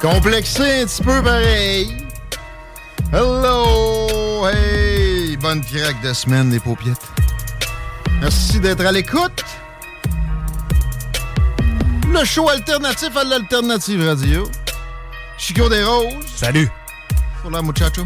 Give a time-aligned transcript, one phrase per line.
[0.00, 1.96] Complexé un petit peu pareil.
[3.12, 4.46] Hello!
[4.46, 5.36] Hey!
[5.36, 7.06] Bonne craque de semaine, les paupiettes.
[8.20, 9.44] Merci d'être à l'écoute.
[12.08, 14.48] Le show alternatif à l'alternative radio.
[15.38, 16.14] Chico des Roses.
[16.36, 16.68] Salut.
[17.44, 18.02] Hola, muchacho.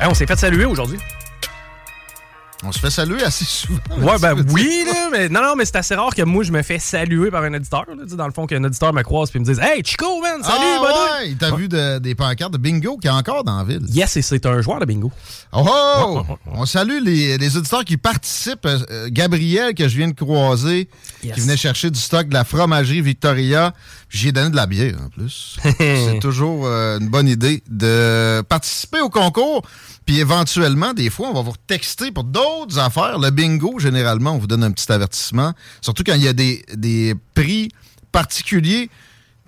[0.00, 0.98] Hey, on s'est fait saluer aujourd'hui.
[2.64, 3.78] On se fait saluer assez souvent.
[3.98, 6.62] Ouais, ben oui, là, mais non, non, mais c'est assez rare que moi, je me
[6.62, 7.84] fais saluer par un auditeur.
[7.88, 10.58] Là, dans le fond, qu'un auditeur me croise et me dise Hey, Chico, man, salut,
[10.60, 10.82] ah,
[11.20, 13.82] ouais, il t'a vu de- des pancartes de bingo qui est encore dans la ville?
[13.88, 15.10] Yes, et c'est un joueur de bingo.
[15.52, 16.22] Oh, oh!
[16.46, 18.64] On salue les, les auditeurs qui participent.
[18.66, 20.88] Euh, euh, Gabriel, que je viens de croiser,
[21.24, 21.34] Yes.
[21.34, 23.74] qui venait chercher du stock de la fromagerie Victoria.
[24.12, 25.56] J'y ai donné de la bière, en plus.
[25.78, 29.62] C'est toujours euh, une bonne idée de participer au concours.
[30.04, 33.18] Puis éventuellement, des fois, on va vous texter pour d'autres affaires.
[33.18, 35.54] Le bingo, généralement, on vous donne un petit avertissement.
[35.80, 37.70] Surtout quand il y a des, des prix
[38.12, 38.90] particuliers.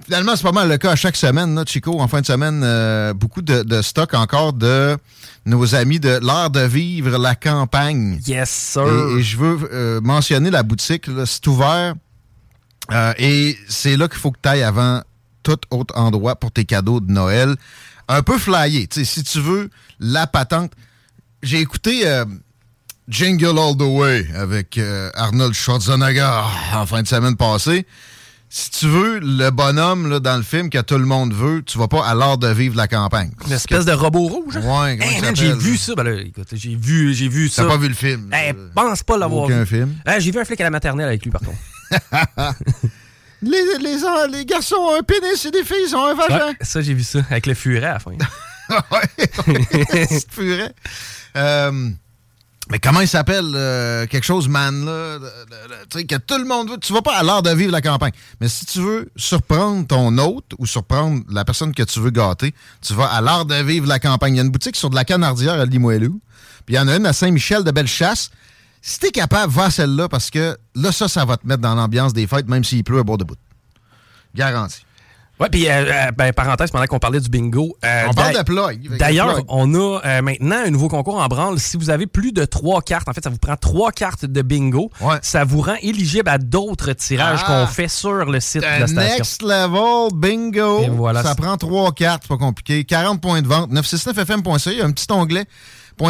[0.03, 2.01] Finalement, c'est pas mal le cas à chaque semaine, là, Chico.
[2.01, 4.97] En fin de semaine, euh, beaucoup de, de stock encore de
[5.47, 8.19] nos amis de l'art de vivre la campagne.
[8.27, 8.87] Yes, sir.
[8.87, 11.07] Et, et je veux euh, mentionner la boutique.
[11.07, 11.95] là, C'est ouvert.
[12.93, 15.03] Euh, et c'est là qu'il faut que tu ailles avant
[15.43, 17.55] tout autre endroit pour tes cadeaux de Noël.
[18.09, 18.87] Un peu flyé.
[18.87, 20.73] Tu sais, si tu veux la patente.
[21.43, 22.25] J'ai écouté euh,
[23.09, 26.31] Jingle All the Way avec euh, Arnold Schwarzenegger
[26.75, 27.87] en fin de semaine passée.
[28.49, 31.77] Si tu veux le bonhomme là, dans le film que tout le monde veut, tu
[31.77, 33.33] vas pas à l'art de vivre la campagne.
[33.47, 34.57] Une espèce de robot rouge.
[34.57, 34.63] hein?
[34.85, 35.37] Ouais, Hey, s'appelle?
[35.37, 35.95] j'ai vu ça.
[35.97, 37.63] Ben là, écoute, j'ai vu, j'ai vu ça.
[37.65, 38.33] T'as pas vu le film?
[38.33, 39.67] Hey, pense pas l'avoir vu.
[39.67, 39.95] film?
[40.07, 41.59] Hey, j'ai vu un flic à la maternelle avec lui, par contre.
[43.43, 43.97] Les, les,
[44.31, 46.47] les garçons ont un pénis et les filles ont un vagin.
[46.49, 48.13] Ouais, ça, j'ai vu ça, avec le furet à la fin.
[50.09, 50.73] C'est furet.
[51.37, 51.91] Euh,
[52.71, 53.53] mais comment il s'appelle?
[53.55, 55.19] euh, quelque chose man, là?
[55.91, 56.79] Tu sais, que tout le monde veut.
[56.79, 58.13] Tu vas pas à l'art de vivre la campagne.
[58.41, 62.55] Mais si tu veux surprendre ton hôte ou surprendre la personne que tu veux gâter,
[62.81, 64.35] tu vas à l'art de vivre la campagne.
[64.35, 66.19] Il y a une boutique sur de la canardière à Limoilou.
[66.65, 68.31] Puis il y en a une à Saint-Michel de Bellechasse.
[68.87, 71.75] Si t'es capable, va à celle-là parce que là, ça, ça va te mettre dans
[71.75, 73.37] l'ambiance des fêtes, même s'il pleut à bord de bout.
[74.35, 74.85] Garanti.
[75.41, 77.77] Ouais, puis, euh, euh, ben, parenthèse, pendant qu'on parlait du bingo.
[77.83, 78.97] euh, On parle de plug.
[78.99, 81.59] D'ailleurs, on a maintenant un nouveau concours en branle.
[81.59, 84.43] Si vous avez plus de trois cartes, en fait, ça vous prend trois cartes de
[84.43, 84.91] bingo.
[85.23, 87.65] Ça vous rend éligible à d'autres tirages Ah.
[87.65, 89.17] qu'on fait sur le site de la station.
[89.17, 90.83] Next level bingo.
[90.83, 91.23] Et voilà.
[91.23, 92.85] Ça prend trois cartes, c'est pas compliqué.
[92.85, 93.73] 40 points de vente.
[93.73, 94.71] 969fm.ca.
[94.73, 95.47] Il y a un petit onglet.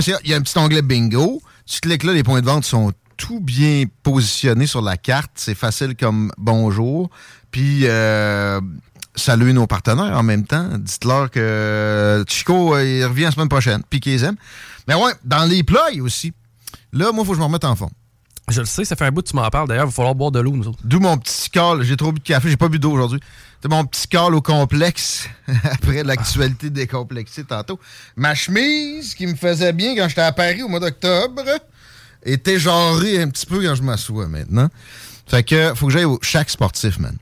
[0.01, 1.41] .ca, Il y a un petit onglet bingo.
[1.67, 5.31] Tu cliques là, les points de vente sont tout bien positionnés sur la carte.
[5.37, 7.11] C'est facile comme bonjour.
[7.51, 8.61] Puis, euh,
[9.15, 10.69] salut nos partenaires en même temps.
[10.79, 13.83] Dites-leur que Chico, euh, il revient la semaine prochaine.
[13.89, 14.37] Puis qu'ils aiment.
[14.89, 16.33] Mais ouais, dans les plats aussi.
[16.93, 17.91] Là, moi, il faut que je me remette en fond.
[18.49, 19.69] Je le sais, ça fait un bout que tu m'en parles.
[19.69, 20.79] D'ailleurs, il va falloir boire de l'eau, nous autres.
[20.85, 21.83] D'où mon petit call.
[21.83, 23.21] J'ai trop bu de café, j'ai pas bu d'eau aujourd'hui.
[23.63, 25.27] C'est mon petit call au complexe
[25.65, 27.81] après l'actualité décomplexée tantôt.
[28.17, 31.43] Ma chemise qui me faisait bien quand j'étais à Paris au mois d'octobre
[32.23, 34.69] était jarrée un petit peu quand je m'assois maintenant.
[35.27, 37.17] Fait que faut que j'aille au chaque sportif, man.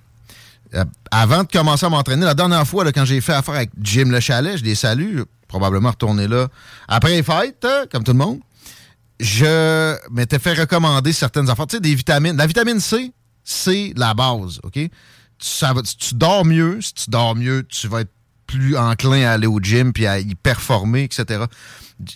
[0.75, 4.07] Euh, avant de commencer à m'entraîner, la dernière fois, quand j'ai fait affaire avec Jim
[4.07, 6.49] Le Chalet, je les salue, probablement retourner là
[6.89, 8.41] après les fêtes, comme tout le monde
[9.23, 11.69] je m'étais fait recommander certaines affaires.
[11.69, 12.37] Tu sais, des vitamines.
[12.37, 13.13] La vitamine C,
[13.45, 14.79] c'est la base, OK?
[15.63, 16.81] Va, tu dors mieux.
[16.81, 18.13] Si tu dors mieux, tu vas être
[18.47, 21.45] plus enclin à aller au gym puis à y performer, etc.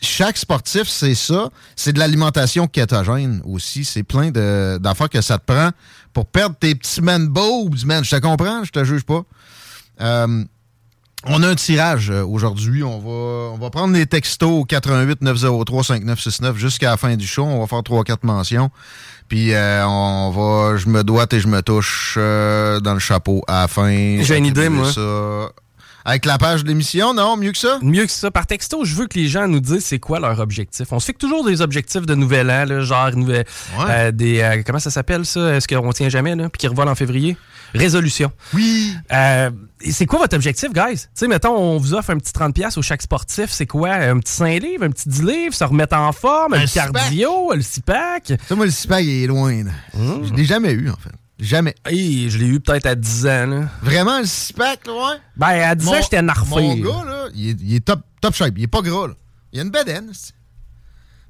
[0.02, 1.50] Chaque sportif, c'est ça.
[1.76, 3.84] C'est de l'alimentation kétogène aussi.
[3.84, 4.30] C'est plein
[4.78, 5.70] d'affaires que ça te prend
[6.12, 8.04] pour perdre tes petits man boobs, man.
[8.04, 9.22] Je te comprends, je te juge pas.
[10.00, 10.44] Euh,
[11.28, 12.82] on a un tirage euh, aujourd'hui.
[12.82, 17.26] On va, on va prendre les textos au 88 903 5969 jusqu'à la fin du
[17.26, 17.44] show.
[17.44, 18.70] On va faire trois quatre mentions.
[19.28, 23.42] Puis euh, on va, je me doite et je me touche euh, dans le chapeau
[23.48, 24.22] à la fin.
[24.22, 24.90] J'ai une idée, moi.
[26.08, 27.36] Avec la page de l'émission, non?
[27.36, 27.80] Mieux que ça?
[27.82, 28.30] Mieux que ça.
[28.30, 30.86] Par texto, je veux que les gens nous disent c'est quoi leur objectif.
[30.92, 33.10] On se fait toujours des objectifs de nouvel an, là, genre
[34.12, 34.62] des.
[34.64, 35.56] comment ça s'appelle ça?
[35.56, 36.48] Est-ce qu'on tient jamais, là?
[36.48, 37.36] Puis qui revole en février?
[37.74, 38.30] Résolution.
[38.54, 38.94] Oui.
[39.12, 39.50] Euh,
[39.80, 41.00] c'est quoi votre objectif, guys?
[41.00, 43.50] Tu sais, mettons, on vous offre un petit 30$ au chaque sportif.
[43.50, 43.90] C'est quoi?
[43.90, 47.62] Un petit 5 livres, un petit 10 livres, se remettre en forme, un cardio, le
[47.62, 48.34] CIPAC?
[48.48, 49.64] Ça, moi, le CIPAC, il est loin.
[49.94, 50.28] Mmh.
[50.28, 51.10] Je l'ai jamais eu, en fait.
[51.38, 51.74] Jamais.
[51.84, 53.46] Hey, je l'ai eu peut-être à 10 ans.
[53.46, 53.68] Là.
[53.82, 55.16] Vraiment, le CIPAC, loin?
[55.36, 56.62] Ben, à 10 ans, j'étais narfé.
[56.62, 58.54] Mon gars, là, il est, top, top shape.
[58.56, 59.14] Il est pas gras, là.
[59.52, 60.10] Il a une bedaine.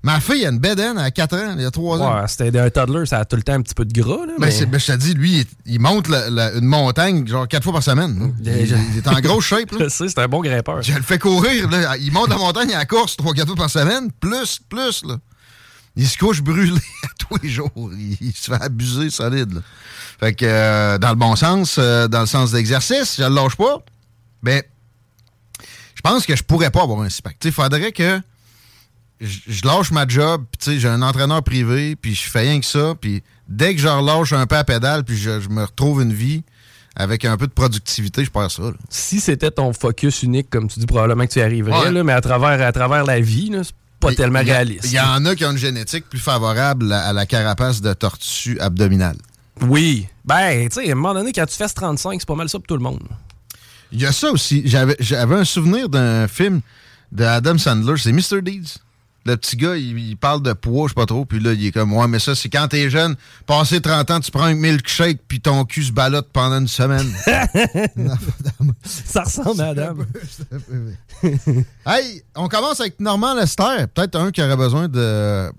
[0.03, 2.20] Ma fille a une bedaine à 4 ans, il y a 3 ans.
[2.20, 4.25] Ouais, c'était un toddler, ça a tout le temps un petit peu de gras.
[4.25, 4.67] Là, ben, mais...
[4.67, 8.32] Ben, je te dis, lui, il, monte une montagne genre 4 fois par semaine.
[8.44, 9.73] Il, est en grosse shape.
[9.73, 9.79] Là.
[9.85, 10.81] je sais, c'est un bon grimpeur.
[10.82, 11.69] Je le fais courir.
[11.69, 11.97] Là.
[11.97, 15.05] Il monte la montagne à la course 3-4 fois par semaine, plus, plus.
[15.05, 15.17] Là.
[15.96, 16.72] Il se couche brûlé
[17.04, 17.90] à tous les jours.
[18.20, 19.62] Il, se fait abuser solide.
[20.20, 23.56] Fait que, euh, dans le bon sens, euh, dans le sens d'exercice, je le lâche
[23.56, 23.78] pas.
[24.43, 24.62] Ben,
[25.94, 27.37] je pense que je pourrais pas avoir un SPAC.
[27.44, 28.20] Il faudrait que
[29.20, 32.94] je lâche ma job, puis j'ai un entraîneur privé, puis je fais rien que ça,
[33.00, 36.43] puis dès que je relâche un peu à pédale, puis je, me retrouve une vie
[36.94, 38.62] avec un peu de productivité, je perds ça.
[38.88, 42.12] Si c'était ton focus unique, comme tu dis, probablement que tu y arriverais, là, mais
[42.12, 44.84] à travers, à travers la vie, c'est pas tellement réaliste.
[44.84, 48.58] Il y, en a qui ont une génétique plus favorable à, la carapace de tortue
[48.60, 49.16] abdominale.
[49.62, 50.06] Oui.
[50.25, 52.58] Ben, tu sais, à un moment donné, quand tu fais 35, c'est pas mal ça
[52.58, 53.02] pour tout le monde.
[53.93, 54.62] Il y a ça aussi.
[54.66, 56.60] J'avais un souvenir d'un film
[57.12, 58.43] de Adam Sandler, c'est Mr.
[58.43, 58.78] Deeds
[59.26, 61.73] le petit gars, il, parle de poids, je sais pas trop, puis là, il est
[61.73, 65.20] comme, ouais, mais ça, c'est quand t'es jeune, passé 30 ans, tu prends un milkshake,
[65.26, 67.12] puis ton cul se balotte pendant une semaine.
[68.84, 69.96] ça ressemble à Adam.
[71.87, 73.87] hey, on commence avec Normand Lester.
[73.93, 75.50] Peut-être un qui aurait besoin de.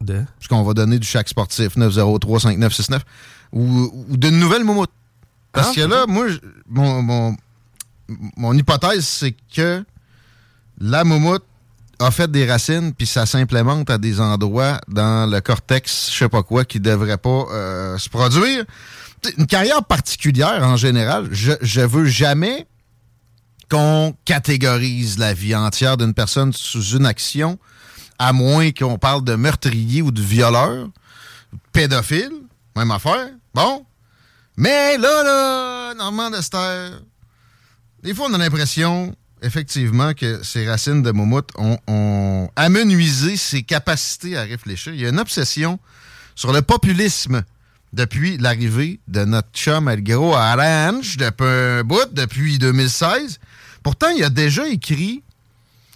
[0.00, 0.24] De?
[0.38, 3.00] Puisqu'on va donner du chaque sportif 903-5969
[3.52, 4.90] ou, ou d'une nouvelle moumoute.
[5.52, 6.26] Parce ah, que là, moi,
[6.68, 7.36] mon, mon,
[8.36, 9.84] mon hypothèse, c'est que
[10.80, 11.44] la moumoute
[11.98, 16.28] a fait des racines, puis ça s'implémente à des endroits dans le cortex, je sais
[16.28, 18.64] pas quoi, qui devrait pas euh, se produire.
[19.36, 22.66] Une carrière particulière en général, je, je veux jamais
[23.68, 27.58] qu'on catégorise la vie entière d'une personne sous une action,
[28.18, 30.88] à moins qu'on parle de meurtrier ou de violeur,
[31.72, 32.32] pédophile,
[32.76, 33.28] même affaire.
[33.54, 33.84] Bon.
[34.56, 36.90] Mais là, là, Normand Dester,
[38.02, 44.36] des fois, on a l'impression effectivement que ces racines de Moumout ont, amenuisé ses capacités
[44.36, 44.94] à réfléchir.
[44.94, 45.78] Il y a une obsession
[46.34, 47.42] sur le populisme
[47.92, 53.38] depuis l'arrivée de notre chum El Gros à Orange, depuis un bout, depuis 2016.
[53.82, 55.22] Pourtant, il a déjà écrit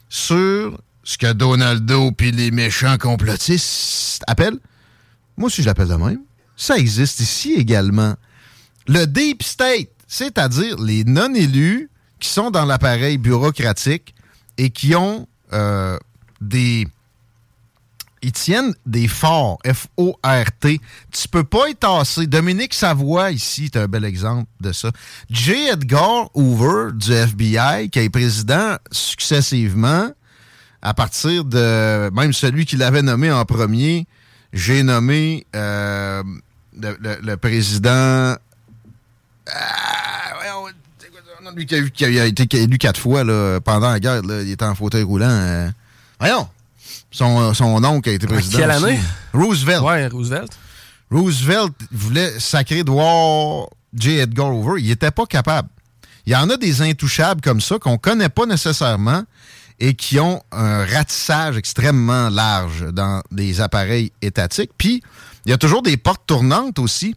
[0.08, 4.58] sur ce que Donaldo puis les méchants complotistes appellent.
[5.36, 6.20] Moi aussi, je l'appelle de même.
[6.56, 8.14] Ça existe ici également.
[8.86, 11.88] Le Deep State, c'est-à-dire les non-élus
[12.22, 14.14] qui sont dans l'appareil bureaucratique
[14.56, 15.98] et qui ont euh,
[16.40, 16.86] des.
[18.24, 20.80] Ils tiennent des forts, F-O-R-T.
[21.10, 22.28] Tu peux pas y tasser.
[22.28, 24.92] Dominique Savoie, ici, est un bel exemple de ça.
[25.28, 25.70] J.
[25.72, 30.12] Edgar Hoover, du FBI, qui est président successivement,
[30.80, 34.06] à partir de même celui qui l'avait nommé en premier,
[34.52, 36.22] j'ai nommé euh,
[36.80, 38.36] le, président.
[39.52, 40.11] Ah,
[41.54, 44.74] lui qui a, été élu quatre fois là, pendant la guerre, là, il était en
[44.74, 45.28] fauteuil roulant.
[45.28, 45.70] Euh.
[46.18, 46.48] Voyons!
[47.10, 48.58] Son, son, oncle a été président.
[48.58, 48.98] Quelle année?
[49.34, 49.82] Roosevelt.
[49.82, 50.50] Ouais, Roosevelt.
[51.10, 54.18] Roosevelt voulait sacrer voir J.
[54.18, 54.80] Edgar Hoover.
[54.80, 55.68] Il n'était pas capable.
[56.24, 59.24] Il y en a des intouchables comme ça qu'on ne connaît pas nécessairement
[59.78, 64.70] et qui ont un ratissage extrêmement large dans des appareils étatiques.
[64.78, 65.02] Puis,
[65.44, 67.16] il y a toujours des portes tournantes aussi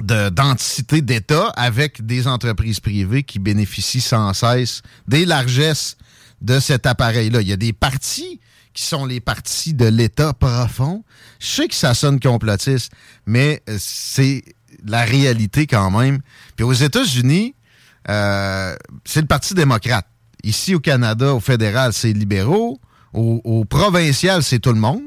[0.00, 5.96] d'anticité d'État avec des entreprises privées qui bénéficient sans cesse des largesses
[6.40, 7.42] de cet appareil-là.
[7.42, 8.40] Il y a des partis
[8.74, 11.04] qui sont les partis de l'État profond.
[11.38, 12.92] Je sais que ça sonne complotiste,
[13.26, 14.42] mais euh, c'est
[14.84, 16.20] la réalité quand même.
[16.56, 17.54] Puis aux États-Unis,
[18.08, 20.06] euh, c'est le Parti démocrate.
[20.42, 22.80] Ici au Canada, au fédéral, c'est libéraux.
[23.12, 25.02] Au, provincial, c'est tout le monde.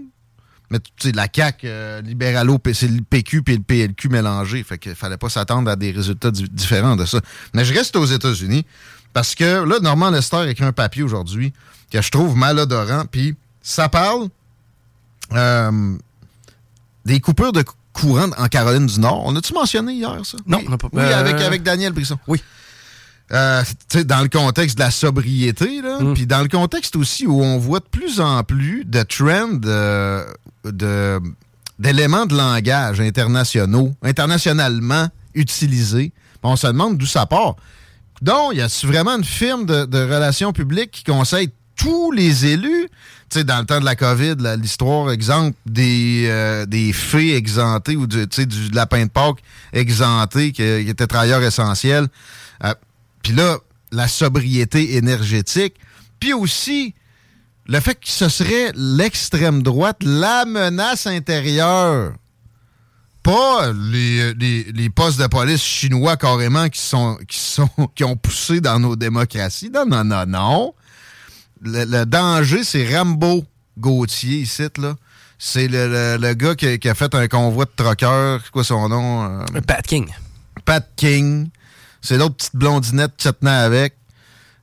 [0.69, 4.63] Mais tu sais, la CAQ, euh, libéralo, c'est le PQ puis le PLQ mélangé.
[4.63, 7.19] Fait qu'il fallait pas s'attendre à des résultats différents de ça.
[7.53, 8.65] Mais je reste aux États-Unis
[9.13, 11.53] parce que là, Normand Lester a écrit un papier aujourd'hui
[11.91, 13.05] que je trouve malodorant.
[13.09, 14.27] Puis ça parle
[15.33, 15.97] euh,
[17.05, 19.23] des coupures de courant en Caroline du Nord.
[19.25, 20.37] On a-tu mentionné hier ça?
[20.45, 22.17] Non, oui, pas, oui avec, euh, avec Daniel Brisson.
[22.27, 22.41] Oui.
[23.31, 23.63] Euh,
[24.05, 26.13] dans le contexte de la sobriété, mm.
[26.13, 31.19] puis dans le contexte aussi où on voit de plus en plus de trends de,
[31.79, 36.11] d'éléments de langage internationaux, internationalement utilisés.
[36.43, 37.55] On se demande d'où ça part.
[38.21, 42.87] Donc, y a vraiment une firme de, de relations publiques qui conseille tous les élus?
[43.29, 47.95] Tu sais, dans le temps de la COVID, l'histoire, exemple, des, euh, des fées exemptées
[47.95, 49.41] ou du, du lapin de Pâques
[49.73, 52.07] exempté qui, était travailleur essentiel.
[52.63, 52.73] Euh,
[53.25, 53.57] puis là,
[53.91, 55.77] la sobriété énergétique.
[56.19, 56.93] Puis aussi,
[57.65, 62.13] le fait que ce serait l'extrême droite, la menace intérieure.
[63.23, 68.61] Pas les, les, postes de police chinois carrément qui sont, qui sont qui ont poussé
[68.61, 69.71] dans nos démocraties.
[69.73, 70.75] Non, non, non, non
[71.63, 73.43] le, danger, c'est Rambo
[73.75, 74.93] Gauthier, ici, là.
[75.39, 78.41] C'est le, gars qui, a fait un convoi de truckers.
[78.43, 79.41] C'est quoi son nom?
[79.41, 79.61] Euh?
[79.65, 80.07] Pat King.
[80.63, 81.49] Pat King.
[82.05, 83.95] C'est l'autre petite blondinette qui se tenait avec.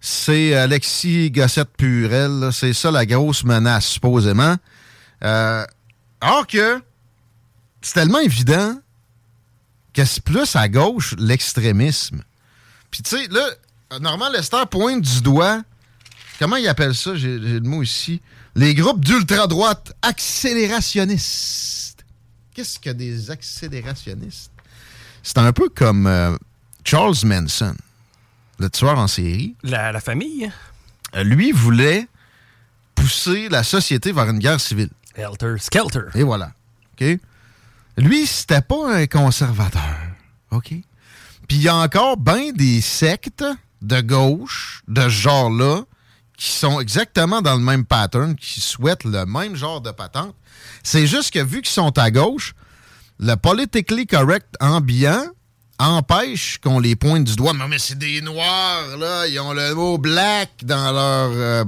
[0.00, 2.50] C'est Alexis Gossette-Purel.
[2.52, 4.56] C'est ça la grosse menace, supposément.
[5.24, 5.64] Euh,
[6.20, 6.80] or que
[7.80, 8.78] c'est tellement évident
[9.92, 12.22] que c'est plus à gauche l'extrémisme.
[12.92, 13.44] Puis tu sais, là,
[14.00, 15.62] Normand Lester pointe du doigt
[16.38, 17.14] comment ils appellent ça?
[17.14, 18.20] J'ai le mot ici.
[18.54, 22.04] Les groupes d'ultra-droite accélérationnistes.
[22.54, 24.52] Qu'est-ce que des accélérationnistes?
[25.22, 26.36] C'est un peu comme euh,
[26.84, 27.74] Charles Manson,
[28.58, 29.56] le tueur en série.
[29.62, 30.50] La, famille?
[31.14, 32.08] Euh, lui voulait
[32.94, 34.90] pousser la société vers une guerre civile.
[35.14, 36.06] Helter Skelter.
[36.14, 36.52] Et voilà.
[36.94, 37.18] OK?
[37.98, 39.96] Lui, c'était pas un conservateur.
[40.50, 40.74] OK?
[41.48, 43.44] Puis il y a encore bien des sectes
[43.82, 45.82] de gauche, de ce genre-là,
[46.36, 50.34] qui sont exactement dans le même pattern, qui souhaitent le même genre de patente.
[50.82, 52.54] C'est juste que vu qu'ils sont à gauche,
[53.18, 55.26] le politically correct ambiant
[55.78, 57.52] empêche qu'on les pointe du doigt.
[57.68, 59.26] Mais, c'est des noirs, là.
[59.26, 61.64] Ils ont le mot black dans leur euh,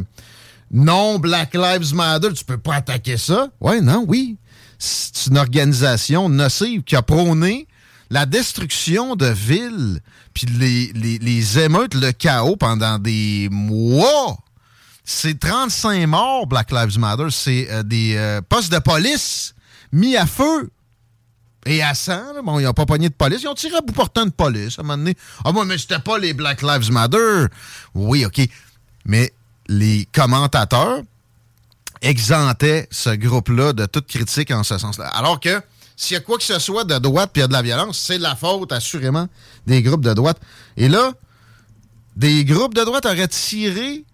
[0.71, 2.33] non Black Lives Matter.
[2.33, 3.49] Tu peux pas attaquer ça.
[3.61, 4.37] Ouais, non, oui.
[4.79, 7.67] C'est une organisation nocive qui a prôné
[8.11, 10.01] la destruction de villes,
[10.35, 14.37] puis les, les émeutes, le chaos pendant des mois
[15.05, 17.27] c'est 35 morts, Black Lives Matter.
[17.31, 19.55] C'est euh, des euh, postes de police
[19.93, 20.71] mis à feu
[21.67, 22.23] et à sang.
[22.45, 23.43] Bon, ils n'ont pas pogné de police.
[23.43, 25.17] Ils ont tiré à bout portant de police à un moment donné.
[25.45, 27.47] Ah, moi, mais c'était pas les Black Lives Matter.
[27.95, 28.41] Oui, OK.
[29.07, 29.33] Mais
[29.69, 31.03] les commentateurs
[32.03, 35.09] exemptaient ce groupe-là de toute critique en ce sens-là.
[35.09, 35.61] Alors que
[35.97, 37.63] s'il y a quoi que ce soit de droite puis il y a de la
[37.63, 39.29] violence, c'est la faute, assurément,
[39.67, 40.39] des groupes de droite.
[40.77, 41.13] Et là,
[42.17, 44.05] des groupes de droite auraient tiré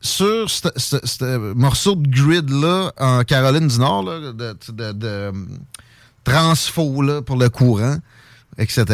[0.00, 4.32] sur ce morceau de grid-là en Caroline du Nord, de,
[4.92, 5.32] de,
[6.24, 7.96] transfo pour le courant,
[8.58, 8.84] etc.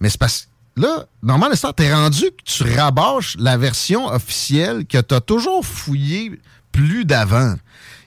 [0.00, 5.14] Mais c'est parce là, normalement, t'es rendu que tu rabâches la version officielle que tu
[5.14, 6.40] as toujours fouillé
[6.72, 7.54] plus d'avant.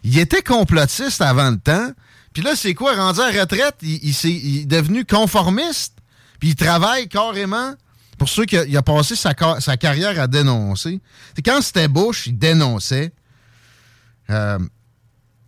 [0.03, 1.91] Il était complotiste avant le temps.
[2.33, 2.95] Puis là, c'est quoi?
[2.95, 5.95] Rendu à retraite, il, il est devenu conformiste.
[6.39, 7.73] Puis il travaille carrément
[8.21, 11.01] pour ceux qui a, passé sa, carrière à dénoncer,
[11.43, 13.13] quand c'était Bush, il dénonçait.
[14.29, 14.59] Euh,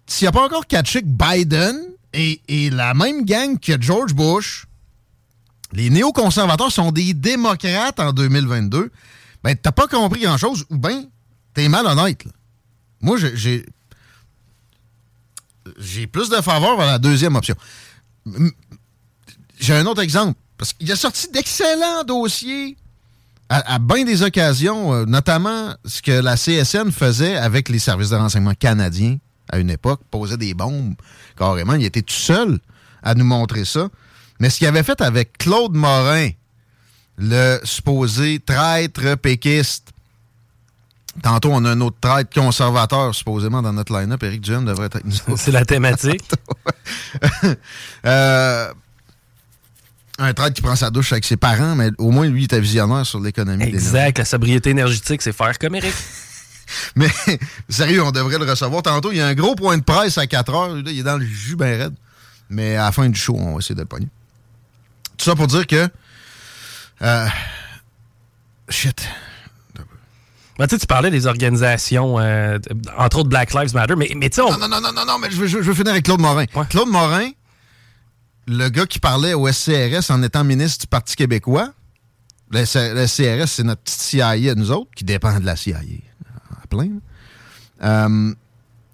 [0.08, 1.80] s'il n'a pas encore catché Biden
[2.14, 4.66] et, la même gang que George Bush,
[5.72, 8.92] les néoconservateurs sont des démocrates en 2022,
[9.44, 11.06] ben t'as pas compris grand-chose ou ben
[11.54, 12.24] t'es malhonnête.
[13.02, 13.66] Moi, j'ai
[15.78, 17.56] j'ai plus de faveur à la deuxième option.
[19.60, 20.38] J'ai un autre exemple.
[20.58, 22.78] Parce qu'il a sorti d'excellents dossiers
[23.50, 28.16] à, bien des occasions, euh, notamment ce que la CSN faisait avec les services de
[28.16, 29.18] renseignement canadiens
[29.54, 30.96] à une époque, posait des bombes
[31.38, 31.76] carrément.
[31.76, 32.60] Il était tout seul
[33.04, 33.88] à nous montrer ça.
[34.40, 36.30] Mais ce qu'il avait fait avec Claude Morin,
[37.18, 39.90] le supposé traître péquiste,
[41.22, 44.24] Tantôt, on a un autre traître conservateur, supposément, dans notre line-up.
[44.24, 45.02] Éric Duhem devrait être.
[45.38, 46.24] C'est la thématique.
[48.08, 48.74] euh,
[50.18, 52.60] un traître qui prend sa douche avec ses parents, mais au moins, lui, il était
[52.60, 53.64] visionnaire sur l'économie.
[53.64, 54.18] Exact.
[54.18, 55.94] La sobriété énergétique, c'est faire comme Eric.
[56.96, 57.10] mais,
[57.70, 58.82] sérieux, on devrait le recevoir.
[58.84, 60.78] Tantôt, il y a un gros point de presse à 4 heures.
[60.78, 61.94] il est dans le jus bien raide.
[62.50, 64.10] Mais à la fin du show, on va essayer de le pogner.
[65.18, 65.90] Tout ça pour dire que...
[67.02, 67.28] Euh,
[68.70, 69.08] shit.
[70.60, 72.60] Ben, tu parlais des organisations, euh,
[72.98, 74.42] entre autres Black Lives Matter, mais, mais tu sais...
[74.42, 74.52] On...
[74.52, 76.46] Non, non, non, non, non, mais je veux, je veux finir avec Claude Morin.
[76.46, 77.30] Claude Morin,
[78.48, 81.70] le gars qui parlait au SCRS en étant ministre du Parti québécois,
[82.52, 85.80] le, SCRS, c'est notre petite CIA, nous autres, qui dépend de la CIA,
[87.84, 88.34] Euh,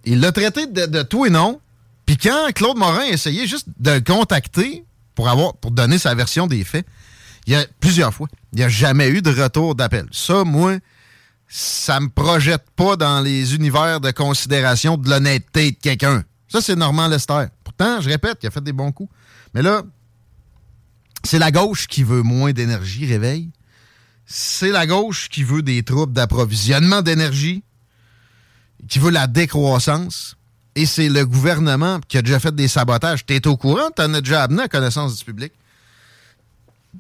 [0.06, 1.60] il l'a traité de, tout et non.
[2.06, 4.84] Puis quand Claude Morin essayait juste de le contacter
[5.16, 6.86] pour, avoir, pour donner sa version des faits,
[7.46, 10.08] il y a plusieurs fois, il n'y a jamais eu de retour d'appel.
[10.12, 10.78] Ça, moi,
[11.48, 16.24] ça me projette pas dans les univers de considération de l'honnêteté de quelqu'un.
[16.48, 17.46] Ça, c'est Normand Lester.
[17.64, 19.12] Pourtant, je répète, il a fait des bons coups.
[19.54, 19.84] Mais là,
[21.24, 23.50] c'est la gauche qui veut moins d'énergie, réveil.
[24.26, 27.64] C'est la gauche qui veut des troubles d'approvisionnement d'énergie,
[28.88, 30.36] qui veut la décroissance.
[30.76, 33.26] Et c'est le gouvernement qui a déjà fait des sabotages.
[33.26, 35.52] Tu es au courant, tu en as déjà amené à connaissance du public?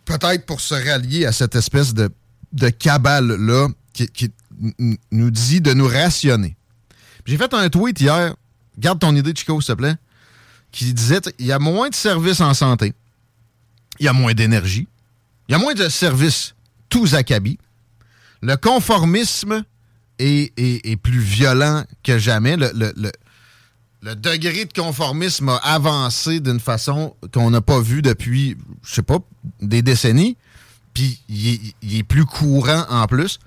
[0.05, 2.09] Peut-être pour se rallier à cette espèce de,
[2.51, 4.31] de cabale-là qui,
[5.12, 6.55] nous dit de nous rationner.
[7.25, 8.36] J'ai fait un tweet hier,
[8.77, 9.95] garde ton idée, Chico, s'il te plaît,
[10.71, 12.93] qui disait il y a moins de services en santé,
[14.00, 14.88] il y a moins d'énergie,
[15.48, 16.55] il y a moins de services
[16.89, 17.57] tous acabis,
[18.41, 19.63] le conformisme
[20.20, 27.50] est, plus violent que jamais, le, le, degré de conformisme a avancé d'une façon qu'on
[27.50, 29.20] n'a pas vue depuis, je sais pas,
[29.62, 30.38] des décennies,
[30.94, 33.40] puis il est plus courant en plus.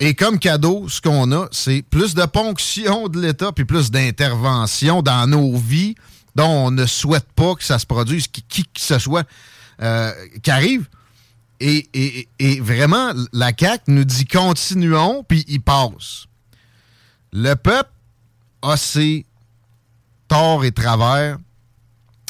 [0.00, 5.02] Et comme cadeau, ce qu'on a, c'est plus de ponction de l'État puis plus d'intervention
[5.02, 5.94] dans nos vies
[6.34, 9.26] dont on ne souhaite pas que ça se produise, qui, qui que ce soit
[9.82, 10.88] euh, qui arrive.
[11.66, 16.26] Et, vraiment, la CAQ nous dit continuons, puis il passe.
[17.32, 17.90] Le peuple
[18.60, 19.24] a ses
[20.28, 21.38] torts et travers.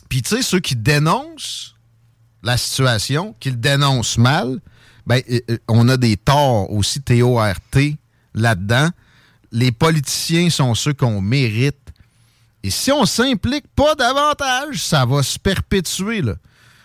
[0.09, 1.75] Puis tu sais, ceux qui dénoncent
[2.45, 4.61] la situation, qui le dénoncent mal,
[5.05, 5.21] ben,
[5.67, 7.97] on a des torts aussi, T-O-R-T,
[8.35, 8.89] là-dedans.
[9.51, 11.77] Les politiciens sont ceux qu'on mérite.
[12.63, 16.23] Et si on s'implique pas davantage, ça va se perpétuer.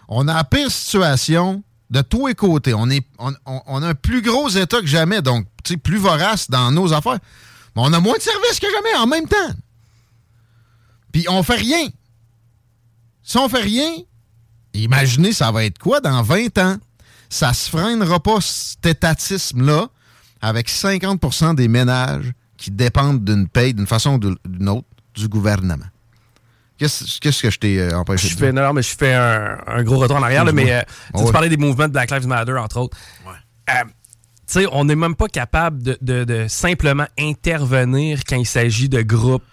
[0.08, 2.74] On a la pire situation de tous les côtés.
[2.74, 5.48] On, est, on, a un plus gros État que jamais, donc
[5.84, 7.20] plus vorace dans nos affaires.
[7.76, 9.54] Mais on a moins de services que jamais en même temps.
[11.12, 11.88] Puis on fait rien.
[13.24, 13.92] Si on fait rien,
[14.74, 16.78] imaginez ça va être quoi dans 20 ans?
[17.30, 19.88] ça se freinera pas cet étatisme-là
[20.42, 25.86] avec 50% des ménages qui dépendent d'une paye d'une façon ou d'une autre du gouvernement.
[26.80, 29.98] Qu'est-ce que je t'ai euh, empêché je de fais, Non, mais je fais un, gros
[29.98, 30.82] retour en arrière, mais euh,
[31.18, 32.98] tu parlais des mouvements de Black Lives Matter, entre autres.
[33.28, 33.74] Euh,
[34.48, 39.44] tu sais, on n'est même pas capable de, simplement intervenir quand il s'agit de groupes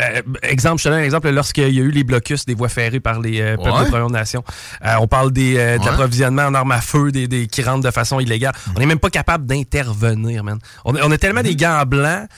[0.00, 2.68] euh, exemple, je te donne un exemple, lorsqu'il y a eu les blocus des voies
[2.68, 4.44] ferrées par les euh, peuples des Premières Nations,
[4.84, 7.90] euh, on parle des, de l'approvisionnement en armes à feu des, des, qui rentrent de
[7.90, 8.52] façon illégale.
[8.74, 10.58] On n'est même pas capable d'intervenir, man.
[10.84, 11.56] On, on, a tellement des mm-hmm.
[11.56, 12.28] gants blancs.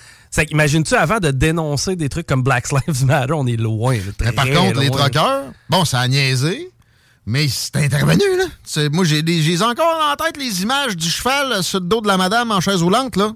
[0.50, 3.96] Imagines-tu, avant de dénoncer des trucs comme Black Lives Matter, on est loin.
[4.34, 6.70] par contre, les troqueurs, bon, ça a niaisé,
[7.26, 8.88] mais c'est intervenu, là.
[8.90, 12.50] Moi, j'ai encore en tête les images du cheval sur le dos de la madame
[12.50, 13.32] en chaise roulante, là.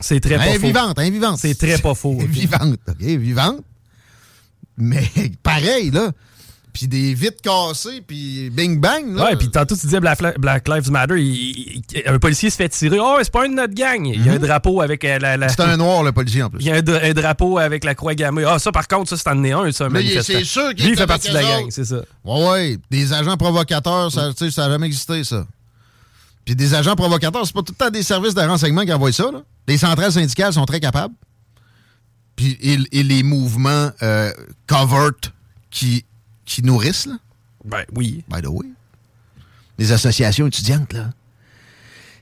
[0.00, 0.66] C'est très pas faux.
[0.66, 1.38] Vivante, vivante.
[1.38, 2.18] C'est très pas faux.
[2.28, 3.60] Vivante, OK, vivante.
[4.76, 5.08] Mais
[5.42, 6.10] pareil, là.
[6.76, 9.16] Puis des vitres cassées, puis bing bang.
[9.16, 9.24] Là.
[9.24, 10.20] Ouais, puis tantôt tu disais Black,
[10.68, 11.14] Lives Matter,
[12.04, 12.98] un policier se fait tirer.
[13.00, 14.04] Oh, c'est pas une de notre gang.
[14.04, 14.42] Il y a un mhm.
[14.42, 15.48] drapeau avec euh, la.
[15.48, 16.60] C'est un noir, le policier, en plus.
[16.60, 18.44] Il y a un, drapeau avec la croix gammée.
[18.46, 21.06] Ah, ça, par contre, ça, c'est en un, ça, Mais c'est sûr qu'il il fait
[21.06, 22.02] partie de la gang, c'est ça.
[22.26, 22.78] Ouais, ouais.
[22.90, 25.46] Des agents provocateurs, ça n'a jamais existé, ça.
[26.44, 29.12] Puis des agents provocateurs, c'est pas tout le temps des services de renseignement qui envoient
[29.12, 29.30] ça.
[29.32, 29.40] Là.
[29.66, 31.14] Les centrales syndicales sont très capables.
[32.36, 34.30] Puis et, les mouvements euh,
[34.66, 35.12] covert
[35.70, 36.04] qui,
[36.46, 37.18] qui nourrissent, là?
[37.64, 38.24] Ben oui.
[38.28, 38.66] By the way.
[39.78, 41.10] Les associations étudiantes, là.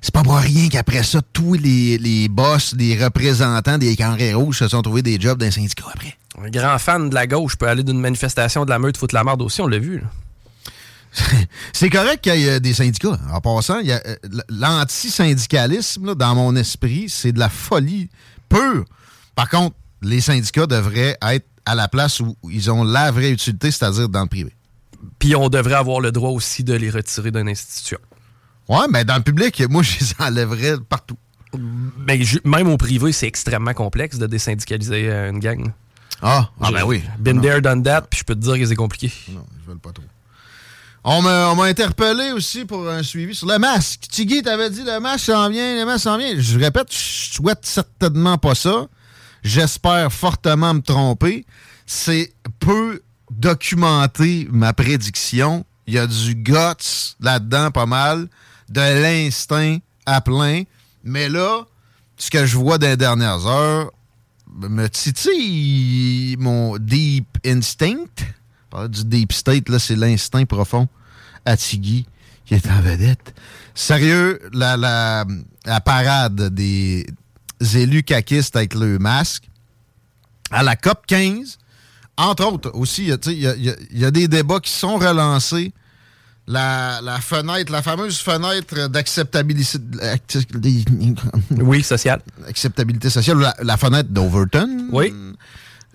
[0.01, 4.59] C'est pas pour rien qu'après ça, tous les, les boss, les représentants des carrés rouges
[4.59, 6.19] se sont trouvés des jobs d'un syndicat après.
[6.43, 9.25] Un grand fan de la gauche peut aller d'une manifestation de la meute foutre la
[9.25, 10.03] merde aussi, on l'a vu.
[11.73, 13.19] C'est correct qu'il y ait des syndicats.
[13.33, 13.99] En passant, euh,
[14.49, 18.11] l'antisyndicalisme, dans mon esprit, c'est de la folie
[18.49, 18.85] pure.
[19.35, 23.71] Par contre, les syndicats devraient être à la place où ils ont la vraie utilité,
[23.71, 24.53] c'est-à-dire dans le privé.
[25.19, 27.99] Puis on devrait avoir le droit aussi de les retirer d'une institution.
[28.69, 31.17] Ouais, mais dans le public, moi, je les enlèverais partout.
[32.07, 35.73] Mais même au privé, c'est extrêmement complexe de désyndicaliser euh, une gang.
[36.21, 37.03] Ah, ah ben oui.
[37.19, 39.13] Been there, done that, puis je peux te dire que c'est compliqué.
[39.29, 40.05] Non, je veux pas trop.
[41.07, 44.07] On m'a interpellé aussi pour un suivi sur le masque.
[44.11, 46.33] Tiggy t'avais dit le masque s'en vient, le masque s'en vient.
[46.39, 48.87] Je répète, je souhaite certainement pas ça.
[49.45, 51.45] J'espère fortement me tromper.
[51.87, 55.67] C'est peu documenté ma prédiction.
[55.87, 58.29] Il y a du guts là-dedans pas mal,
[58.71, 60.63] de l'instinct à plein.
[61.05, 61.67] Mais là,
[62.17, 63.91] ce que je vois dans les dernières heures
[64.51, 68.07] me titille mon deep instinct.
[68.89, 70.89] Du deep state, là, c'est l'instinct profond
[71.45, 72.07] à qui
[72.51, 73.35] est en vedette.
[73.75, 74.77] Sérieux, la,
[75.67, 77.07] la parade des
[77.61, 79.49] élus caquistes avec le masque
[80.51, 81.59] à la COP 15,
[82.17, 85.73] entre autres aussi, il y, y, a des débats qui sont relancés
[86.47, 89.79] la, la, fenêtre, la fameuse fenêtre d'acceptabilité.
[91.51, 92.21] Oui, sociale.
[92.47, 94.89] Acceptabilité sociale, la, la fenêtre d'Overton.
[94.93, 95.13] Oui.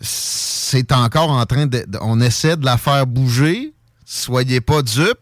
[0.02, 1.86] C'est encore en train de.
[2.02, 3.74] On essaie de la faire bouger.
[4.06, 5.20] Soyez pas dupes.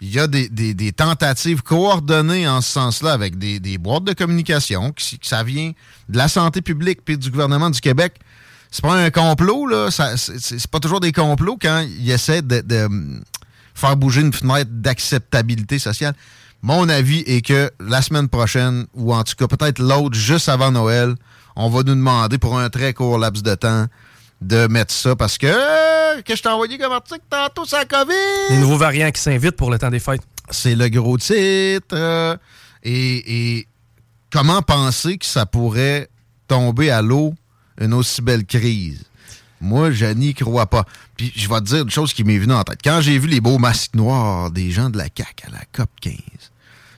[0.00, 5.18] Il y a des, tentatives coordonnées en ce sens-là avec des, boîtes de communication, qui,
[5.22, 5.72] ça vient
[6.08, 8.14] de la santé publique puis du gouvernement du Québec.
[8.70, 9.88] C'est pas un complot, là.
[9.90, 12.88] C'est pas toujours des complots quand ils essaient de, de
[13.74, 16.14] faire bouger une fenêtre d'acceptabilité sociale.
[16.62, 20.72] Mon avis est que la semaine prochaine, ou en tout cas peut-être l'autre juste avant
[20.72, 21.14] Noël,
[21.54, 23.86] on va nous demander pour un très court laps de temps
[24.40, 27.84] de mettre ça parce que euh, que je t'ai envoyé comme article tantôt, c'est la
[27.84, 28.14] COVID.
[28.50, 30.22] Les nouveaux variants qui s'invitent pour le temps des fêtes.
[30.50, 31.94] C'est le gros titre.
[31.94, 32.36] Euh,
[32.82, 33.68] et, et,
[34.30, 36.08] comment penser que ça pourrait
[36.48, 37.34] tomber à l'eau
[37.80, 39.04] une aussi belle crise?
[39.60, 40.84] Moi, je n'y crois pas.
[41.16, 42.80] Puis je vais te dire une chose qui m'est venue en tête.
[42.84, 45.88] Quand j'ai vu les beaux masques noirs des gens de la CAQ à la COP
[46.00, 46.14] 15,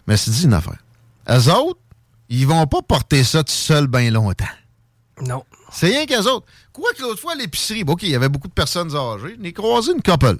[0.06, 0.82] mais c'est dit une affaire.
[1.30, 1.80] Eux autres,
[2.28, 4.44] ils vont pas porter ça tout seuls bien longtemps.
[5.22, 5.44] Non.
[5.72, 6.46] C'est rien qu'eux autres.
[6.72, 9.36] Quoi que l'autre fois, à l'épicerie, bon, OK, il y avait beaucoup de personnes âgées.
[9.42, 10.36] J'ai croisé une couple.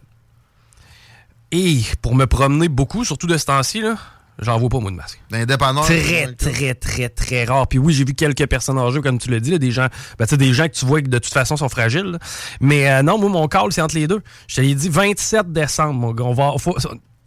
[1.51, 3.97] Et pour me promener beaucoup, surtout de ce temps-ci, là,
[4.41, 5.21] J'en vois pas, moi, de masque.
[5.33, 5.83] Indépendant.
[5.83, 7.67] Très, très, très, très rare.
[7.67, 10.53] Puis oui, j'ai vu quelques personnes âgées, comme tu l'as dit, des gens ben, des
[10.53, 12.19] gens que tu vois que de toute façon sont fragiles.
[12.61, 14.23] Mais euh, non, moi, mon call, c'est entre les deux.
[14.47, 16.25] Je te l'ai dit 27 décembre, mon gars.
[16.25, 16.55] On va,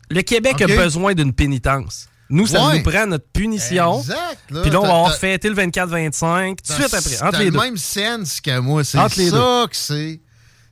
[0.09, 2.07] le Québec a besoin d'une pénitence.
[2.31, 3.99] Nous, ça nous prend notre punition.
[3.99, 4.39] Exact.
[4.47, 7.21] Puis là, on va avoir fêté le 24-25 tout de suite après.
[7.21, 8.83] Entre les le même sens que moi.
[8.83, 10.21] C'est ça que c'est.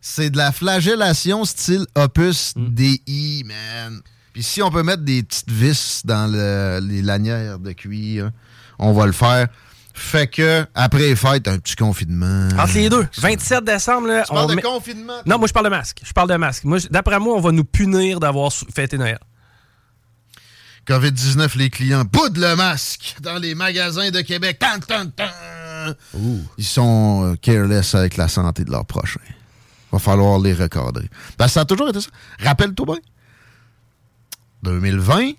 [0.01, 2.69] C'est de la flagellation style opus mm.
[2.69, 4.01] DI, man.
[4.31, 6.25] Puis si on peut mettre des petites vis dans
[6.81, 8.31] les lanières de cuir,
[8.79, 9.47] on va le faire.
[9.93, 12.47] Fait que, après les fêtes, un petit confinement.
[12.57, 13.05] Entre les deux.
[13.17, 14.23] 27 décembre, là.
[14.23, 15.21] Tu parles de confinement?
[15.25, 15.99] Non, moi, je parle de masque.
[16.05, 16.63] Je parle de masque.
[16.89, 19.19] D'après moi, on va nous punir d'avoir fêté Noël.
[20.89, 24.57] COVID-19, les clients boudent le masque dans les magasins de Québec.
[24.57, 25.93] Tan, tan, tan.
[26.57, 29.19] Ils sont euh, careless avec la santé de leurs prochains.
[29.91, 31.07] Va falloir les recadrer.
[31.37, 32.09] Que ça a toujours été ça.
[32.39, 32.95] Rappelle-toi bien.
[34.63, 35.33] 2020,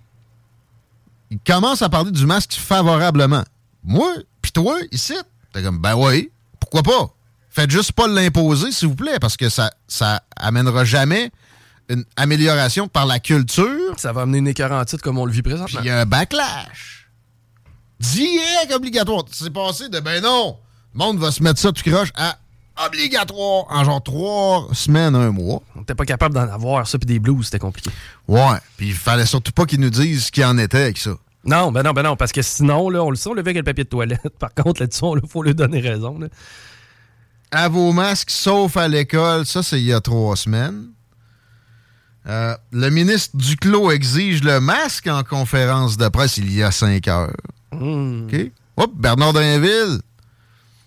[1.32, 3.42] il commence à parler du masque favorablement.
[3.82, 4.08] Moi,
[4.40, 5.14] puis toi, ici,
[5.52, 7.12] t'es comme, ben oui, pourquoi pas?
[7.50, 11.32] Faites juste pas l'imposer, s'il vous plaît, parce que ça, ça amènera jamais
[11.90, 13.94] une amélioration par la culture.
[13.98, 15.66] Ça va amener une écarantite comme on le vit présentement.
[15.66, 17.08] Puis il y a un backlash.
[17.98, 19.24] Direct obligatoire.
[19.30, 20.56] C'est passé de, ben non,
[20.94, 22.38] le monde va se mettre ça tout croche à
[22.86, 25.62] obligatoire en genre trois semaines, un mois.
[25.76, 27.90] On n'était pas capable d'en avoir ça, puis des blues, c'était compliqué.
[28.26, 31.10] Ouais, puis il fallait surtout pas qu'ils nous disent ce qu'il en était avec ça.
[31.44, 33.50] Non, ben non, ben non, parce que sinon, là, on le sait, on le fait
[33.50, 34.38] avec le papier de toilette.
[34.38, 36.18] Par contre, là-dessus, il faut lui donner raison.
[37.50, 40.88] À vos masques, sauf à l'école, ça, c'est il y a trois semaines.
[42.26, 47.08] Euh, le ministre Duclos exige le masque en conférence de presse il y a cinq
[47.08, 47.32] heures.
[47.72, 48.24] Hmm.
[48.24, 48.50] OK?
[48.76, 50.00] Hop, Bernard Drinville,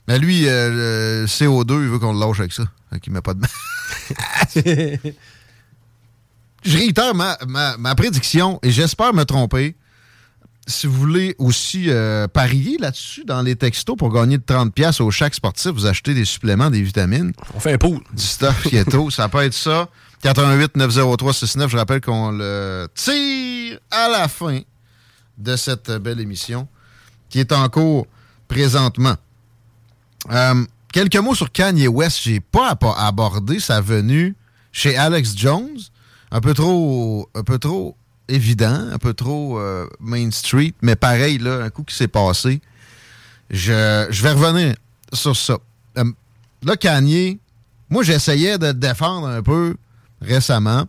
[0.07, 2.63] mais lui, euh, le CO2, il veut qu'on le lâche avec ça.
[3.01, 3.41] Qu'il ne met pas de
[6.63, 7.37] Je réitère ma,
[7.77, 9.75] ma, prédiction et j'espère me tromper.
[10.65, 15.11] Si vous voulez aussi euh, parier là-dessus dans les textos pour gagner de 30$ au
[15.11, 17.33] chaque sportif, vous achetez des suppléments, des vitamines.
[17.53, 17.99] On fait un pool.
[18.13, 19.89] Du stuff keto, ça peut être ça.
[20.23, 24.61] 88 903 69, je rappelle qu'on le tire à la fin
[25.37, 26.65] de cette belle émission
[27.27, 28.07] qui est en cours
[28.47, 29.15] présentement.
[30.31, 32.21] Euh, quelques mots sur Kanye West.
[32.23, 34.33] J'ai pas abordé sa venue
[34.71, 35.77] chez Alex Jones.
[36.31, 37.97] Un peu trop, un peu trop
[38.29, 42.61] évident, un peu trop euh, Main Street, mais pareil, là, un coup qui s'est passé.
[43.49, 44.73] Je, vais revenir
[45.11, 45.57] sur ça.
[45.97, 46.05] Euh,
[46.63, 47.39] là, Kanye,
[47.89, 49.75] moi, j'essayais de défendre un peu
[50.23, 50.85] récemment.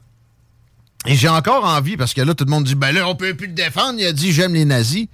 [1.06, 3.34] Et j'ai encore envie, parce que là, tout le monde dit, ben là, on peut
[3.34, 3.98] plus le défendre.
[3.98, 5.06] Il a dit, j'aime les nazis.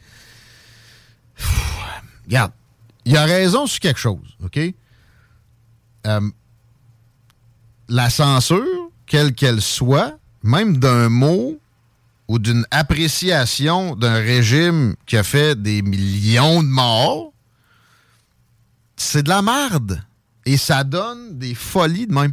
[2.26, 2.52] regarde,
[3.04, 4.59] il a raison sur quelque chose, OK?
[6.06, 6.20] Euh,
[7.88, 11.59] la censure, quelle qu'elle soit, même d'un mot
[12.28, 17.33] ou d'une appréciation d'un régime qui a fait des millions de morts,
[18.96, 20.00] c'est de la merde.
[20.46, 22.33] Et ça donne des folies de même.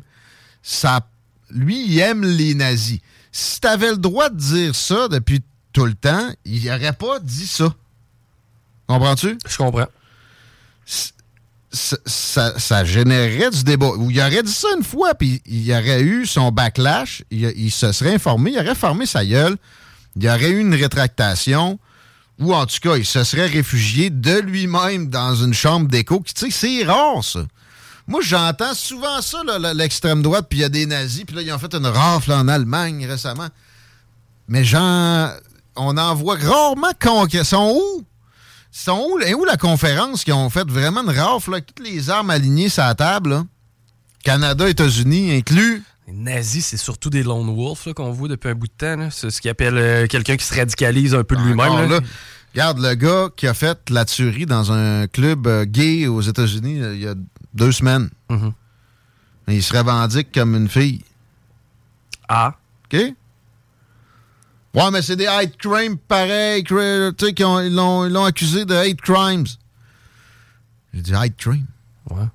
[0.61, 1.01] Ça,
[1.49, 2.99] lui, il aime les nazis.
[3.31, 5.41] Si tu avais le droit de dire ça depuis
[5.73, 7.73] tout le temps, il n'aurait pas dit ça.
[8.87, 9.37] Comprends-tu?
[9.47, 9.87] Je comprends.
[11.71, 13.91] ça, ça, générerait du débat.
[14.09, 18.15] Il aurait dit ça une fois, puis il aurait eu son backlash, il, se serait
[18.15, 19.57] informé, il aurait fermé sa gueule,
[20.15, 21.79] il y aurait eu une rétractation,
[22.39, 26.23] ou en tout cas, il se serait réfugié de lui-même dans une chambre d'écho.
[26.25, 27.45] Tu sais, c'est rare, ça.
[28.07, 29.39] Moi, j'entends souvent ça,
[29.73, 32.31] l'extrême droite, puis il y a des nazis, puis là, ils ont fait une rafle
[32.31, 33.49] en Allemagne récemment.
[34.47, 35.31] Mais genre,
[35.75, 37.43] on en voit rarement concret.
[37.43, 38.03] sont où?
[38.71, 42.29] Sont où, où la conférence qui ont fait vraiment une rafle, avec toutes les armes
[42.29, 43.43] alignées sur la table,
[44.23, 45.83] Canada, États-Unis inclus?
[46.07, 49.09] Les nazis, c'est surtout des lone wolves qu'on voit depuis un bout de temps.
[49.11, 51.99] C'est ce qu'ils appellent euh, quelqu'un qui se radicalise un peu de lui-même.
[52.53, 56.81] Regarde, le gars qui a fait la tuerie dans un club euh, gay aux États-Unis
[56.81, 57.13] euh, il y a
[57.57, 58.09] deux semaines.
[58.29, 58.53] Mm-hmm.
[59.49, 61.03] Il se revendique comme une fille.
[62.29, 62.55] Ah.
[62.85, 62.99] OK?
[64.73, 66.63] Ouais, mais c'est des hate crimes pareils.
[66.63, 69.45] Tu sais, ils l'ont accusé de hate crimes.
[70.93, 71.65] J'ai dit hate crime.
[72.09, 72.27] Ouais.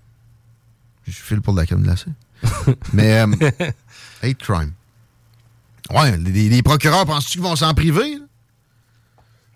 [1.07, 2.11] Je file pour la crème glacée.
[2.93, 3.51] mais euh,
[4.23, 4.73] hate crime.
[5.91, 8.19] Ouais, les, procureurs, penses-tu qu'ils vont s'en priver?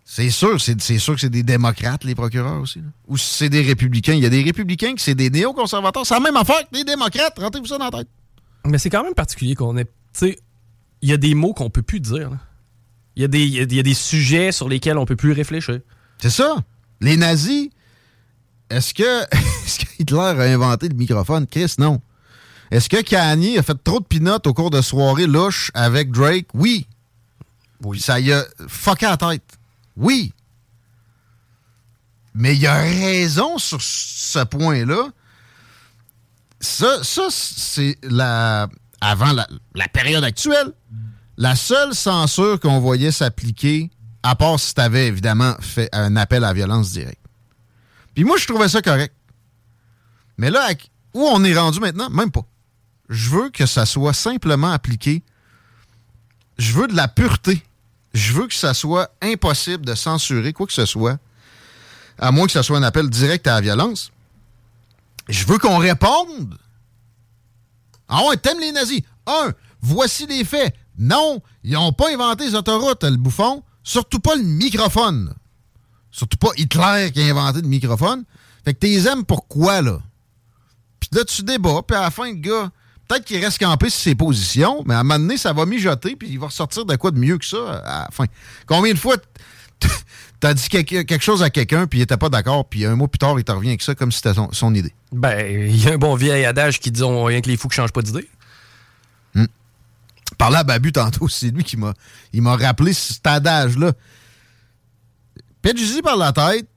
[0.08, 2.80] C'est sûr, c'est sûr que c'est des démocrates, les procureurs aussi.
[3.08, 4.12] Ou c'est des républicains.
[4.12, 6.06] Il y a des républicains qui c'est des néoconservateurs.
[6.06, 7.36] C'est la même affaire que les démocrates.
[7.36, 8.08] Rentrez-vous ça dans la tête.
[8.64, 9.84] Mais c'est quand même particulier qu'on ait.
[9.84, 10.38] Tu sais,
[11.02, 12.30] il y a des mots qu'on peut plus dire.
[13.16, 15.80] Il y, a des, y, a des sujets sur lesquels on peut plus réfléchir.
[16.18, 16.54] C'est ça.
[17.00, 17.70] Les nazis,
[18.70, 21.48] est-ce que, est que, Hitler a inventé le microphone?
[21.48, 22.00] Chris, non.
[22.70, 26.46] Est-ce que Kanye a fait trop de pinottes au cours de soirée louche avec Drake?
[26.54, 26.86] Oui.
[27.82, 27.98] Oui.
[27.98, 29.55] Ça y a fucké la tête.
[29.96, 30.32] Oui.
[32.34, 35.08] Mais il a raison sur ce point-là.
[36.60, 38.68] Ça, ça c'est la.
[39.00, 40.72] Avant la, période actuelle,
[41.36, 43.90] la seule censure qu'on voyait s'appliquer,
[44.22, 47.20] à part si tu avais évidemment fait un appel à la violence directe.
[48.14, 49.14] Puis moi, je trouvais ça correct.
[50.38, 50.70] Mais là,
[51.12, 52.08] où on est rendu maintenant?
[52.08, 52.46] Même pas.
[53.10, 55.22] Je veux que ça soit simplement appliqué.
[56.58, 57.62] Je veux de la pureté
[58.16, 61.18] je veux que ça soit impossible de censurer quoi que ce soit,
[62.18, 64.10] à moins que ce soit un appel direct à la violence.
[65.28, 66.56] Je veux qu'on réponde.
[68.08, 69.02] Ah ouais, t'aimes les nazis?
[69.26, 70.74] Un, voici les faits.
[70.98, 73.62] Non, ils n'ont pas inventé les autoroutes, le bouffon.
[73.82, 75.34] Surtout pas le microphone.
[76.10, 78.24] Surtout pas Hitler qui a inventé le microphone.
[78.64, 80.00] Fait que t'es aimes pourquoi, là?
[81.00, 82.70] Puis là, tu débats, puis à la fin, le gars,
[83.08, 86.16] Peut-être qu'il reste campé sur ses positions, mais à un moment donné, ça va mijoter,
[86.16, 88.26] puis il va ressortir de quoi de mieux que ça à la
[88.66, 89.16] Combien de fois
[90.40, 93.18] t'as dit quelque, chose à quelqu'un, puis il était pas d'accord, puis un mois plus
[93.18, 94.92] tard, il te revient avec ça comme si c'était son, idée?
[95.12, 97.68] Ben, il y a un bon vieil adage qui dit on, rien que les fous
[97.68, 98.28] qui changent pas d'idée.
[99.34, 99.46] Hmm.
[100.38, 101.94] Parlant à Babu tantôt, c'est lui qui m'a
[102.32, 103.92] il m'a rappelé cet adage-là.
[105.62, 106.68] Pète par la tête,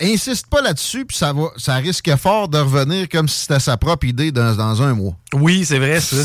[0.00, 3.76] insiste pas là-dessus, puis ça, va, ça risque fort de revenir comme si c'était sa
[3.76, 5.16] propre idée dans, un mois.
[5.34, 6.24] Oui, c'est vrai, ça.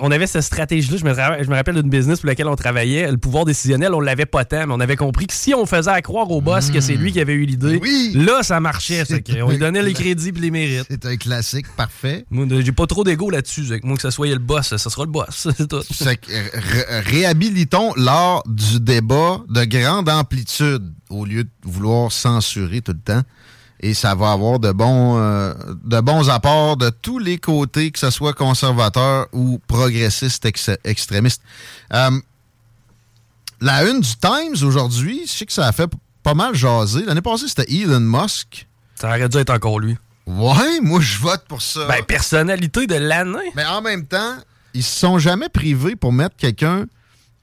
[0.00, 0.96] on avait cette stratégie-là.
[0.96, 1.12] Je me,
[1.44, 3.10] je me rappelle d'une business pour laquelle on travaillait.
[3.10, 6.00] Le pouvoir décisionnel, on l'avait pas tant, mais on avait compris que si on faisait
[6.00, 7.80] croire au boss que c'est lui qui avait eu l'idée,
[8.14, 9.04] là, ça marchait.
[9.42, 10.86] on lui donnait les crédits et les mérites.
[10.88, 12.24] C'est un classique parfait.
[12.60, 13.64] J'ai pas trop d'ego là-dessus.
[13.82, 15.48] Moi, que ce soit le boss, ça sera le boss.
[15.56, 15.82] C'est tout.
[17.04, 23.22] réhabilitons l'art du débat de grande amplitude au lieu de vouloir censurer tout le temps.
[23.82, 25.52] Et ça va avoir de bons, euh,
[25.84, 30.46] de bons apports de tous les côtés, que ce soit conservateur ou progressiste
[30.84, 31.42] extrémiste.
[31.92, 32.10] Euh,
[33.60, 35.90] la une du Times aujourd'hui, je sais que ça a fait
[36.22, 37.04] pas mal jaser.
[37.04, 38.68] L'année passée, c'était Elon Musk.
[38.94, 39.96] Ça aurait dû être encore lui.
[40.26, 41.86] Ouais, moi je vote pour ça.
[41.86, 43.50] Ben, personnalité de l'année.
[43.56, 44.36] Mais en même temps,
[44.74, 46.86] ils se sont jamais privés pour mettre quelqu'un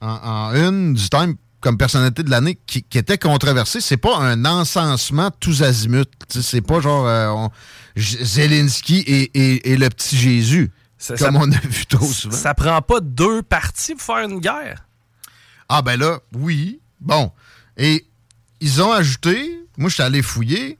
[0.00, 4.44] en, en, une du Times comme personnalité de l'année qui, était controversée, c'est pas un
[4.44, 6.04] encensement tous azimuts.
[6.28, 7.48] C'est pas genre euh,
[7.96, 10.70] Zelensky et, le petit Jésus,
[11.18, 12.36] comme on a vu trop souvent.
[12.36, 14.86] Ça prend pas deux parties pour faire une guerre?
[15.68, 16.80] Ah ben là, oui.
[17.00, 17.30] Bon.
[17.76, 18.06] Et
[18.60, 20.78] ils ont ajouté, moi je suis allé fouiller,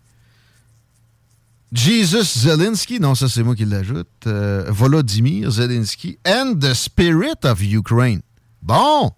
[1.73, 7.62] Jesus Zelensky, non ça c'est moi qui l'ajoute, euh, Volodymyr Zelensky, and the spirit of
[7.62, 8.21] Ukraine.
[8.62, 9.12] Bon,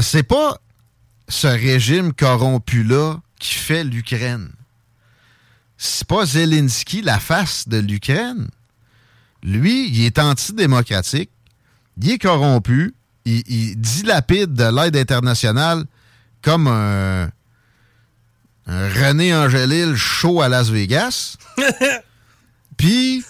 [0.00, 0.58] c'est pas
[1.28, 4.50] ce régime corrompu-là qui fait l'Ukraine.
[5.76, 8.48] C'est pas Zelensky la face de l'Ukraine.
[9.42, 11.30] Lui, il est antidémocratique,
[12.00, 15.84] il est corrompu, il, dilapide de l'aide internationale
[16.42, 17.30] comme un,
[18.66, 21.36] René Angélil chaud à Las Vegas.
[22.78, 23.22] Puis,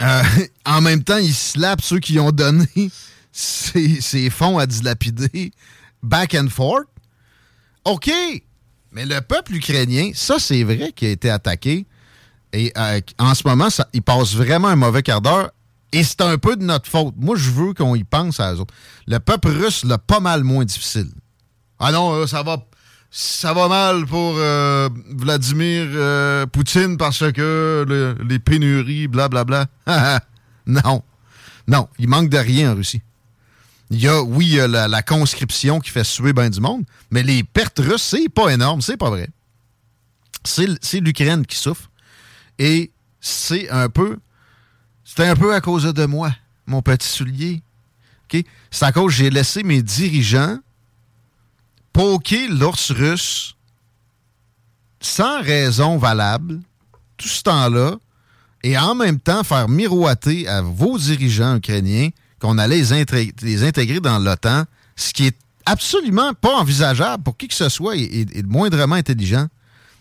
[0.00, 0.22] euh,
[0.64, 2.90] en même temps, il slappe ceux qui ont donné
[3.32, 5.52] ses fonds à dilapider
[6.02, 6.86] back and forth.
[7.84, 8.10] OK,
[8.92, 11.86] Mais le peuple ukrainien, ça, c'est vrai qu'il a été attaqué.
[12.52, 15.50] Et euh, en ce moment, il passe vraiment un mauvais quart d'heure.
[15.92, 17.14] Et c'est un peu de notre faute.
[17.16, 18.74] Moi, je veux qu'on y pense à eux autres.
[19.06, 21.10] Le peuple russe l'a pas mal moins difficile.
[21.78, 22.58] Ah non, euh, ça va
[23.12, 29.66] ça va mal pour euh, Vladimir Poutine parce que les pénuries, blablabla.
[30.66, 31.02] non.
[31.66, 33.02] Non, il manque de rien en Russie.
[33.90, 36.84] Il y a, oui, il y a la, conscription qui fait suer bien du monde,
[37.10, 39.28] mais les pertes russes, c'est pas énorme, c'est pas vrai.
[40.44, 41.90] C'est l'Ukraine qui souffre.
[42.58, 44.18] Et c'est un peu.
[45.04, 46.34] C'est un peu à cause de moi,
[46.66, 47.62] mon petit soulier.
[48.70, 50.58] C'est à cause que j'ai laissé mes dirigeants
[51.92, 53.56] poker l'ours russe
[55.00, 56.60] sans raison valable
[57.16, 57.96] tout ce temps-là
[58.62, 64.18] et en même temps faire miroiter à vos dirigeants ukrainiens qu'on allait les, intégrer dans
[64.18, 64.64] l'OTAN,
[64.96, 69.46] ce qui est absolument pas envisageable pour qui que ce soit et, moindrement intelligent.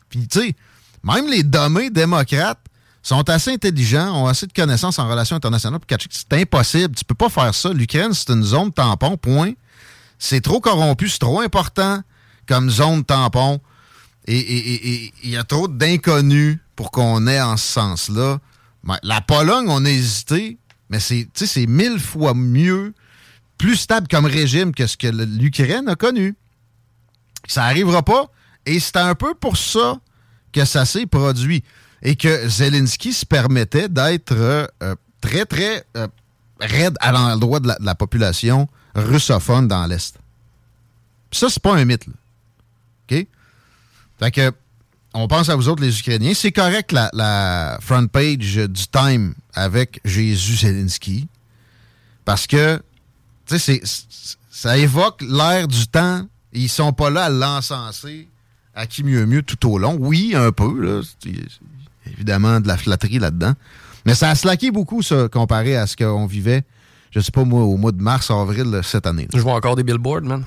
[0.09, 0.55] Puis, tu sais,
[1.03, 2.59] même les dommés démocrates
[3.01, 6.95] sont assez intelligents, ont assez de connaissances en relations internationales pour catcher que c'est impossible.
[6.95, 7.71] Tu peux pas faire ça.
[7.71, 9.53] L'Ukraine, c'est une zone tampon, point
[10.19, 12.01] c'est trop corrompu, c'est trop important
[12.45, 13.59] comme zone tampon.
[14.27, 18.37] Et il y a trop d'inconnus pour qu'on ait en ce sens-là.
[19.01, 22.93] La Pologne, on a hésité, mais c'est mille fois mieux,
[23.57, 26.35] plus stable comme régime que ce que l'Ukraine a connu.
[27.47, 28.31] Ça n'arrivera pas.
[28.65, 29.99] Et c'est un peu pour ça
[30.51, 31.63] que ça s'est produit.
[32.01, 36.07] Et que Zelensky se permettait d'être euh, très, très euh,
[36.59, 40.17] raide à l'endroit de la population russophone dans l'Est.
[41.31, 42.07] Ça, c'est pas un mythe.
[42.07, 43.27] OK?
[44.19, 44.51] Fait que,
[45.19, 46.33] on pense à vous autres, les Ukrainiens.
[46.33, 51.27] C'est correct, la, front page du Time avec Jésus Zelensky.
[52.25, 52.81] Parce que,
[53.45, 53.81] tu sais,
[54.51, 56.25] ça évoque l'ère du temps.
[56.53, 58.27] Ils sont pas là à l'encenser
[58.73, 59.97] à qui mieux mieux tout au long.
[59.99, 61.01] Oui, un peu, là.
[62.11, 63.53] évidemment de la flatterie là-dedans.
[64.05, 66.63] Mais ça a slacké beaucoup, ça, comparé à ce qu'on vivait
[67.11, 69.27] je sais pas moi, au mois de mars, avril cette année.
[69.33, 70.43] Je vois encore des billboards, man.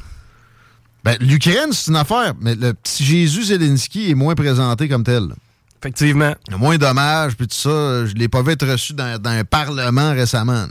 [1.05, 5.35] Ben, l'Ukraine, c'est une affaire, mais le petit Jésus Zelensky est moins présenté comme tel.
[5.81, 6.35] Effectivement.
[6.47, 8.07] Il y a moins d'hommages, puis tout ça.
[8.07, 10.67] Je l'ai pas vu être reçu dans, un parlement récemment.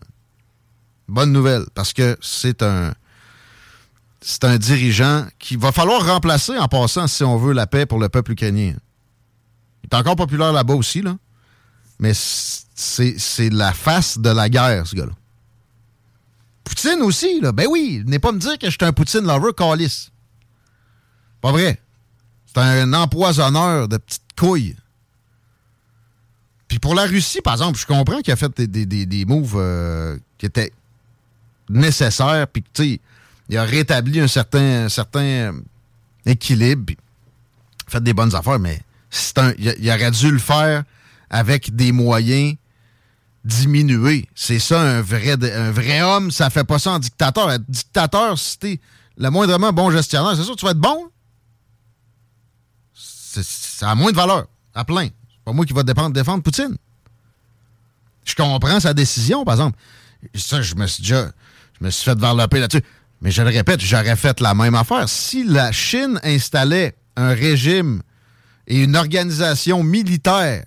[1.10, 2.94] Bonne nouvelle, parce que c'est un.
[4.24, 7.98] C'est un dirigeant qui va falloir remplacer en passant si on veut la paix pour
[7.98, 8.76] le peuple ukrainien.
[9.84, 11.16] Il est encore populaire là-bas aussi, là.
[12.00, 15.14] Mais c'est la face de la guerre, ce gars-là.
[16.64, 17.52] Poutine aussi, là.
[17.52, 20.11] Ben oui, n'est pas me dire que je suis un Poutine lover calice.
[21.42, 21.80] Pas vrai.
[22.46, 24.76] C'est un empoisonneur de petites couilles.
[26.68, 30.18] Puis pour la Russie, par exemple, je comprends qu'il a fait des, des, moves euh,
[30.38, 30.72] qui étaient
[31.70, 32.64] nécessaires, puis
[33.50, 35.54] il a rétabli un certain, certain
[36.26, 36.98] équilibre, puis
[37.88, 38.82] fait des bonnes affaires, mais
[39.36, 40.84] un, il aurait dû le faire
[41.30, 42.56] avec des moyens
[43.44, 44.30] diminuer.
[44.36, 47.50] C'est ça, un vrai, un homme, ça fait pas ça en dictateur.
[47.50, 48.80] Un dictateur, si t'es
[49.18, 51.10] le moindrement bon gestionnaire, c'est sûr tu vas être bon.
[53.42, 55.06] Ça a moins de valeur, à plein.
[55.06, 56.76] C'est pas moi qui va défendre, Poutine.
[58.26, 59.78] Je comprends sa décision, par exemple.
[60.36, 61.32] Ça, je me suis déjà
[61.82, 62.84] je me suis fait développer là-dessus.
[63.22, 65.08] Mais je le répète, j'aurais fait la même affaire.
[65.10, 68.02] Si la Chine installait un régime
[68.68, 70.64] et une organisation militaire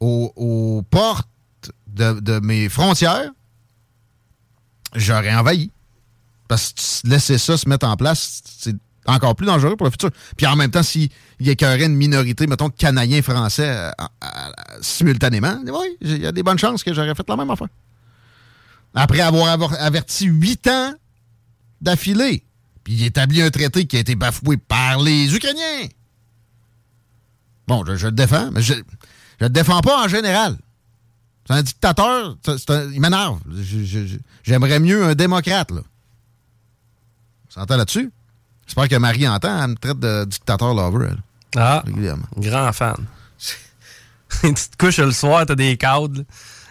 [0.00, 1.28] aux portes
[1.86, 3.30] de, mes frontières,
[4.94, 5.72] j'aurais envahi.
[6.46, 8.76] Parce que laisser ça se mettre en place, c'est
[9.08, 10.10] encore plus dangereux pour le futur.
[10.36, 11.08] Puis en même temps, s'il
[11.40, 13.90] y aurait une minorité, mettons, de Canadiens français euh,
[14.80, 17.68] simultanément, oui, il y a des bonnes chances que j'aurais fait la même affaire.
[18.94, 20.94] Après avoir averti huit ans
[21.80, 22.44] d'affilée,
[22.84, 25.88] puis il un traité qui a été bafoué par les Ukrainiens.
[27.66, 28.80] Bon, je, le défends, mais je ne
[29.40, 30.56] le défends pas en général.
[31.46, 32.36] C'est un dictateur,
[32.92, 33.40] il m'énerve.
[34.42, 35.82] J'aimerais mieux un démocrate, là.
[37.48, 38.10] On s'entend là-dessus?
[38.68, 41.22] J'espère que Marie entend, elle me traite de dictateur lover, elle.
[41.56, 41.82] Ah,
[42.36, 42.96] grand fan.
[44.42, 46.22] tu te couches le soir, t'as des cadres.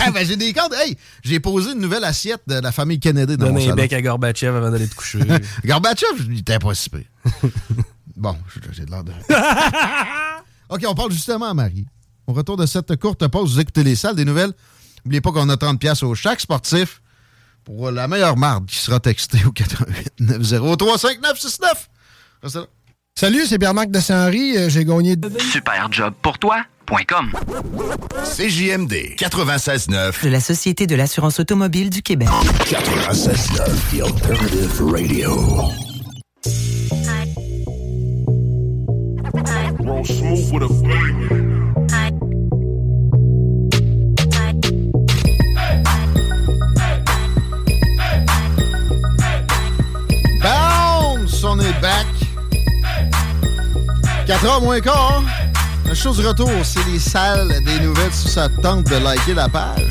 [0.00, 0.74] ah, ben, j'ai des cadres.
[0.74, 4.02] Hey, j'ai posé une nouvelle assiette de la famille Kennedy dans Donner un bec à
[4.02, 5.20] Gorbatchev avant d'aller te coucher.
[5.64, 6.90] Gorbatchev, il était pas si
[8.16, 8.36] bon,
[8.72, 9.12] j'ai de l'air de...
[10.68, 11.86] OK, on parle justement à Marie.
[12.26, 14.52] Au retour de cette courte pause, vous écoutez les salles des nouvelles.
[15.04, 17.00] N'oubliez pas qu'on a 30 pièces au chaque sportif
[17.66, 21.88] pour la meilleure marde qui sera textée au 88 903 5969.
[23.18, 24.56] Salut, c'est Pierre-Marc de Saint-Henri.
[24.56, 25.16] Euh, j'ai gagné...
[25.50, 27.32] Super job pour toi.com
[28.24, 32.28] CJMD 96.9 de la Société de l'assurance automobile du Québec.
[32.66, 35.70] 96.9 The Alternative Radio.
[40.04, 41.35] smooth with a bang.
[54.26, 55.22] 4 heures moins quart.
[55.86, 59.34] La chose du retour, c'est les salles des nouvelles si ça te tente de liker
[59.34, 59.88] la page.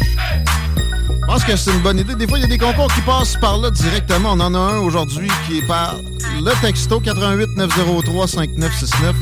[1.08, 2.16] Je pense que c'est une bonne idée.
[2.16, 4.34] Des fois, il y a des concours qui passent par là directement.
[4.34, 9.16] On en a un aujourd'hui qui est par le texto 88 903 5969.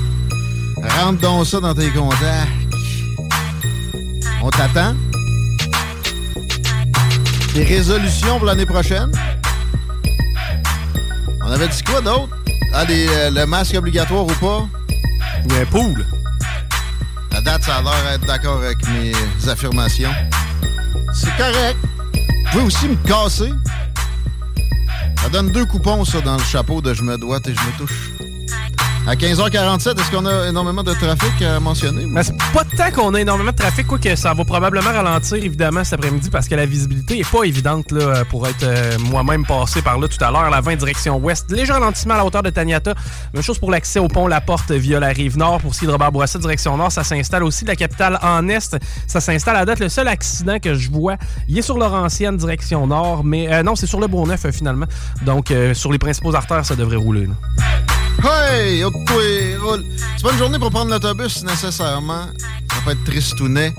[0.99, 2.49] Rentre donc ça dans tes contacts.
[4.41, 4.95] On t'attend.
[7.53, 9.11] Des résolutions pour l'année prochaine.
[11.45, 12.30] On avait dit quoi d'autre?
[12.74, 14.68] Ah, le masque obligatoire ou pas?
[15.45, 16.05] Il y un pool.
[17.31, 19.11] La date, ça a l'air d'être d'accord avec mes
[19.49, 20.11] affirmations.
[21.13, 21.77] C'est correct.
[22.13, 23.51] Vous pouvez aussi me casser.
[25.21, 27.77] Ça donne deux coupons, ça, dans le chapeau de Je me doite et je me
[27.77, 28.12] touche.
[29.05, 32.05] À 15h47, est-ce qu'on a énormément de trafic à mentionner?
[32.05, 35.43] Mais c'est pas tant qu'on a énormément de trafic, quoi que ça va probablement ralentir
[35.43, 39.45] évidemment cet après-midi parce que la visibilité est pas évidente là, pour être euh, moi-même
[39.45, 40.49] passé par là tout à l'heure.
[40.49, 41.51] La 20 direction ouest.
[41.51, 42.93] Léger ralentissement à la hauteur de Taniata.
[43.33, 45.59] Même chose pour l'accès au pont La Porte via la rive nord.
[45.59, 47.65] Pour de Robert direction nord, ça s'installe aussi.
[47.65, 48.77] La capitale en est,
[49.07, 49.79] ça s'installe à date.
[49.79, 51.17] Le seul accident que je vois,
[51.49, 53.25] il est sur Laurentienne, direction nord.
[53.25, 54.85] Mais euh, non, c'est sur le Bourgneuf euh, finalement.
[55.25, 57.27] Donc euh, sur les principaux artères, ça devrait rouler.
[58.22, 58.84] Hey!
[60.18, 62.26] C'est pas une journée pour prendre l'autobus nécessairement.
[62.72, 63.74] Ça peut être tristounet.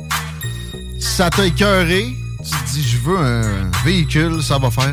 [0.99, 2.17] Ça t'a écœuré.
[2.43, 4.93] Tu te dis, je veux un véhicule, ça va faire.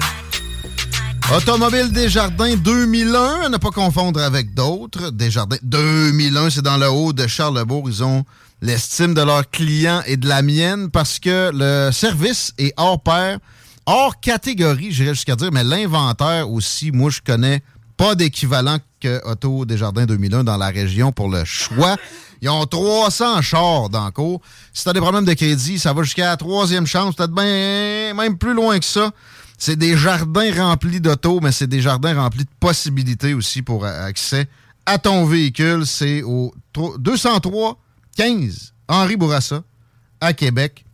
[1.36, 5.12] Automobile Desjardins 2001, à ne pas confondre avec d'autres.
[5.12, 7.90] Desjardins 2001, c'est dans le haut de Charlebourg.
[7.90, 8.26] Ils ont
[8.62, 13.40] l'estime de leurs clients et de la mienne parce que le service est hors pair,
[13.86, 17.62] hors catégorie, j'irais jusqu'à dire, mais l'inventaire aussi, moi, je connais
[18.02, 21.98] pas d'équivalent que Auto Desjardins 2001 dans la région pour le choix.
[22.42, 24.42] Ils ont 300 chars dans le cours.
[24.74, 28.16] Si tu as des problèmes de crédit, ça va jusqu'à la troisième chance, peut-être bien,
[28.16, 29.12] même plus loin que ça.
[29.60, 34.50] C'est des jardins remplis d'auto, mais c'est des jardins remplis de possibilités aussi pour accès
[34.88, 35.86] à ton véhicule.
[35.86, 37.78] C'est au tro- 203
[38.18, 39.62] 15 Henri Bourassa
[40.20, 40.86] à Québec.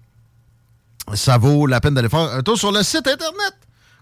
[1.13, 3.53] Ça vaut la peine d'aller faire un tour sur le site Internet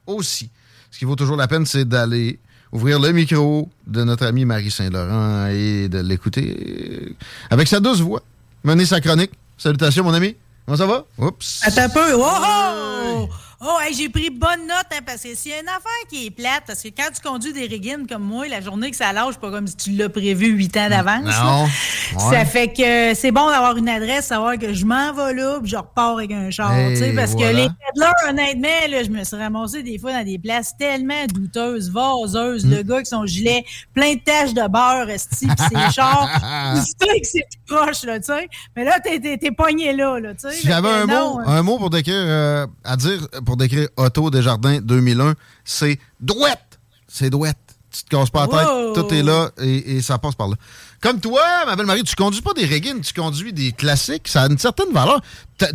[0.08, 0.50] aussi.
[0.90, 2.40] Ce qui vaut toujours la peine, c'est d'aller
[2.76, 7.16] ouvrir le micro de notre ami Marie Saint-Laurent et de l'écouter
[7.50, 8.22] avec sa douce voix,
[8.64, 9.32] mener sa chronique.
[9.58, 10.36] Salutations, mon ami.
[10.66, 11.06] Comment ça va?
[11.18, 11.62] Oups.
[11.64, 12.14] Attends un peu.
[12.16, 13.30] Oh, oh!
[13.62, 16.26] Oh, hey, j'ai pris bonne note, hein, parce que s'il y a une affaire qui
[16.26, 19.14] est plate, parce que quand tu conduis des régines comme moi, la journée que ça
[19.14, 21.24] lâche, pas comme si tu l'as prévu huit ans d'avance.
[21.26, 21.64] Non.
[21.64, 22.36] Ouais.
[22.36, 25.70] Ça fait que c'est bon d'avoir une adresse, savoir que je m'en vais là, puis
[25.72, 26.74] je repars avec un char.
[26.74, 27.52] Hey, tu sais, parce voilà.
[27.52, 31.26] que les peddlers, honnêtement, là, je me suis ramassé des fois dans des places tellement
[31.34, 32.72] douteuses, vaseuses, Mm.
[32.72, 36.30] le gars avec son gilet plein de taches de beurre, esti, pis ses chars.
[36.76, 38.48] Tu sais que c'est proche, là, tu sais.
[38.76, 40.56] Mais là, t'es, t'es, t'es pogné là, là, tu sais.
[40.56, 41.44] Si j'avais un mot, hein.
[41.48, 46.80] un mot pour décrire, euh, à dire, pour décrire Auto Desjardins 2001, c'est douette.
[47.08, 47.58] C'est douette.
[47.92, 48.94] Tu te casses pas la tête, Wow.
[48.94, 50.56] tout est là et, et ça passe par là.
[51.00, 54.42] Comme toi, ma belle Marie, tu conduis pas des Reagan, tu conduis des classiques, ça
[54.44, 55.22] a une certaine valeur.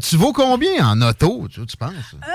[0.02, 1.90] Tu vaux combien en auto, tu, tu penses?
[2.14, 2.26] Euh,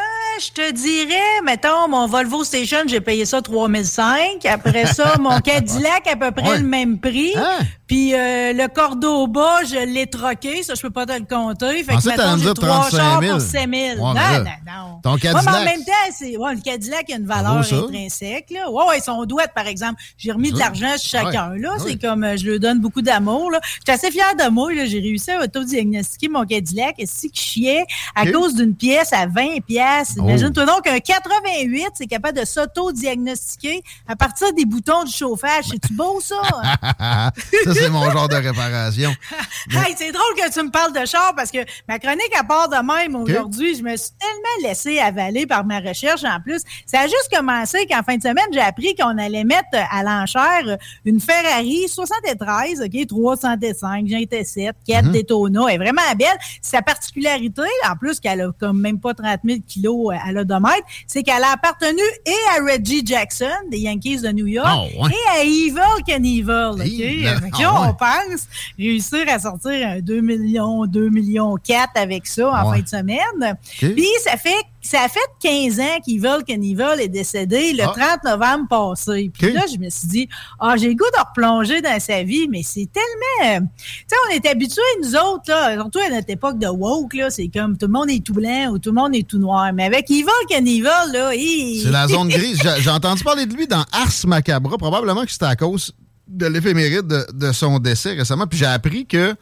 [0.42, 4.44] je te dirais, mettons, mon Volvo Station, j'ai payé ça 3005.
[4.46, 6.58] Après ça, mon Cadillac, à peu près Ouais.
[6.58, 7.34] le même prix.
[7.38, 7.60] Hein?
[7.88, 10.64] Puis euh, le Cordoba, je l'ai troqué.
[10.64, 11.84] Ça, je peux pas te le compter.
[11.84, 13.32] Fait que, mettons, me j'ai trois 35 chars 000.
[13.34, 13.72] pour 7 000.
[13.72, 15.00] Ouais, non, non, non.
[15.04, 15.66] ton Ouais, mais en Cadillac.
[15.66, 18.48] même temps, c'est, ouais, le Cadillac a une valeur intrinsèque.
[18.50, 18.72] Là.
[18.72, 20.02] Ouais, ouais, son douette, par exemple.
[20.18, 21.52] J'ai remis de l'argent sur chacun.
[21.58, 21.80] Là, Ouais.
[21.86, 23.52] c'est comme, euh, je lui donne beaucoup d'amour.
[23.52, 23.60] Là.
[23.78, 24.74] J'étais assez fière de moi.
[24.74, 24.86] Là.
[24.88, 26.96] J'ai réussi à autodiagnostiquer mon Cadillac.
[26.98, 30.16] Et si que chiait à cause d'une pièce à 20 pièces.
[30.18, 35.66] Imagine-toi donc un 88, c'est capable de s'auto-diagnostiquer à partir des boutons du chauffage.
[35.72, 36.36] C'est-tu beau, ça?
[37.00, 39.14] ça, c'est mon genre de réparation.
[39.72, 41.58] Hey, c'est drôle que tu me parles de char parce que
[41.88, 45.80] ma chronique à part de même aujourd'hui, je me suis tellement laissé avaler par ma
[45.80, 46.62] recherche en plus.
[46.86, 50.78] Ça a juste commencé qu'en fin de semaine, j'ai appris qu'on allait mettre à l'enchère
[51.04, 55.12] une Ferrari 73, OK, 305, GT7, 4 Mhm.
[55.12, 55.62] Daytona.
[55.70, 56.38] Elle est vraiment belle.
[56.62, 61.24] Sa particularité, en plus qu'elle a comme même pas 30 000 kilos à l'odomètre, c'est
[61.24, 65.12] qu'elle a appartenu et à Reggie Jackson, des Yankees de New York, Ah, ouais.
[65.12, 66.82] et à Evil Knievel, OK?
[66.82, 67.94] Hey, là, Fait que ah, on ouais.
[68.00, 68.48] pense
[68.78, 72.78] réussir à sortir un 2 millions, 2 millions 4 avec ça en Ouais.
[72.78, 73.58] fin de semaine.
[73.80, 74.56] Puis ça fait
[74.86, 78.18] ça a fait 15 ans qu'Evil Knievel est décédé le Ah.
[78.22, 79.32] 30 novembre passé.
[79.34, 80.30] Puis là, je me suis dit,
[80.60, 83.58] ah, j'ai le goût de replonger dans sa vie, mais c'est tellement...
[83.58, 87.14] euh, Tu sais, on est habitués, nous autres, là, surtout à notre époque de woke,
[87.16, 89.40] là, c'est comme tout le monde est tout blanc ou tout le monde est tout
[89.40, 89.72] noir.
[89.74, 91.82] Mais avec Evil Knievel, là, il...
[91.84, 92.60] C'est la zone grise.
[92.64, 94.78] J'ai j'ai entendu parler de lui dans Ars Macabra.
[94.78, 95.94] Probablement que c'était à cause
[96.28, 99.36] de l'éphéméride de, de, son décès récemment, puis j'ai appris que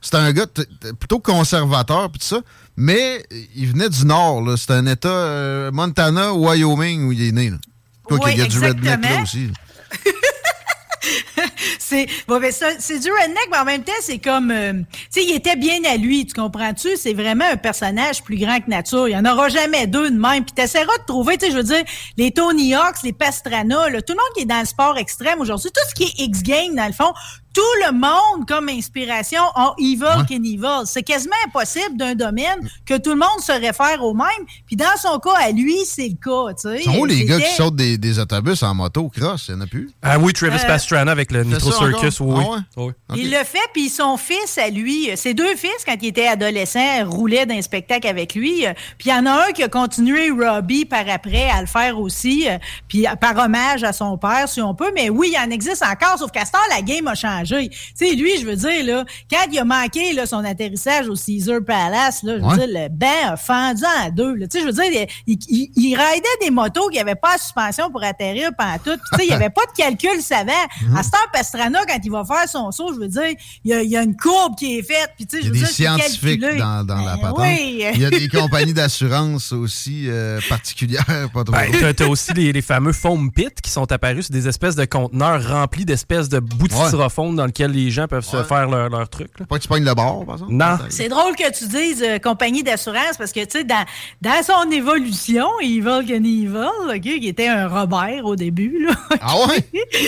[0.00, 0.46] c'était un gars
[0.98, 2.40] plutôt conservateur, puis tout ça,
[2.76, 4.58] mais il venait du Nord.
[4.58, 7.50] C'était un État euh, Montana, Wyoming, où il est né.
[7.50, 7.58] Là.
[8.10, 9.50] Oui, il y a du redneck là aussi.
[11.78, 15.24] c'est bon, ben c'est du redneck, mais en même temps, c'est comme, euh, tu sais,
[15.24, 16.96] il était bien à lui, tu comprends-tu?
[16.96, 19.08] C'est vraiment un personnage plus grand que nature.
[19.08, 20.44] Il n'y en aura jamais deux de même.
[20.44, 21.82] Puis t'essaieras de trouver, tu sais, je veux dire,
[22.16, 25.40] les Tony Hawks, les Pastrana, là, tout le monde qui est dans le sport extrême
[25.40, 27.12] aujourd'hui, tout ce qui est X-Game, dans le fond,
[27.52, 30.86] tout le monde comme inspiration ont Evil Knievel.
[30.86, 34.46] C'est quasiment impossible d'un domaine que tout le monde se réfère au même.
[34.66, 36.54] Puis dans son cas, à lui, c'est le cas.
[36.54, 36.82] Tu sais.
[36.84, 39.46] Sont où les gars qui sautent des, des, autobus en moto cross?
[39.48, 39.90] Il n'y en a plus?
[40.02, 42.20] Ah oui, Travis euh, Pastrana avec le Nitro Circus.
[42.20, 42.92] Oui, ah ouais?
[43.16, 47.04] Il le fait, puis son fils à lui, ses deux fils, quand il était adolescent,
[47.04, 48.64] roulaient dans un spectacle avec lui.
[48.98, 51.98] Puis il y en a un qui a continué, Robbie, par après, à le faire
[51.98, 52.46] aussi,
[52.86, 54.92] puis par hommage à son père, si on peut.
[54.94, 57.39] Mais oui, il en existe encore, sauf qu'à ce temps, la game a changé.
[57.44, 61.16] Tu sais, lui, je veux dire, là, quand il a manqué là, son atterrissage au
[61.16, 64.38] Caesar Palace, là, je veux dire, le banc a fendu en deux.
[64.40, 67.40] Tu sais, je veux dire, il, il, il raidait des motos qui n'avaient pas de
[67.40, 68.96] suspension pour atterrir pendant tout.
[69.12, 70.52] Tu sais, il n'y avait pas de calcul savant.
[70.82, 70.96] Mhm.
[70.96, 73.34] À ce temps, Pastrana, quand il va faire son saut, je veux dire,
[73.64, 75.12] il y a, il y a une courbe qui est faite.
[75.16, 77.38] Puis, tu sais, je veux il y a des scientifiques dans, dans la ben patente.
[77.40, 77.84] Oui.
[77.94, 81.04] Il y a des compagnies d'assurance aussi euh, particulières.
[81.32, 84.32] Pas trop ben, tu as aussi les, les, fameux foam pits qui sont apparus sur
[84.32, 88.24] des espèces de conteneurs remplis d'espèces de bouts de styrofoam dans lequel les gens peuvent
[88.24, 89.30] se faire leur, leur truc.
[89.38, 89.46] Là.
[89.46, 90.52] Pas que tu pognes le bord, par exemple?
[90.52, 90.78] Non.
[90.88, 93.84] C'est drôle que tu dises euh, compagnie d'assurance parce que, tu sais, dans,
[94.20, 98.94] dans son évolution, Evil Knievel, OK, qui était un Robert au début, là.
[99.20, 99.60] Ah ouais?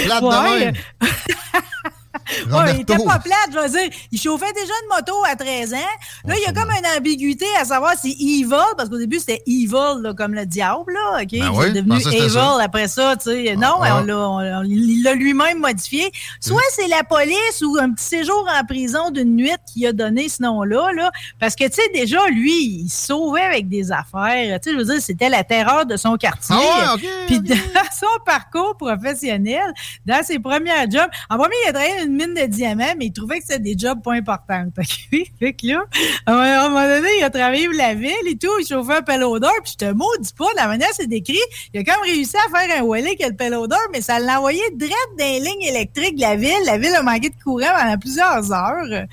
[0.07, 0.73] Plate ouais.
[2.51, 3.91] ouais, il était pas plate, je veux dire.
[4.11, 5.77] Il chauffait déjà une moto à 13 ans.
[6.25, 9.43] Là, il y a comme une ambiguïté à savoir si Evil, parce qu'au début, c'était
[9.47, 11.23] Evil, là, comme le diable, là.
[11.23, 11.29] OK?
[11.33, 13.57] Ben il est devenu Evil après ça, tu sais.
[13.57, 16.11] Non, ah, on il l'a lui-même modifié.
[16.41, 20.29] Soit c'est la police ou un petit séjour en prison d'une nuit qui a donné
[20.29, 21.11] ce nom-là, là.
[21.41, 24.61] Parce que, tu sais, déjà, lui, il sauvait avec des affaires.
[24.61, 26.57] Tu sais, je veux dire, c'était la terreur de son quartier.
[26.59, 27.57] Ah ouais, Puis dans
[27.93, 29.73] son parcours professionnel,
[30.07, 33.13] dans ses premiers jobs, en premier, il a travaillé une mine de diamants, mais il
[33.13, 34.67] trouvait que c'était des jobs pas importants.
[35.11, 35.85] fait que là,
[36.27, 39.03] à un moment donné, il a travaillé pour la ville et tout, il chauffait un
[39.03, 41.39] pelodeur, puis je te maudis pas, la manière c'est décrit,
[41.73, 44.19] il a quand même réussi à faire un Wally qui a le pelodeur, mais ça
[44.19, 46.53] l'a envoyé direct dans les lignes électriques de la ville.
[46.67, 49.07] La ville a manqué de courant pendant plusieurs heures.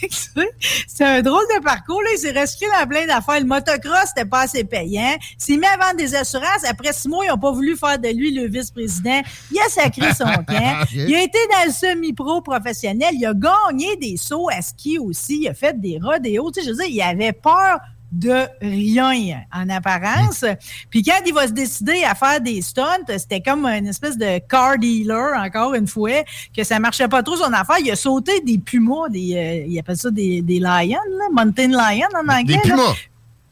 [0.86, 2.10] c'est un drôle de parcours, là.
[2.14, 3.40] Il s'est resté dans plein d'affaires.
[3.40, 5.16] Le motocross, c'était pas assez payant.
[5.20, 6.64] Il s'est mis à vendre des assurances.
[6.68, 9.22] Après six mois, ils n'ont pas voulu faire de lui le vice-président.
[9.50, 10.84] Il a sacré son camp.
[10.92, 13.10] Il a été dans le semi-pro professionnel.
[13.14, 15.40] Il a gagné des sauts à ski aussi.
[15.42, 16.50] Il a fait des rodéos.
[16.50, 17.78] Tu sais, je veux dire, il avait peur
[18.12, 20.44] de rien en apparence.
[20.90, 24.40] Puis quand il va se décider à faire des stunts, c'était comme une espèce de
[24.48, 26.24] car dealer, encore une fois,
[26.56, 27.76] que ça marchait pas trop son affaire.
[27.80, 31.68] Il a sauté des pumas, des, euh, il appelle ça des, des lions, là, mountain
[31.68, 32.56] lion en anglais.
[32.62, 32.94] Des pumas.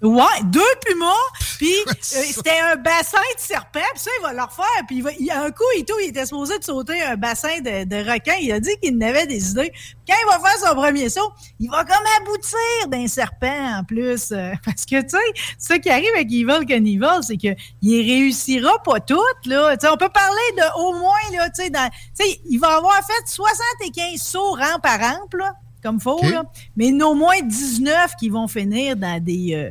[0.01, 1.11] Ouais, deux pumas,
[1.59, 5.03] puis euh, c'était un bassin de serpent, puis ça, il va leur faire, puis il,
[5.03, 8.09] va, il un coup et tout, il était supposé de sauter un bassin de, de
[8.09, 9.73] requin, il a dit qu'il n'avait des idées.
[10.07, 14.31] Quand il va faire son premier saut, il va comme aboutir d'un serpent en plus,
[14.31, 19.01] euh, parce que, tu sais, ce qui arrive avec Evil Knievel, c'est qu'il réussira pas
[19.01, 19.75] tout, là.
[19.81, 24.21] sais, on peut parler de au moins, là, tu sais, il va avoir fait 75
[24.21, 26.45] sauts rang par rampe, là, comme faut, là,
[26.77, 29.55] mais au moins 19 qui vont finir dans des...
[29.55, 29.71] Euh,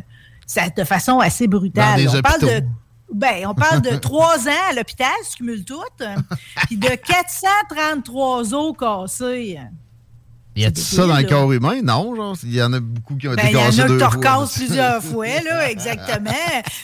[0.76, 2.08] de façon assez brutale.
[2.08, 2.64] on parle de
[3.14, 5.82] ben, on parle de trois ans à l'hôpital, si tu cumules tout,
[6.66, 9.60] puis de 433 os cassés.
[10.58, 11.82] Y a-t-il ça dans le corps humain?
[11.84, 14.10] Non, genre, il y en a beaucoup qui ont été cassés deux fois.
[14.18, 16.32] Il y en a tu plusieurs fois, là, exactement.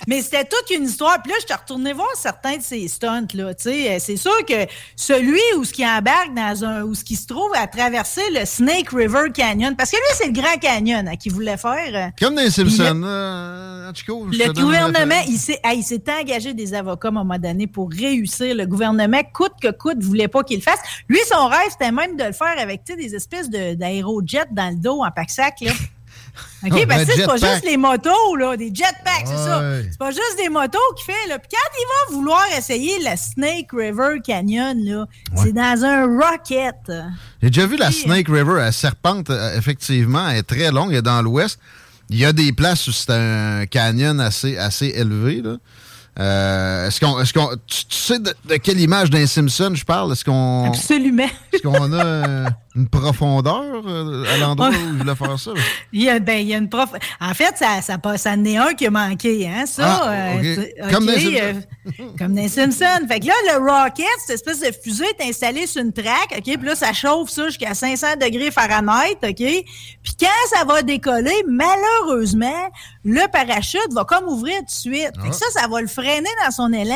[0.07, 1.19] Mais c'était toute une histoire.
[1.23, 3.97] Puis là, je t'ai retourné voir certains de ces stunts, là, tu sais.
[3.99, 7.49] C'est sûr que celui où ce qui embarque dans un, où ce qui se trouve
[7.55, 11.33] à traverser le Snake River Canyon, parce que lui, c'est le Grand Canyon hein, qu'il
[11.33, 12.11] voulait faire.
[12.19, 17.11] Comme dans les Simpsons, euh, Le gouvernement, il s'est, il s'est engagé des avocats à
[17.11, 18.53] un moment donné pour réussir.
[18.53, 20.79] Le gouvernement, coûte que coûte, voulait pas qu'il le fasse.
[21.09, 24.45] Lui, son rêve, c'était même de le faire avec, tu sais, des espèces de d'aérojet
[24.51, 25.71] dans le dos en pack-sac, là.
[26.65, 29.61] OK, parce que c'est pas juste les motos, là, des jetpacks, c'est ça.
[29.83, 31.37] C'est pas juste des motos qu'il fait, là.
[31.37, 35.05] Puis quand il va vouloir essayer la Snake River Canyon, là,
[35.35, 36.91] c'est dans un rocket.
[37.41, 40.99] J'ai déjà vu la Snake River, la serpente, euh, effectivement, elle est très longue, elle
[40.99, 41.59] est dans l'ouest.
[42.09, 45.57] Il y a des places où c'est un canyon assez, assez élevé, là.
[46.19, 50.11] Euh, est-ce qu'on, est-ce qu'on, tu, sais de, quelle image d'un Simpson je parle?
[50.11, 50.65] Est-ce qu'on.
[50.67, 51.29] Absolument.
[51.51, 52.49] Est-ce qu'on a.
[52.75, 55.51] une profondeur euh, à l'endroit où il voulait faire ça?
[55.93, 56.89] Il y a, ben, il y a une prof.
[57.21, 60.01] En fait, ça, ça, ça en est un qui a manqué, hein, ça.
[60.05, 61.53] Ah, euh, Comme dans euh,
[62.17, 63.07] comme dans les Simpsons.
[63.07, 66.43] Fait que là, le rocket, cette espèce de fusée est installée sur une traque, OK?
[66.43, 69.35] Puis là, ça chauffe ça jusqu'à 500 degrés Fahrenheit, OK?
[69.37, 72.69] Puis quand ça va décoller, malheureusement,
[73.05, 75.11] le parachute va comme ouvrir tout de suite.
[75.21, 76.95] Fait que ça, ça va le freiner dans son élan.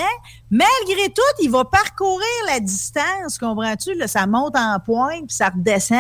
[0.50, 3.95] Malgré tout, il va parcourir la distance, comprends-tu?
[3.95, 6.00] Là, ça monte en pointe, puis ça redescend.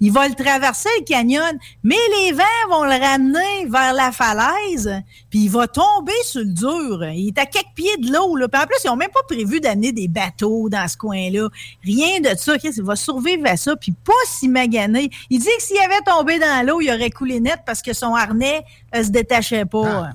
[0.00, 1.58] Il va le traverser, le canyon.
[1.84, 6.52] Mais les vents vont le ramener vers la falaise, puis il va tomber sur le
[6.52, 7.04] dur.
[7.14, 8.34] Il est à quelques pieds de l'eau.
[8.36, 8.48] Là.
[8.48, 11.48] Puis en plus, ils n'ont même pas prévu d'amener des bateaux dans ce coin-là.
[11.84, 12.58] Rien de ça.
[12.58, 15.08] Chris, il va survivre à ça, puis pas si magané.
[15.30, 18.14] Il dit que s'il avait tombé dans l'eau, il aurait coulé net parce que son
[18.14, 20.10] harnais ne se détachait pas.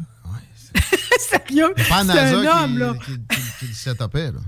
[1.48, 1.74] Sérieux?
[1.78, 2.94] C'est pas C'est NASA un qui, homme, là.
[3.06, 4.40] qui, qui- qui le setupait, là.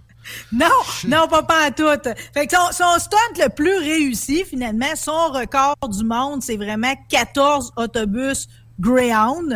[0.52, 0.68] Non,
[1.08, 2.10] non, pas, pas en tout.
[2.34, 6.94] Fait que son, son stunt le plus réussi, finalement, son record du monde, c'est vraiment
[7.10, 8.48] 14 autobus
[8.80, 9.52] Greyhound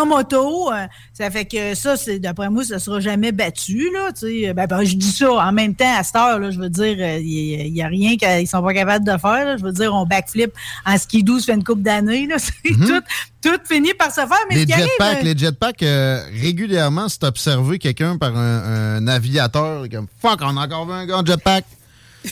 [0.00, 0.72] en moto.
[0.72, 3.90] Euh, Ça fait que ça, c'est d'après moi, ça sera jamais battu.
[3.92, 4.52] Là, sais.
[4.54, 6.96] ben, ben, je dis ça en même temps, à cette heure, là, je veux dire,
[6.98, 9.44] euh, il n'y a rien qu'ils sont pas capables de faire.
[9.44, 9.56] là.
[9.56, 10.52] Je veux dire, on backflip
[10.86, 12.26] en ski doux, ça fait une couple d'années.
[12.26, 12.36] là.
[12.38, 13.00] C'est tout,
[13.42, 14.38] tout finit par se faire.
[14.48, 19.84] Mais Les jetpacks, euh, les jetpacks, euh, régulièrement, c'est observé quelqu'un par un, un aviateur
[19.90, 21.64] comme Fuck, on a encore vu un gars en jetpack.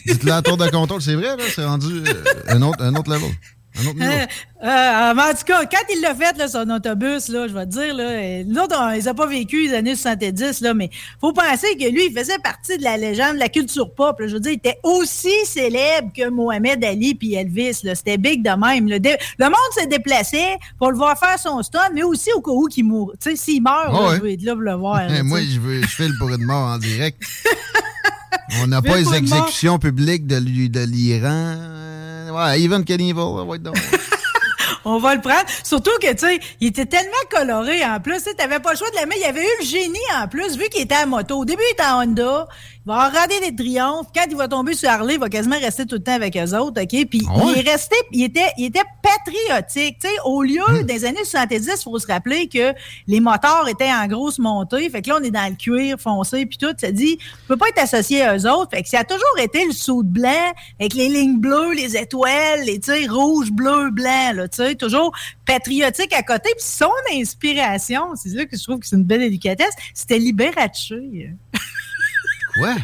[0.06, 3.10] Dites-le à tour de contrôle, c'est vrai, là, c'est rendu euh, un, autre, un autre
[3.12, 3.30] level.
[3.78, 4.12] Un autre niveau.
[4.62, 7.66] Euh, euh, en tout cas, quand il l'a fait, là, son autobus, là, je vais
[7.66, 10.72] te dire, là, euh, nous autres, on les a pas vécu les années 70, là,
[10.72, 10.88] mais
[11.20, 14.20] faut penser que lui, il faisait partie de la légende de la culture pop.
[14.20, 14.28] là.
[14.28, 17.74] je veux dire, il était aussi célèbre que Mohamed Ali puis Elvis.
[17.92, 18.86] C'était big de même.
[18.88, 18.98] là.
[19.38, 22.68] Le monde se déplaçait pour le voir faire son stunt, mais aussi au cas où
[22.68, 23.16] qu'il mourrait.
[23.20, 24.16] Tu sais, s'il meurt, là, ouais.
[24.18, 25.08] je vais être là pour le voir.
[25.08, 27.20] là, Moi, je veux, je file pour une mort en direct.
[28.62, 31.56] On n'a pas les exécutions publiques de, l'I- de l'Iran.
[32.32, 33.76] Euh, Ouais, Even Cannibal, ouais, donc.
[34.84, 35.44] On va le prendre.
[35.64, 38.22] Surtout que, tu sais, il était tellement coloré en plus.
[38.24, 39.14] Tu n'avais pas le choix de l'aimer.
[39.18, 41.38] Il avait eu le génie en plus, vu qu'il était à moto.
[41.38, 42.46] Au début, il était en Honda.
[42.84, 44.08] Il va raté des triomphes.
[44.12, 46.56] Quand il va tomber sur Harley, il va quasiment rester tout le temps avec eux
[46.56, 46.82] autres.
[46.82, 47.06] OK?
[47.08, 49.98] Puis Ah il est resté, il était, il était patriotique.
[50.00, 50.82] Tu sais, au lieu Hmm.
[50.82, 52.72] des années 70, il faut se rappeler que
[53.06, 54.88] les moteurs étaient en grosse montée.
[54.90, 56.72] Fait que là, on est dans le cuir foncé puis tout.
[56.78, 58.70] Ça dit, tu peux pas être associé à eux autres.
[58.72, 61.96] Fait que ça a toujours été le saut de blanc avec les lignes bleues, les
[61.96, 65.12] étoiles, les, tu sais, rouge, bleu, blanc, là, tu sais, toujours
[65.46, 66.50] patriotique à côté.
[66.56, 70.92] Puis son inspiration, c'est là que je trouve que c'est une belle délicatesse, c'était Liberace.
[72.60, 72.74] Ouais.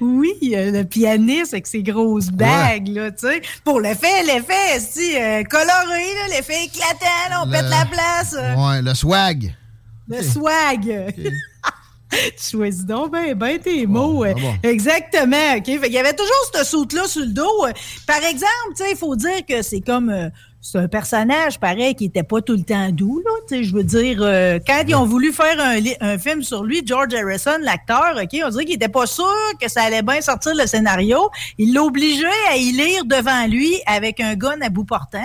[0.00, 3.40] Oui, euh, le pianiste avec ses grosses bagues, là, tu sais.
[3.64, 5.66] Pour l'effet, l'effet, c'est euh, coloré,
[6.14, 8.34] là, l'effet éclatant, là, on Le- pète la place.
[8.38, 9.54] euh, Ouais, le swag.
[10.06, 11.14] le swag.
[12.10, 14.24] tu choisis donc ben, ben tes mots.
[14.24, 14.54] euh, bon.
[14.62, 15.64] Exactement, OK?
[15.64, 17.64] Fait qu'il y avait toujours ce saute-là sur le dos.
[17.66, 17.72] euh.
[18.06, 20.30] Par exemple, tu sais, il faut dire que c'est comme...
[20.66, 23.30] c'est un personnage, pareil, qui était pas tout le temps doux, là.
[23.46, 25.58] Tu sais, je veux dire, euh, quand ils ont voulu faire
[26.00, 29.70] un, film sur lui, George Harrison, l'acteur, OK, on dirait qu'il était pas sûr que
[29.70, 31.28] ça allait bien sortir le scénario.
[31.58, 35.18] Il l'obligeait à y lire devant lui avec un gun à bout portant.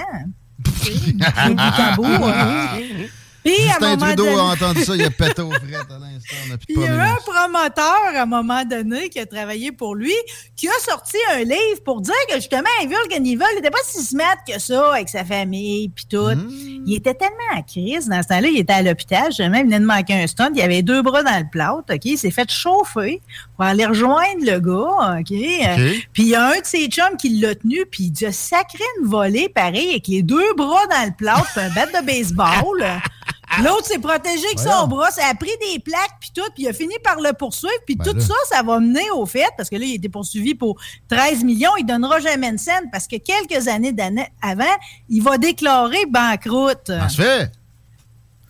[3.44, 6.58] Puis, à un Trudeau donné- a entendu ça, il a pété au fret à l'instant.
[6.68, 10.14] Il y a eu un promoteur, à un moment donné, qui a travaillé pour lui,
[10.56, 14.36] qui a sorti un livre pour dire que, justement, Evil Cannibal n'était pas si smart
[14.48, 16.18] que ça avec sa famille, puis tout.
[16.18, 16.84] Hmm.
[16.86, 18.08] Il était tellement en crise.
[18.08, 19.32] Dans ce temps-là, il était à l'hôpital.
[19.32, 20.52] Jamais, il venait de manquer un stunt.
[20.56, 22.06] Il avait deux bras dans le plâtre, OK?
[22.06, 23.22] Il s'est fait chauffer
[23.56, 26.00] pour aller rejoindre le gars, OK?
[26.14, 28.84] Puis il y a un de ses chums qui l'a tenu, puis il a sacré
[29.02, 32.86] une volée, pareil, avec les deux bras dans le plâtre, un bat de baseball.
[33.64, 36.68] L'autre s'est protégé avec son bras, ça a pris des plaques puis tout, puis il
[36.70, 38.22] a fini par le poursuivre, puis Ben tout là.
[38.22, 40.80] ça, ça va mener au fait, parce que là, il a été poursuivi pour
[41.10, 44.64] 13 millions, il donnera jamais une scène, parce que quelques années d'années avant,
[45.10, 46.88] il va déclarer banqueroute.
[46.88, 47.52] Ça se fait.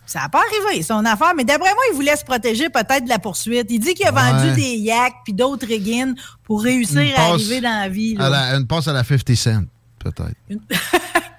[0.06, 3.08] Ça n'a pas arrivé, son affaire, mais d'après moi, il voulait se protéger peut-être de
[3.08, 3.68] la poursuite.
[3.70, 4.20] Il dit qu'il a Ouais.
[4.32, 8.14] vendu des yaks puis d'autres riggins pour réussir à arriver dans la vie.
[8.16, 8.26] là.
[8.26, 9.62] à la- une passe à la 50 Cent,
[10.00, 10.34] peut-être.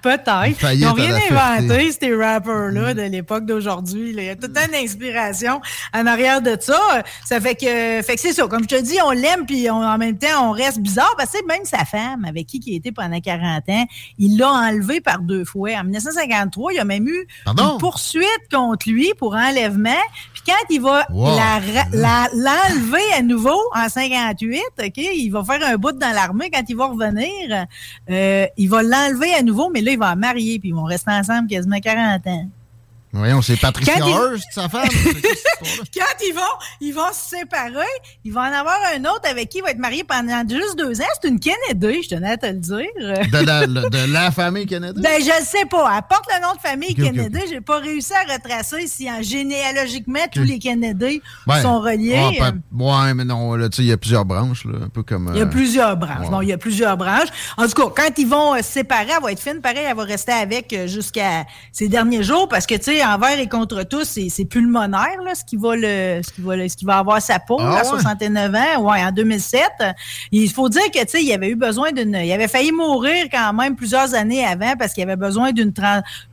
[0.02, 0.72] Peut-être.
[0.74, 4.10] Ils n'ont rien inventé, ces rappers-là, de l'époque d'aujourd'hui.
[4.16, 5.60] Il y a toute une inspiration
[5.94, 7.04] en arrière de ça.
[7.24, 8.48] Ça fait que, fait que c'est ça.
[8.48, 11.14] Comme je te dis, on l'aime, puis on- en même temps, on reste bizarre.
[11.16, 13.86] Parce que même sa femme, avec qui il était pendant 40 ans,
[14.18, 15.70] il l'a enlevé par deux fois.
[15.76, 17.74] En 1953, il y a même eu Pardon?
[17.74, 19.90] une poursuite contre lui pour enlèvement.
[20.46, 21.36] Quand il va Wow.
[21.92, 26.50] la l'enlever à nouveau en 58, OK, il va faire un bout dans l'armée.
[26.50, 27.66] Quand il va revenir,
[28.10, 31.10] euh, il va l'enlever à nouveau, mais là, il va marier, puis ils vont rester
[31.12, 32.46] ensemble quasiment 40 ans.
[33.12, 34.88] Voyons, c'est Patricia Hearst, sa femme.
[35.94, 36.40] Quand ils vont,
[36.80, 37.84] ils vont se séparer,
[38.24, 41.00] il va en avoir un autre avec qui il va être marié pendant juste deux
[41.00, 41.06] ans.
[41.20, 42.88] C'est une Kennedy, je tenais à te le dire.
[42.96, 45.00] De la, de la famille Kennedy?
[45.00, 45.92] Ben, je ne sais pas.
[45.94, 47.40] Elle porte le nom de famille Kennedy.
[47.50, 51.20] J'ai pas réussi à retracer si en généalogiquement tous les Kennedy
[51.60, 52.40] sont reliés.
[52.72, 55.30] Ouais, mais non, là, tu sais, il y a plusieurs branches, là, un peu comme.
[55.34, 56.30] Il y a euh, plusieurs branches.
[56.30, 57.28] Bon, il y a plusieurs branches.
[57.56, 59.60] En tout cas, quand ils vont euh, se séparer, elle va être fine.
[59.60, 63.38] Pareil, elle va rester avec euh, jusqu'à ses derniers jours parce que, tu sais, envers
[63.38, 66.84] et contre tous, c'est pulmonaire, là, ce qui va le, ce qui va, ce qui
[66.84, 69.62] va avoir sa peau, ah à 69 ans, ouais, en 2007.
[70.30, 73.26] Il faut dire que, tu sais, il avait eu besoin d'une, il avait failli mourir
[73.30, 75.72] quand même plusieurs années avant parce qu'il avait besoin d'une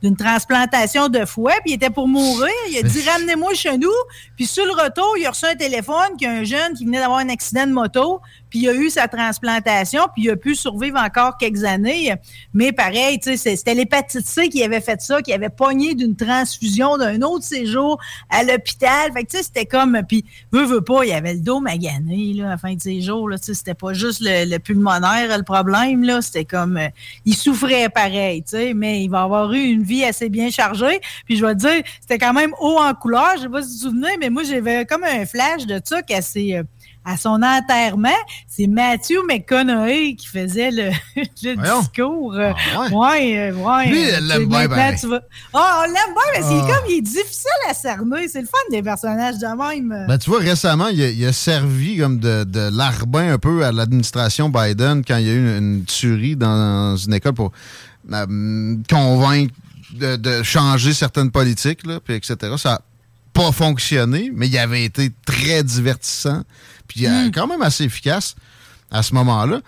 [0.02, 2.52] d'une transplantation de foie, puis il était pour mourir.
[2.70, 3.88] Il a dit, ramenez-moi chez nous.
[4.36, 7.28] Puis sur le retour, il a reçu un téléphone qu'un jeune qui venait d'avoir un
[7.28, 11.36] accident de moto, puis il a eu sa transplantation, puis il a pu survivre encore
[11.36, 12.14] quelques années.
[12.52, 16.16] Mais pareil, tu sais, c'était l'hépatite C qui avait fait ça, qui avait pogné d'une
[16.16, 16.59] transfusion
[16.98, 17.98] d'un autre séjour
[18.28, 19.12] à l'hôpital.
[19.12, 22.34] Fait que tu sais, c'était comme, puis veut, veut pas, il avait le dos magané,
[22.34, 25.36] là, à la fin de ses jours, là, tu sais, c'était pas juste le, pulmonaire,
[25.36, 26.88] le problème, là, c'était comme, euh,
[27.24, 31.00] il souffrait pareil, tu sais, mais il va avoir eu une vie assez bien chargée.
[31.24, 33.78] Puis je vais te dire, c'était quand même haut en couleur, je sais pas si
[33.78, 36.62] souvenais, mais moi, j'avais comme un flash de ça, qu'elle euh,
[37.04, 38.08] à son enterrement,
[38.46, 40.90] c'est Matthew McConaughey qui faisait le,
[41.80, 42.36] discours.
[42.36, 43.86] Ah, ouais, euh, ouais.
[43.86, 44.96] Lui, il l'aime bien, ben.
[45.54, 46.66] Ah, on l'aime bien, mais c'est ah.
[46.68, 48.28] comme il est difficile à cerner.
[48.28, 50.06] C'est le fun des personnages de même.
[50.06, 54.50] Ben, tu vois, récemment, il a, servi comme de, de larbin un peu à l'administration
[54.50, 57.52] Biden quand il y a eu une, tuerie dans une école pour
[58.12, 59.54] euh, convaincre
[59.94, 62.36] de, changer certaines politiques, là, puis etc.
[62.56, 62.82] Ça n'a
[63.32, 66.42] pas fonctionné, mais il avait été très divertissant
[66.90, 67.30] puis hmm.
[67.32, 68.34] quand même assez efficace
[68.90, 69.60] à ce moment-là.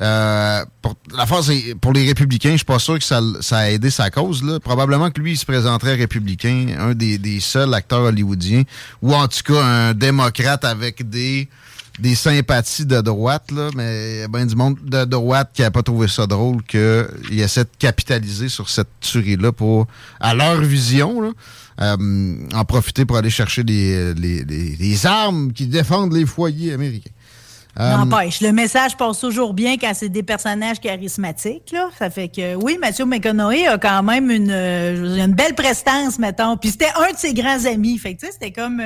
[0.00, 1.50] Euh, pour, la force,
[1.80, 3.20] pour les républicains, je suis pas sûr que ça,
[3.50, 4.44] a aidé sa cause.
[4.44, 4.60] Là.
[4.60, 8.62] Probablement que lui, il se présenterait républicain, un des, seuls acteurs hollywoodiens,
[9.02, 11.48] ou en tout cas un démocrate avec des,
[11.98, 15.62] des sympathies de droite, là, mais il y a bien du monde de droite qui
[15.62, 19.88] n'a pas trouvé ça drôle qu'il essaie de capitaliser sur cette tuerie-là pour,
[20.20, 21.30] à leur vision, là,
[21.80, 27.10] en profiter pour aller chercher les, armes qui défendent les foyers américains.
[27.78, 31.72] Euh, N'empêche, le message passe toujours bien quand c'est des personnages charismatiques.
[31.72, 31.88] Là.
[31.98, 36.56] Ça fait que, oui, Mathieu McConaughey a quand même une, euh, une belle prestance, mettons.
[36.56, 37.98] Puis c'était un de ses grands amis.
[37.98, 38.82] Fait que, tu sais, c'était comme...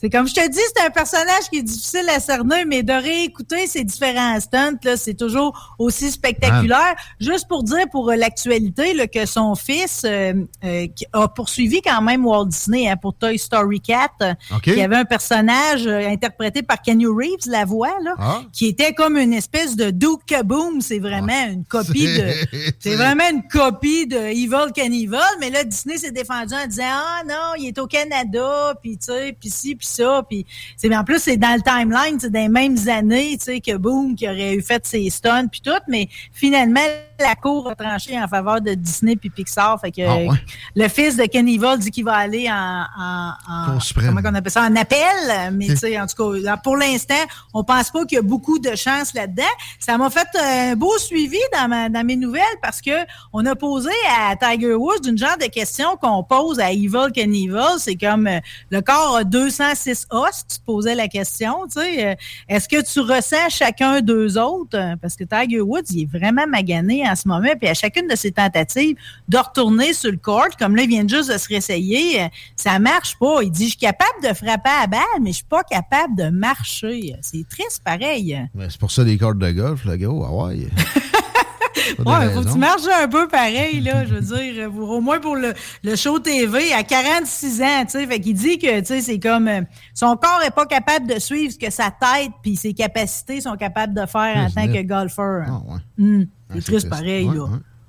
[0.00, 2.92] c'est comme je te dis, c'est un personnage qui est difficile à cerner, mais de
[2.92, 6.94] réécouter ses différents stunts, là, c'est toujours aussi spectaculaire.
[7.20, 12.96] Juste pour dire, pour l'actualité, que son fils a poursuivi quand même Walt Disney hein,
[12.96, 14.36] pour Toy Story 4.
[14.66, 18.42] Il y avait un personnage euh, interprété par Kenny Reeves, la voix, là, ah.
[18.52, 20.80] qui était comme une espèce de Duke Kaboom.
[20.80, 21.50] C'est vraiment ah.
[21.50, 22.32] une copie de.
[22.78, 25.20] C'est vraiment une copie de Evil Cannibal.
[25.40, 29.06] Mais là, Disney s'est défendu en disant Ah non, il est au Canada, puis tu
[29.06, 30.22] sais, puis ci, puis ça.
[30.28, 30.46] Puis
[30.92, 34.28] en plus, c'est dans le timeline, c'est des mêmes années, tu sais, que Boom qui
[34.28, 35.72] aurait eu fait ses stunts, puis tout.
[35.88, 36.80] Mais finalement,
[37.20, 39.80] la cour a tranché en faveur de Disney puis Pixar.
[39.80, 40.34] Fait que ah,
[40.74, 44.62] le fils de Kenny Vol dit qu'il va aller en, en, comment on appelle ça,
[44.62, 45.52] en appel.
[45.52, 47.14] Mais tu sais, en tout cas, pour l'instant,
[47.52, 49.42] on pense pas qu'il y a beaucoup de chance là-dedans.
[49.78, 52.90] Ça m'a fait un beau suivi dans, ma, dans mes nouvelles parce que
[53.32, 57.78] on a posé à Tiger Woods d'une genre de question qu'on pose à Evil Knievel.
[57.78, 58.40] C'est comme euh,
[58.70, 60.44] le corps a 206 os.
[60.48, 62.14] Tu te posais la question, tu sais, euh,
[62.48, 64.78] est-ce que tu ressens chacun d'eux autres?
[65.00, 67.48] Parce que Tiger Woods, il est vraiment magané en ce moment.
[67.58, 68.96] Puis à chacune de ses tentatives
[69.28, 72.78] de retourner sur le court, comme là, il vient juste de se réessayer, euh, ça
[72.78, 73.42] marche pas.
[73.42, 76.30] Il dit, je suis capable de frapper à balle, mais je suis pas capable de
[76.30, 77.14] marcher.
[77.22, 78.38] C'est triste, pareil.
[78.68, 80.08] c'est pour ça les cordes de golf, le gars.
[80.08, 80.68] Ah ouais.
[81.98, 84.20] ouais, faut que tu marches un peu pareil, là, je veux
[84.54, 85.54] dire, au moins pour le,
[85.96, 89.48] show TV, à 46 ans, tu sais, fait qu'il dit que, tu sais, c'est comme,
[89.48, 93.40] euh, son corps est pas capable de suivre ce que sa tête puis ses capacités
[93.40, 95.46] sont capables de faire en tant que golfeur.
[95.48, 95.80] Ah, ouais.
[95.98, 96.24] Hmm.
[96.54, 97.46] C'est triste pareil, là.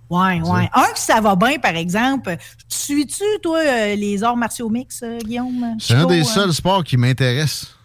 [0.07, 0.70] Ouais, ouais.
[0.74, 2.38] Un, que ça va bien, par exemple.
[2.68, 5.78] Suis-tu, toi, euh, les arts martiaux mix, euh, Guillaume?
[5.80, 7.76] C'est un des seuls sports qui m'intéresse.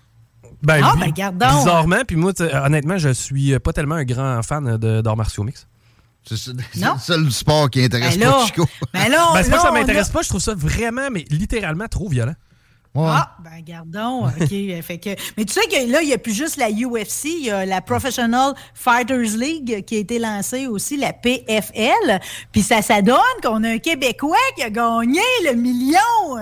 [0.63, 1.59] Ben, ah, ben, gardons.
[1.59, 5.67] Bizarrement, puis moi, honnêtement, je suis pas tellement un grand fan d'arts martiaux mix.
[6.25, 8.67] C'est le seul sport qui intéresse ben pas Chico.
[8.93, 11.89] Ben, là, ben c'est pas que ça m'intéresse pas, je trouve ça vraiment, mais littéralement
[11.89, 12.35] trop violent.
[12.97, 14.27] Ah, ben gardons.
[14.41, 14.83] OK.
[14.83, 17.45] fait que, mais tu sais que là, il n'y a plus juste la UFC, il
[17.47, 22.21] y a la Professional Fighters League qui a été lancée aussi, la PFL.
[22.53, 25.99] Puis ça, ça donne qu'on a un Québécois qui a gagné le million.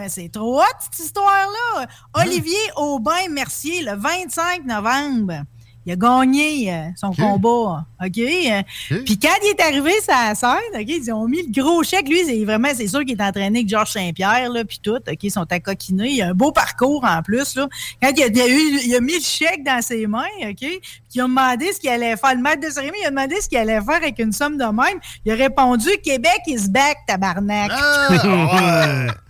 [0.08, 1.82] C'est trop hot, cette histoire-là.
[1.82, 1.86] Hein?
[2.22, 5.44] Olivier Aubin-Mercier, le 25 novembre.
[5.88, 7.86] Il a gagné euh, son combat.
[8.04, 8.12] OK?
[8.12, 12.10] Puis quand il est arrivé la scène, OK, ils ont mis le gros chèque.
[12.10, 14.96] Lui, c'est vraiment, c'est sûr qu'il est entraîné avec Georges Saint-Pierre, là, puis tout.
[14.96, 16.10] OK, ils sont à coquiner.
[16.10, 17.68] Il a un beau parcours en plus, là.
[18.02, 20.80] Quand il a, eu, il a mis le chèque dans ses mains, OK, puis
[21.14, 22.34] il a demandé ce qu'il allait faire.
[22.34, 24.64] Le maître de cérémonie, il a demandé ce qu'il allait faire avec une somme de
[24.64, 25.00] même.
[25.24, 27.70] Il a répondu Québec is back, tabarnak.
[27.72, 29.06] Ah,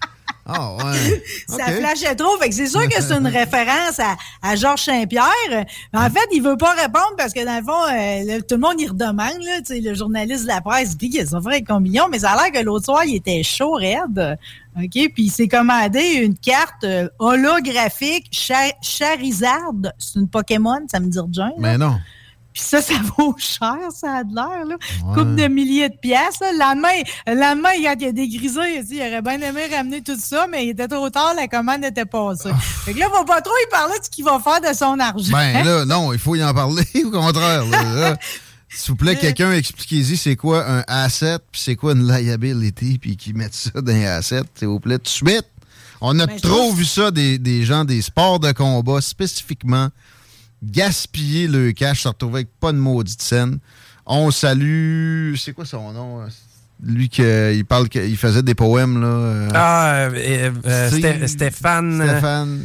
[0.49, 1.23] Ah ouais.
[1.49, 2.37] ça flashait trop.
[2.39, 4.01] Fait que c'est sûr que c'est une référence
[4.43, 5.67] à, Georges Saint-Pierre.
[5.93, 8.81] En fait, il veut pas répondre parce que dans le fond, euh, tout le monde
[8.81, 9.43] y redemande.
[9.43, 12.43] Là, le journaliste de la presse dit qu'il a souffert avec million, mais ça a
[12.43, 14.39] l'air que l'autre soir, il était chaud raide.
[14.77, 14.91] OK?
[14.91, 19.73] Puis il s'est commandé une carte euh, holographique Charizard.
[19.99, 21.53] C'est une Pokémon, ça me dit John.
[21.59, 21.97] Mais non.
[22.53, 24.65] Puis ça, ça vaut cher, ça a de l'air.
[24.67, 24.77] Là.
[25.15, 26.41] Coupe de milliers de pièces.
[26.57, 26.89] La main,
[27.27, 30.89] la main, il a dégrisé, il, aurait bien aimé ramener tout ça, mais il était
[30.89, 32.51] trop tard, la commande n'était pas ça.
[32.53, 32.59] Ah.
[32.59, 34.61] fait que là, il ne va pas trop y parler de ce qu'il va faire
[34.61, 35.33] de son argent.
[35.33, 37.65] Ben là, non, il faut y en parler, au contraire.
[38.71, 39.21] S'il vous plaît, euh.
[39.21, 43.81] quelqu'un expliquez-y c'est quoi un asset, puis c'est quoi une liability, puis qui mettent ça
[43.81, 45.47] dans un asset, s'il vous plaît, tout de suite.
[46.01, 49.89] On a ben, trop vu ça des, des gens des sports de combat spécifiquement
[50.63, 53.59] gaspiller le cash, se retrouver avec pas de maudite scène.
[54.07, 55.35] On salue.
[55.37, 56.27] C'est quoi son nom?
[56.83, 59.07] Lui qui il parle qu'il faisait des poèmes là.
[59.07, 62.03] Euh, ah, euh, euh, Stéphane.
[62.03, 62.65] Stéphane.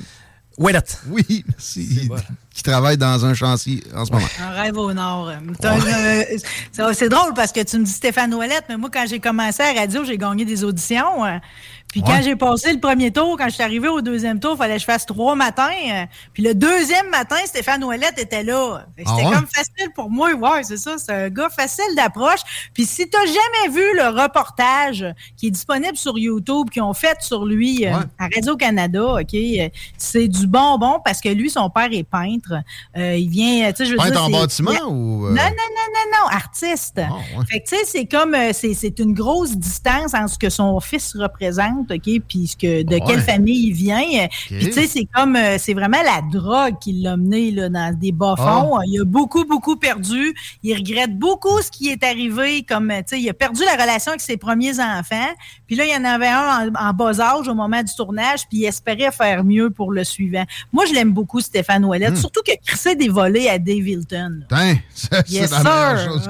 [0.56, 1.02] Ouellette.
[1.08, 2.08] Oui, merci.
[2.54, 4.28] Qui travaille dans un chantier en ce moment.
[4.39, 5.32] Un rêve au nord.
[6.94, 9.74] C'est drôle parce que tu me dis Stéphane Ouellette, mais moi, quand j'ai commencé à
[9.74, 11.24] la radio, j'ai gagné des auditions.
[11.94, 14.58] Puis quand j'ai passé le premier tour, quand je suis arrivé au deuxième tour, il
[14.58, 15.70] fallait que je fasse trois matins.
[15.91, 18.88] Euh, puis le deuxième matin, Stéphane Ouellette était là.
[18.98, 20.34] C'était ah comme facile pour moi.
[20.34, 20.96] Ouais, c'est ça.
[20.98, 22.39] C'est un gars facile d'approche.
[22.74, 25.06] Puis si tu jamais vu le reportage
[25.38, 29.70] qui est disponible sur YouTube, qu'ils ont fait sur lui euh, à Radio-Canada, OK, euh,
[29.96, 32.56] c'est du bonbon parce que lui, son père est peintre.
[32.96, 35.28] il vient, tu sais, je veux peintre en bâtiment ou...
[35.28, 37.00] Non, non, non, non, non, artiste.
[37.00, 40.80] Ah, fait que tu sais, c'est comme, c'est une grosse distance entre ce que son
[40.80, 44.28] fils représente OK, puis que, de quelle famille il vient.
[44.48, 47.98] Puis, tu sais, c'est comme, euh, c'est vraiment la drogue qui l'a mené là, dans
[47.98, 48.78] des bas-fonds.
[48.78, 48.82] Ah.
[48.86, 50.34] Il a beaucoup, beaucoup perdu.
[50.64, 54.12] Il regrette beaucoup ce qui est arrivé, comme, tu sais, il a perdu la relation
[54.12, 55.32] avec ses premiers enfants.
[55.68, 58.60] Puis là, il y en avait un en, bas âge au moment du tournage, puis
[58.60, 60.44] il espérait faire mieux pour le suivant.
[60.72, 62.18] Moi, je l'aime beaucoup, Stéphane Ouellette, hmm.
[62.18, 64.42] surtout qu'il a crissé des volets à Dave Hilton.
[64.94, 66.30] c'est yes, la chose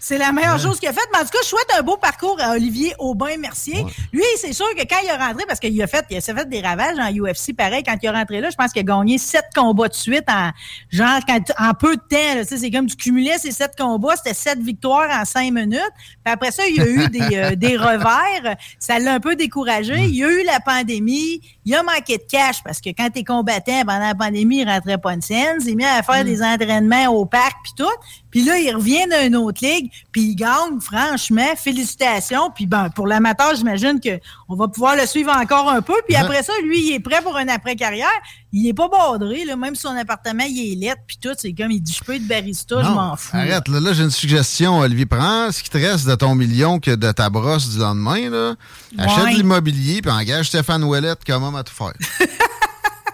[0.00, 1.08] c'est la meilleure chose qu'il a faite.
[1.12, 3.84] Mais en tout cas, je souhaite un beau parcours à Olivier Aubin-Mercier.
[4.12, 6.48] Lui, c'est sûr que quand il est rentré, parce qu'il a fait, il s'est fait
[6.48, 9.18] des ravages en UFC, pareil, quand il est rentré là, je pense qu'il a gagné
[9.18, 10.50] sept combats de suite en,
[10.90, 11.20] genre,
[11.58, 15.24] en peu de temps, c'est comme tu cumulais ces sept combats, c'était sept victoires en
[15.24, 15.80] cinq minutes.
[16.24, 18.56] Puis après ça, il y a eu des, euh, des revers.
[18.78, 19.94] Ça l'a un peu découragé.
[20.04, 21.40] Il y a eu la pandémie.
[21.64, 24.98] Il a manqué de cash parce que quand t'es combattant pendant la pandémie, il rentrait
[24.98, 25.56] pas une scène.
[25.60, 26.26] Il s'est mis à faire mm.
[26.26, 27.84] des entraînements au parc puis tout.
[28.30, 32.50] Puis là, il revient d'une autre ligue, puis il gagne, franchement, félicitations.
[32.54, 35.94] Puis ben, pour l'amateur, j'imagine qu'on va pouvoir le suivre encore un peu.
[36.06, 38.08] Puis après ça, lui, il est prêt pour une après-carrière.
[38.52, 41.34] Il est pas bordré, là, même si son appartement, il est lettre, puis tout.
[41.36, 43.36] C'est comme, il dit, je peux être barista, je m'en fous.
[43.36, 45.06] Arrête, là, là j'ai une suggestion, Olivier.
[45.06, 48.54] Prends ce qui te reste de ton million que de ta brosse du lendemain, là.
[48.96, 51.92] Achète de l'immobilier, puis engage Stéphane Ouellette comme homme à tout faire?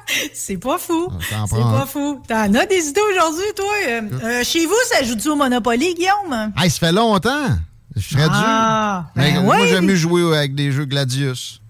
[0.34, 1.08] C'est pas fou.
[1.20, 2.20] C'est pas fou.
[2.26, 3.66] T'en as des idées aujourd'hui, toi?
[3.88, 6.52] Euh, euh, chez vous, ça joue-tu au Monopoly, Guillaume?
[6.56, 7.48] Hey, ça fait longtemps.
[7.96, 11.60] Je serais ah, Ben moi, j'aime mieux jouer avec des jeux Gladius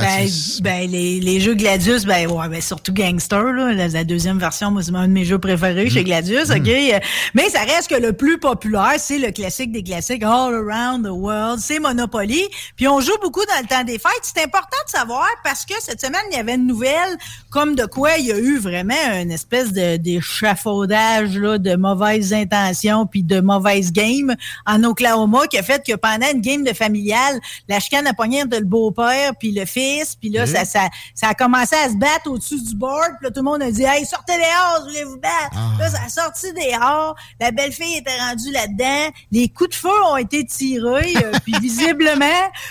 [0.00, 0.26] Ben,
[0.62, 4.82] ben, les, les, jeux Gladius, ben, ouais, ben surtout Gangster, là, la, deuxième version, moi,
[4.82, 6.04] c'est un de mes jeux préférés chez mm.
[6.04, 6.56] Gladius, mm.
[6.56, 7.02] OK?
[7.34, 11.10] Mais ça reste que le plus populaire, c'est le classique des classiques, All Around the
[11.10, 12.42] World, c'est Monopoly.
[12.76, 14.22] Puis on joue beaucoup dans le temps des fêtes.
[14.22, 17.18] C'est important de savoir parce que cette semaine, il y avait une nouvelle
[17.50, 22.32] comme de quoi il y a eu vraiment une espèce de d'échafaudage là, de mauvaises
[22.32, 24.34] intentions puis de mauvaises games
[24.66, 28.44] en Oklahoma qui a fait que pendant une game de familiale, la chicane a pogné
[28.44, 31.96] de le beau-père puis le fils, puis là, ça, ça, ça, a commencé à se
[31.96, 34.88] battre au-dessus du board, puis là, tout le monde a dit «Hey, sortez dehors, je
[34.88, 35.50] voulais vous battre!
[35.52, 35.72] Ah.
[35.78, 40.16] Là, ça a sorti dehors, la belle-fille était rendue là-dedans, les coups de feu ont
[40.16, 42.26] été tirés, euh, puis visiblement,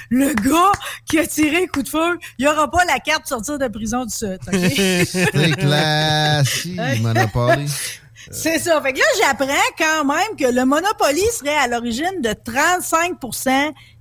[0.09, 0.71] le gars
[1.05, 3.57] qui a tiré les coups de feu, il n'y aura pas la carte de sortir
[3.57, 4.39] de prison du Sud.
[4.51, 7.67] C'est classique, Monopoly.
[8.31, 8.81] C'est ça.
[8.81, 13.19] Fait que là, j'apprends quand même que le Monopoly serait à l'origine de 35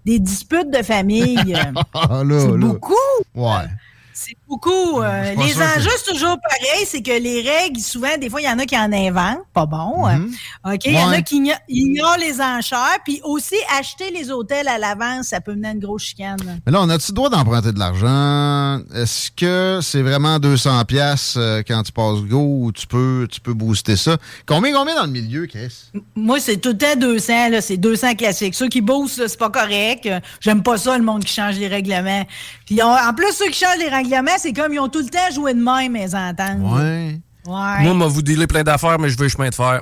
[0.08, 1.36] des disputes de famille.
[1.94, 2.94] Ah, c'est beaucoup.
[3.34, 3.66] Ouais.
[4.14, 5.02] C'est Beaucoup.
[5.02, 6.86] euh, les enjeux, c'est toujours pareil.
[6.86, 9.40] C'est que les règles, souvent, des fois, il y en a qui en inventent.
[9.52, 10.06] Pas bon.
[10.08, 10.32] Mhm.
[10.64, 10.80] OK?
[10.86, 12.98] Il y en a qui igno- ignorent les enchères.
[13.04, 16.38] Puis aussi, acheter les hôtels à l'avance, ça peut mener à une grosse chicane.
[16.64, 18.80] Mais là, on a-tu le droit d'emprunter de l'argent?
[18.94, 23.54] Est-ce que c'est vraiment 200 pièces quand tu passes go ou tu peux, tu peux
[23.54, 24.16] booster ça?
[24.46, 25.90] Combien, combien dans le milieu, Chris?
[26.16, 27.60] Moi, c'est tout le temps 200, là.
[27.60, 28.54] C'est 200 classiques.
[28.54, 30.06] Ceux qui boostent, c'est pas correct.
[30.06, 32.24] Euh, J'aime pas ça, le monde qui change les règlements.
[32.66, 35.30] Puis en plus, ceux qui changent les règlements, c'est comme ils ont tout le temps
[35.34, 36.58] joué de même, mes ententes.
[36.62, 37.18] Ouais.
[37.46, 37.82] Ouais.
[37.82, 39.80] Moi, m'a vous dealer plein d'affaires, mais je veux le chemin de fer.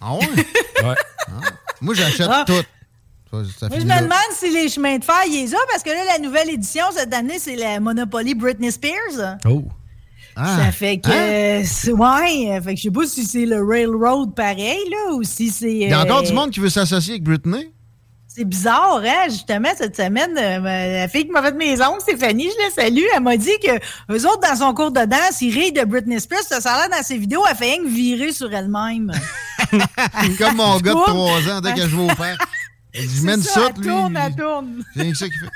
[0.00, 0.26] Ah ouais?
[0.84, 0.94] ouais.
[1.80, 2.44] Moi, j'achète Ah.
[2.46, 2.52] tout.
[3.30, 4.00] Ça, ça Moi, je me là.
[4.02, 6.84] demande si les chemins de fer, ils les ont, parce que là, la nouvelle édition
[6.94, 9.38] cette année, c'est la Monopoly Britney Spears.
[9.46, 9.64] Oh.
[10.36, 10.56] Ah.
[10.64, 11.10] Ça fait que.
[11.10, 15.50] euh, ouais, fait que je sais pas si c'est le Railroad pareil, là, ou si
[15.50, 15.70] c'est.
[15.72, 17.70] Il y a euh, encore du monde qui veut s'associer avec Britney?
[18.34, 19.28] C'est bizarre, hein?
[19.28, 23.04] Justement, cette semaine, euh, la fille qui m'a fait mes ongles, Stéphanie, je la salue,
[23.14, 23.76] elle m'a dit que
[24.10, 26.40] eux autres, dans son cours de danse, ils rient de Britney Spears.
[26.42, 29.12] Ça a l'air dans ses vidéos, elle fait rien que virer sur elle-même.
[30.38, 31.42] Comme mon gars de Tourne.
[31.42, 32.38] 3 ans, dès que je vais au père.
[32.94, 33.88] Il dit, mène ça, ça, elle lui.
[33.88, 34.84] tourne, elle tourne.
[34.94, 35.46] C'est ça qu'il fait.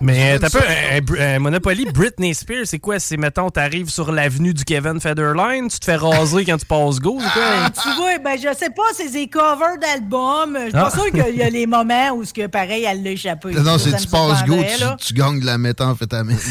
[0.00, 2.98] Mais t'as pas un, un- un Monopoly Britney Spears, c'est quoi?
[2.98, 6.98] C'est, mettons, t'arrives sur l'avenue du Kevin Federline, tu te fais raser quand tu passes
[6.98, 7.82] go, c'est Ah, quoi?
[7.82, 10.56] tu vois, ben, je sais pas, c'est des covers d'albums.
[10.58, 10.90] Je suis pas Ah.
[10.90, 13.52] sûre qu'il y a les moments où, ce que pareil, elle l'a échappé.
[13.52, 14.56] Non, c'est me tu passes go,
[14.98, 16.38] tu, tu gagnes de la méthamphétamine.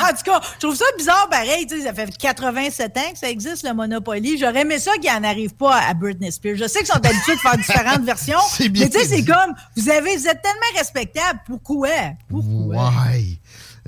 [0.00, 1.66] En tout cas, je trouve ça bizarre pareil.
[1.66, 4.38] Tu sais, ça fait 87 ans que ça existe, le Monopoly.
[4.38, 6.56] J'aurais aimé ça qu'il n'en arrive pas à Britney Spears.
[6.56, 8.38] Je sais qu'ils sont habitués de faire différentes versions.
[8.50, 11.40] C'est bien mais tu sais, c'est comme, vous, avez, vous êtes tellement respectable.
[11.46, 11.88] Pourquoi?
[12.30, 13.38] Ouais.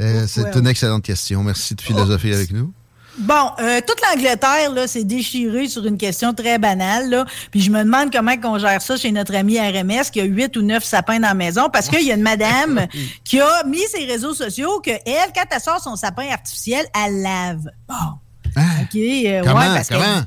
[0.01, 0.61] Euh, c'est Pourquoi?
[0.61, 1.43] une excellente question.
[1.43, 2.73] Merci de philosopher avec nous.
[3.19, 7.11] Bon, euh, toute l'Angleterre là, s'est déchirée sur une question très banale.
[7.11, 7.27] Là.
[7.51, 10.57] Puis je me demande comment on gère ça chez notre ami RMS qui a huit
[10.57, 12.87] ou neuf sapins dans la maison parce qu'il y a une madame
[13.25, 17.21] qui a mis ses réseaux sociaux que elle, quand elle sort son sapin artificiel, elle
[17.21, 17.67] lave.
[17.87, 17.95] Bon.
[18.57, 18.97] OK.
[18.97, 19.61] euh, Comment?
[19.61, 20.23] ouais, parce Comment?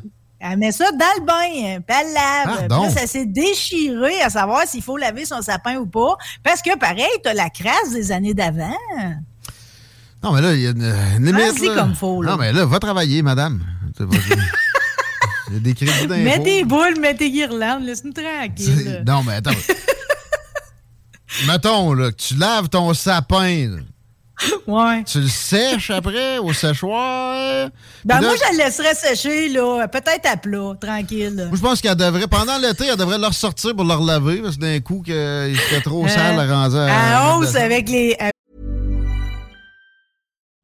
[0.47, 2.57] Elle met ça dans le bain, puis elle lave.
[2.59, 2.83] Puis Pardon?
[2.85, 6.17] là, ça s'est déchiré à savoir s'il faut laver son sapin ou pas.
[6.43, 8.77] Parce que, pareil, t'as la crasse des années d'avant.
[10.23, 11.59] Non, mais là, il y a une, une limite.
[11.61, 11.75] Là.
[11.75, 12.31] comme faut, là.
[12.31, 13.63] Non, mais là, va travailler, madame.
[15.47, 16.23] Il y a des crédits d'impôt.
[16.23, 19.03] Mets tes boules, mets tes guirlandes, laisse-nous tranquille.
[19.05, 19.51] Non, mais attends.
[21.47, 23.67] Mettons, là, que tu laves ton sapin.
[23.69, 23.77] là.
[24.67, 25.03] Ouais.
[25.05, 27.69] Tu le sèches après au séchoir?
[28.03, 29.88] Ben, là, moi, je le laisserais sécher, là.
[29.88, 31.45] Peut-être à plat, tranquille.
[31.47, 34.55] moi, je pense qu'elle devrait, pendant l'été, elle devrait le ressortir pour le relaver, parce
[34.57, 38.15] que d'un coup, que, il serait trop Euh, sale à rendre À hausse avec les.
[38.21, 38.29] euh,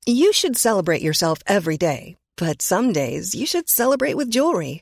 [0.07, 4.81] You should celebrate yourself every day, but some days you should celebrate with jewelry.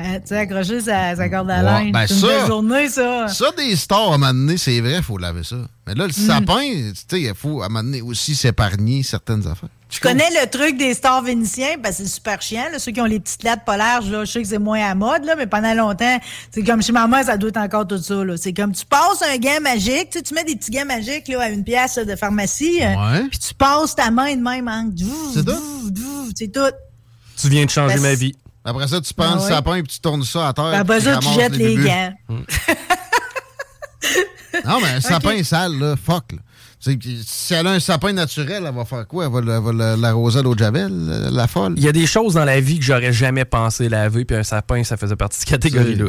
[0.00, 1.92] Euh, tu sais, accrocher sa, sa corde à Ouais, linge.
[1.92, 3.28] ben c'est une ça- belle journée, ça.
[3.28, 5.54] Ça, des stars, à un moment donné, c'est vrai, il faut laver ça.
[5.86, 6.26] Mais là, le Mm.
[6.26, 9.68] sapin, tu sais, il faut à un moment donné aussi s'épargner certaines affaires.
[9.90, 12.64] Je connais le truc des stars vénitiens, parce que c'est super chiant.
[12.72, 14.96] Là, ceux qui ont les petites lettres polaires, là, je sais que c'est moins à
[14.96, 16.18] mode, là, mais pendant longtemps,
[16.50, 18.24] c'est comme chez ma mère, ça doit être encore tout ça.
[18.24, 18.36] là.
[18.36, 21.28] C'est comme tu passes un gant magique, tu sais, tu mets des petits gants magiques
[21.28, 23.28] là, à une pièce là, de pharmacie, euh, Ouais.
[23.30, 24.90] puis tu passes ta main de même en
[25.32, 25.92] C'est tout?
[26.34, 26.74] C'est tout.
[27.40, 28.34] Tu viens de changer Ben, ma vie.
[28.64, 29.48] Après ça, tu prends Ah le ouais.
[29.48, 30.64] sapin et tu tournes ça à terre.
[30.70, 31.88] Ben, après puis ça, tu ramasses jettes les bébés.
[31.88, 32.14] gants.
[34.64, 36.30] Non, mais un sapin sale, là, fuck.
[36.32, 36.38] Là.
[36.80, 39.26] Tu sais, puis Si elle a un sapin naturel, elle va faire quoi?
[39.26, 41.74] Elle va, l'arroser d'eau de javel, la, la folle?
[41.76, 44.42] Il y a des choses dans la vie que j'aurais jamais pensé laver, puis un
[44.44, 46.04] sapin, ça faisait partie de cette catégorie-là.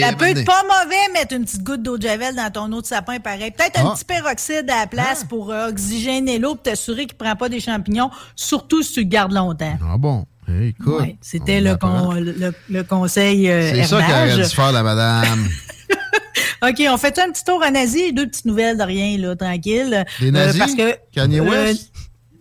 [0.00, 2.80] Ça peut être pas mauvais mettre une petite goutte d'eau de javel dans ton eau
[2.80, 3.52] de sapin pareil.
[3.56, 3.94] Peut-être un Ah.
[3.94, 7.48] petit peroxyde à la place pour euh, oxygéner l'eau pour t'assurer qu'il ne prend pas
[7.48, 9.78] des champignons, surtout si tu le gardes longtemps.
[9.82, 10.26] Ah bon?
[10.62, 11.00] Écoute.
[11.00, 14.34] Ouais, C'était le, con- le, le conseil euh, C'est ça qu'elle hernage.
[14.34, 15.48] aurait dû faire, la madame.
[16.62, 18.12] OK, on fait un petit tour en Asie?
[18.12, 20.04] Deux petites nouvelles de rien, là, tranquille.
[20.20, 20.58] Des nazis?
[20.58, 21.92] parce que, Kanye West?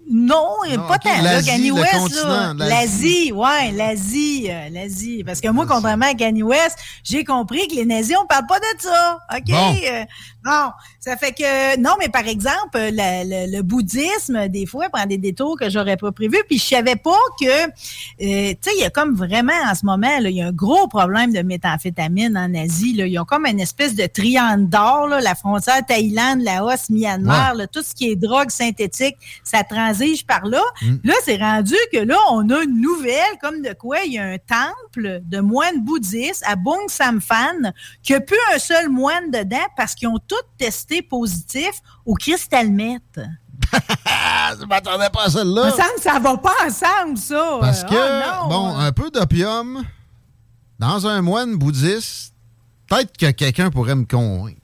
[0.09, 1.09] Non, Non, pas tant.
[1.21, 2.69] là, l'Asie, Kanye West, l'Asie.
[2.69, 5.23] L'Asie, ouais, l'Asie, euh, l'Asie.
[5.25, 8.57] Parce que moi, contrairement à Kanye West, j'ai compris que les nazis, on parle pas
[8.59, 9.19] de ça.
[9.35, 9.43] OK?
[9.49, 9.75] Bon.
[10.47, 10.71] Bon,
[11.01, 12.89] ça fait que, non, mais par exemple, le,
[13.49, 16.41] le- le bouddhisme, des fois, prend des détours que j'aurais pas prévus.
[16.47, 17.67] Puis je savais pas que, euh,
[18.19, 20.87] tu sais, il y a comme vraiment, en ce moment, il y a un gros
[20.87, 22.93] problème de méthamphétamine en Asie.
[22.93, 23.05] Là.
[23.07, 27.57] Ils ont comme une espèce de triangle d'or, la frontière Thaïlande, Laos, Myanmar, Ouais.
[27.63, 30.61] là, tout ce qui est drogue synthétique, ça transige par là.
[30.81, 30.95] Mm.
[31.03, 34.23] Là, c'est rendu que là, on a une nouvelle, comme de quoi il y a
[34.25, 37.71] un temple de moines bouddhistes à Bung Samphan
[38.01, 41.71] qui a plus un seul moine dedans parce qu'ils ont tous testé positif
[42.05, 43.19] au cristal meth.
[44.59, 45.65] Je m'attendais pas à celle-là.
[45.65, 47.57] Me semble que ça va pas ensemble, ça.
[47.59, 48.49] Parce que, oh non.
[48.49, 49.83] bon, un peu d'opium
[50.79, 52.33] dans un moine bouddhiste,
[52.87, 54.61] peut-être que quelqu'un pourrait me convaincre.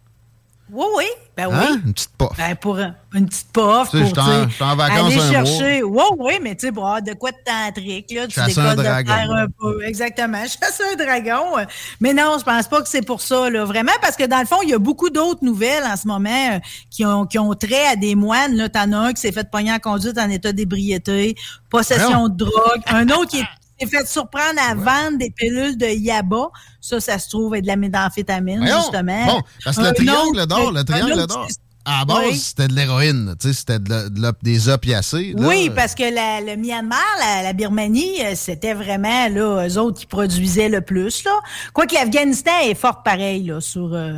[0.70, 1.06] Oui, oui.
[1.36, 1.56] Ben oui.
[1.58, 1.82] Hein?
[1.86, 2.30] Une petite puff.
[2.38, 5.32] Ben, pour un- une petite puff, Tu sais, pour sais, j'étais en vacances aller un
[5.32, 5.84] chercher.
[5.84, 8.76] Oui, oui, mais tu sais, pour avoir de quoi de tantrique, là, tu Chasser un
[8.76, 9.12] de dragon.
[9.14, 9.84] faire un peu.
[9.84, 11.66] Exactement, chasser un dragon.
[12.00, 13.66] Mais non, je pense pas que c'est pour ça, là.
[13.66, 16.30] Vraiment, parce que dans le fond, il y a beaucoup d'autres nouvelles en ce moment
[16.54, 16.60] euh,
[16.92, 18.56] qui, ont, qui ont trait à des moines.
[18.56, 21.36] Là, t'en as un qui s'est fait pogner en conduite en état d'ébriété,
[21.70, 22.82] possession de drogue.
[22.88, 23.48] Un autre qui est-
[23.86, 26.48] s'est fait surprendre à vendre des pilules de yaba.
[26.82, 28.78] Ça, ça se trouve être de la méthamphétamine, Voyons.
[28.82, 29.26] justement.
[29.26, 31.48] Bon, parce que le triangle d'or, le triangle d'or,
[31.86, 32.38] à la base, Oui.
[32.38, 34.10] c'était de l'héroïne, tu sais, c'était de
[34.42, 35.34] des opiacés.
[35.38, 35.48] là.
[35.48, 40.00] Oui, parce que la- le Myanmar, la, la Birmanie, euh, c'était vraiment là, eux autres
[40.00, 41.24] qui produisaient le plus.
[41.26, 41.32] Là.
[41.74, 44.14] Quoique l'Afghanistan est fort pareil là, sur, euh,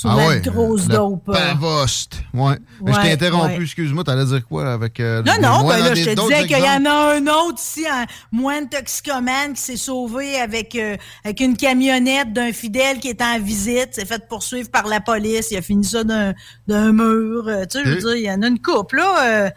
[0.00, 1.28] sur Ah ouais, grosse le dope.
[1.28, 1.32] euh.
[1.32, 2.22] Pavost.
[2.34, 2.56] Ouais.
[2.86, 3.62] Je t'ai interrompu, ouais.
[3.62, 4.98] excuse-moi, t'allais dire quoi avec.
[5.00, 7.86] euh, Non, non, ben là, je te disais qu'il y en a un autre ici,
[7.86, 13.24] un moine toxicomane qui s'est sauvé avec, euh, avec une camionnette d'un fidèle qui était
[13.24, 16.34] en visite, s'est fait poursuivre par la police, il a fini ça d'un
[16.66, 17.46] d'un mur.
[17.48, 19.50] euh, tu sais, je veux dire, il y en a une couple, là.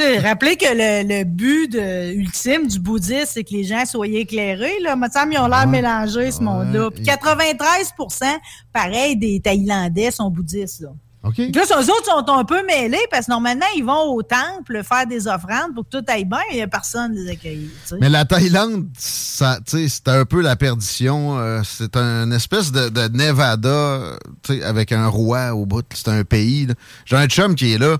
[0.00, 3.64] Euh, tu sais, rappelez que le, le but de- ultime du bouddhisme, c'est que les
[3.64, 4.78] gens soient éclairés.
[4.82, 4.96] Là.
[5.30, 6.90] Ils ont l'air mélangés, ce monde-là.
[6.90, 8.36] Puis 93%
[8.72, 10.80] pareil, des Thaïlandais sont bouddhistes.
[10.82, 10.88] Là.
[11.24, 11.34] OK.
[11.34, 14.82] Puis Là, eux autres sont un peu mêlés parce que normalement, ils vont au temple
[14.84, 17.68] faire des offrandes pour que tout aille bien et il n'y a personne les accueillir.
[18.00, 21.38] Mais la Thaïlande, c'était un peu la perdition.
[21.38, 24.18] euh, c'est un espèce de, de Nevada,
[24.64, 25.84] avec un roi au bout.
[25.94, 26.68] C'est un pays.
[27.06, 27.96] J'ai un chum qui est là.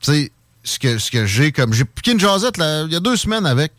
[0.00, 0.32] Tu sais,
[0.64, 1.72] ce que, ce que j'ai comme.
[1.72, 3.72] J'ai piqué une jasette il y a deux semaines avec.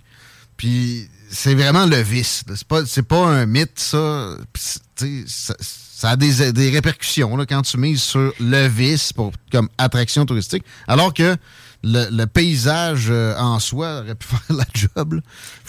[0.57, 2.43] Puis c'est vraiment le vice.
[2.55, 4.36] C'est pas, pas un mythe, ça.
[4.53, 9.34] Puis ça, ça a des, des répercussions là, quand tu mises sur le vice pour,
[9.51, 10.63] comme attraction touristique.
[10.88, 11.36] Alors que
[11.84, 15.21] le, le paysage euh, en soi aurait pu faire la job.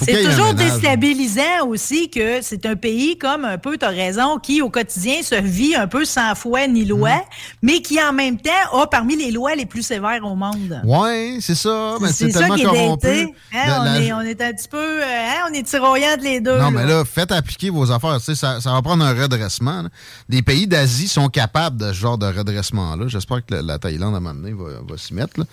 [0.02, 4.61] C'est toujours déstabilisant aussi que c'est un pays comme un peu, tu as raison, qui
[4.62, 7.22] au quotidien se vit un peu sans foi ni loi, Mm.
[7.62, 8.50] mais qui en même temps
[8.80, 10.80] a parmi les lois les plus sévères au monde.
[10.84, 11.96] Ouais, c'est ça.
[12.00, 13.08] Mais c'est c'est ça tellement qui corrompu.
[13.08, 13.28] Hein,
[13.66, 16.22] La- on, la- est, on est un petit peu, euh, hein, on est tiraillant de
[16.22, 16.58] les deux.
[16.58, 18.20] Non, mais là, faites appliquer vos affaires.
[18.20, 19.82] Ça, ça va prendre un redressement.
[19.82, 19.88] là.
[20.28, 23.06] Des pays d'Asie sont capables de ce genre de redressement-là.
[23.08, 25.38] J'espère que la, la Thaïlande, à un moment donné, va, va s'y mettre.
[25.38, 25.44] là.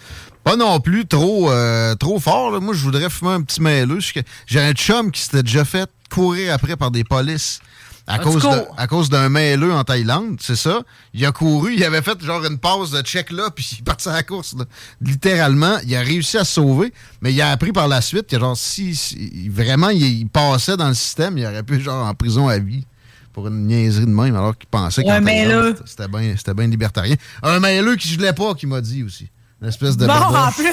[0.47, 2.51] Pas non plus trop, euh, trop fort.
[2.51, 2.59] là.
[2.59, 3.99] Moi, je voudrais fumer un petit mêleux.
[4.45, 7.59] J'ai un chum qui s'était déjà fait courir après par des polices.
[8.09, 10.79] À Ah, cause, de- à cause d'un mêleux en Thaïlande, c'est ça.
[11.13, 13.83] Il a couru, il avait fait genre une pause de check là, puis il est
[13.83, 14.55] parti à la course.
[14.57, 14.63] là.
[15.01, 18.39] Littéralement, il a réussi à se sauver, mais il a appris par la suite que
[18.39, 22.13] genre si, si- vraiment il, il passait dans le système, il aurait pu genre en
[22.13, 22.85] prison à vie
[23.33, 25.75] pour une niaiserie de même, alors qu'il pensait mêleux.
[25.85, 27.15] c'était bien c'était bien libertarien.
[27.43, 29.27] Un mêleux qui je l'ai pas, qui m'a dit aussi.
[29.61, 30.67] Une espèce de Bon, en plus,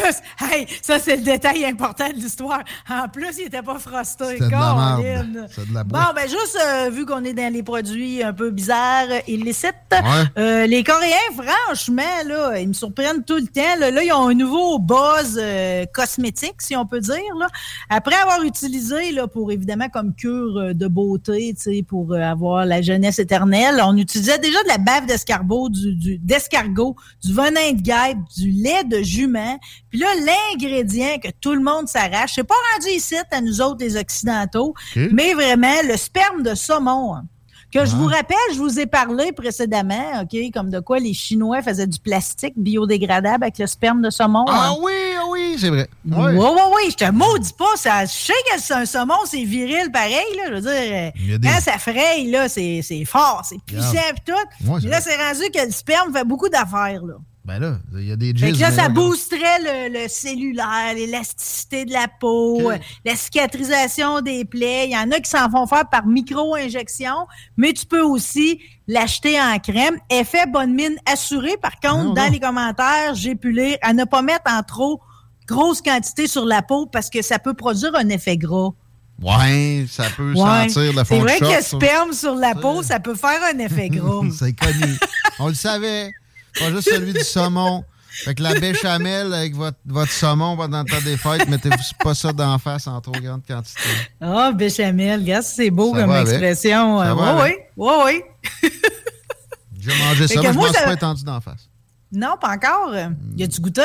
[0.53, 2.63] hey, ça c'est le détail important de l'histoire.
[2.91, 4.25] En plus, il était pas frosté.
[4.33, 5.33] C'était de la merde.
[5.33, 5.47] Colin.
[5.55, 8.51] C'est de la Bon, ben juste euh, vu qu'on est dans les produits un peu
[8.51, 10.25] bizarres, illicites, Ouais.
[10.39, 13.63] euh, les Coréens, franchement, là, ils me surprennent tout le temps.
[13.79, 17.15] Là, Là, ils ont un nouveau buzz euh, cosmétique, si on peut dire.
[17.39, 17.47] Là.
[17.89, 21.55] Après avoir utilisé là, pour évidemment comme cure de beauté,
[21.89, 26.97] pour avoir la jeunesse éternelle, on utilisait déjà de la bave d'escargot, du, du- d'escargot,
[27.25, 29.59] du venin de guêpe, du lait de jument.
[29.91, 33.79] Puis là, l'ingrédient que tout le monde s'arrache, c'est pas rendu ici à nous autres,
[33.81, 34.75] les Occidentaux,
[35.13, 37.15] mais vraiment le sperme de saumon.
[37.15, 37.25] hein,
[37.73, 41.61] Que je vous rappelle, je vous ai parlé précédemment, OK, comme de quoi les Chinois
[41.63, 44.45] faisaient du plastique biodégradable avec le sperme de saumon.
[44.49, 44.77] Ah hein.
[44.81, 45.89] oui, ah oui, c'est vrai.
[46.07, 46.47] Oui, oui,
[46.77, 47.75] oui, je te maudis pas.
[47.77, 50.45] Ça, je sais que c'est un saumon, c'est viril pareil, là.
[50.51, 54.71] Je veux dire, des- quand ça fraye, là, c'est fort, c'est puissant pis tout.
[54.71, 57.15] Ouais, là, c'est rendu que le sperme fait beaucoup d'affaires, là.
[57.47, 61.85] Ben là, il y a des Fait que là, ça boosterait le, le cellulaire, l'élasticité
[61.85, 64.87] de la peau, euh, la cicatrisation des plaies.
[64.87, 67.27] Il y en a qui s'en font faire par micro-injection,
[67.59, 69.99] mais tu peux aussi l'acheter en crème.
[70.11, 71.57] Effet bonne mine assuré.
[71.61, 72.31] Par contre, Non, dans non.
[72.31, 75.01] les commentaires, j'ai pu lire à ne pas mettre en trop
[75.47, 78.71] grosse quantité sur la peau parce que ça peut produire un effet gras.
[79.23, 81.77] Ouais, ça peut sentir le fond C'est vrai que short, ça.
[81.77, 84.23] sperme sur la peau, ça peut faire un effet gras.
[84.37, 84.99] C'est connu.
[85.39, 86.11] On le savait.
[86.59, 87.85] Pas juste celui du saumon.
[88.25, 92.15] Fait que la béchamel avec votre, votre saumon pendant le temps des fêtes, mettez-vous pas
[92.15, 93.81] ça d'en face en trop grande quantité.
[94.21, 97.01] Ah, béchamel, regarde, c'est beau Ça comme expression.
[97.01, 98.23] Ça va Oui, oui, oui,
[98.63, 98.71] oui.
[99.81, 101.69] J'ai mangé ça, mais je m'en suis pas étendu d'en face.
[102.13, 102.95] Non, pas encore.
[103.37, 103.83] Y a-tu goûté?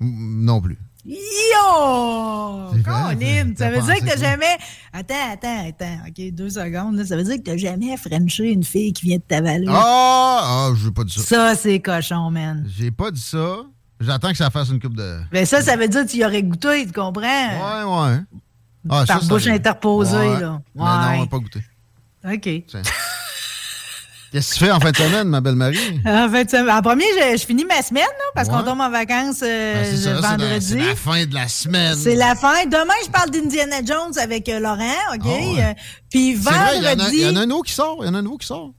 [0.00, 0.78] Mm, Non plus.
[1.06, 2.72] Yo!
[2.84, 4.56] Colin, ça veut dire que t'as jamais.
[4.92, 5.98] Attends, attends, attends.
[6.08, 6.96] OK, deux secondes.
[6.96, 7.04] là.
[7.04, 9.66] Ça veut dire que t'as jamais frenché une fille qui vient de t'avaler.
[9.68, 10.40] Ah!
[10.42, 11.22] Ah, j'ai pas dit ça.
[11.22, 12.64] Ça, c'est cochon, man.
[12.76, 13.58] J'ai pas dit ça.
[14.00, 15.20] J'attends que ça fasse une coupe de.
[15.32, 17.22] Mais ça, ça veut dire que tu y aurais goûté, tu comprends?
[17.22, 18.18] Ouais, ouais.
[18.90, 20.40] Ah, Par ça, bouche interposée, Ouais.
[20.40, 20.60] là.
[20.74, 21.18] Mais non, on Ouais.
[21.20, 21.60] n'a pas goûté.
[22.24, 22.48] OK.
[24.36, 25.78] Qu'est-ce que tu fais en fin de semaine, ma belle Marie?
[26.06, 28.54] En fait, ça- en premier, je, je finis ma semaine, là, parce Ouais.
[28.54, 30.66] qu'on tombe en vacances euh, ça, le c'est la- vendredi.
[30.68, 31.94] C'est la fin de la semaine.
[31.96, 32.66] C'est la fin.
[32.66, 34.82] Demain, je parle d'Indiana Jones avec euh, Laurent,
[35.14, 35.22] OK?
[35.24, 35.62] Ah ouais.
[35.62, 35.72] Euh,
[36.10, 37.16] Puis vrai, il y vendredi...
[37.22, 37.96] y en a un nouveau qui sort.
[38.02, 38.72] Il y en a un nouveau qui sort.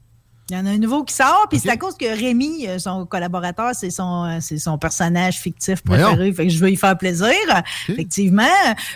[0.50, 2.78] Il y en a un nouveau qui sort, puis c'est à cause que Rémi, euh,
[2.78, 6.14] son collaborateur, c'est son, euh, c'est son personnage fictif préféré.
[6.14, 6.34] Voyons.
[6.34, 7.36] Fait que je veux y faire plaisir,
[7.86, 8.44] effectivement.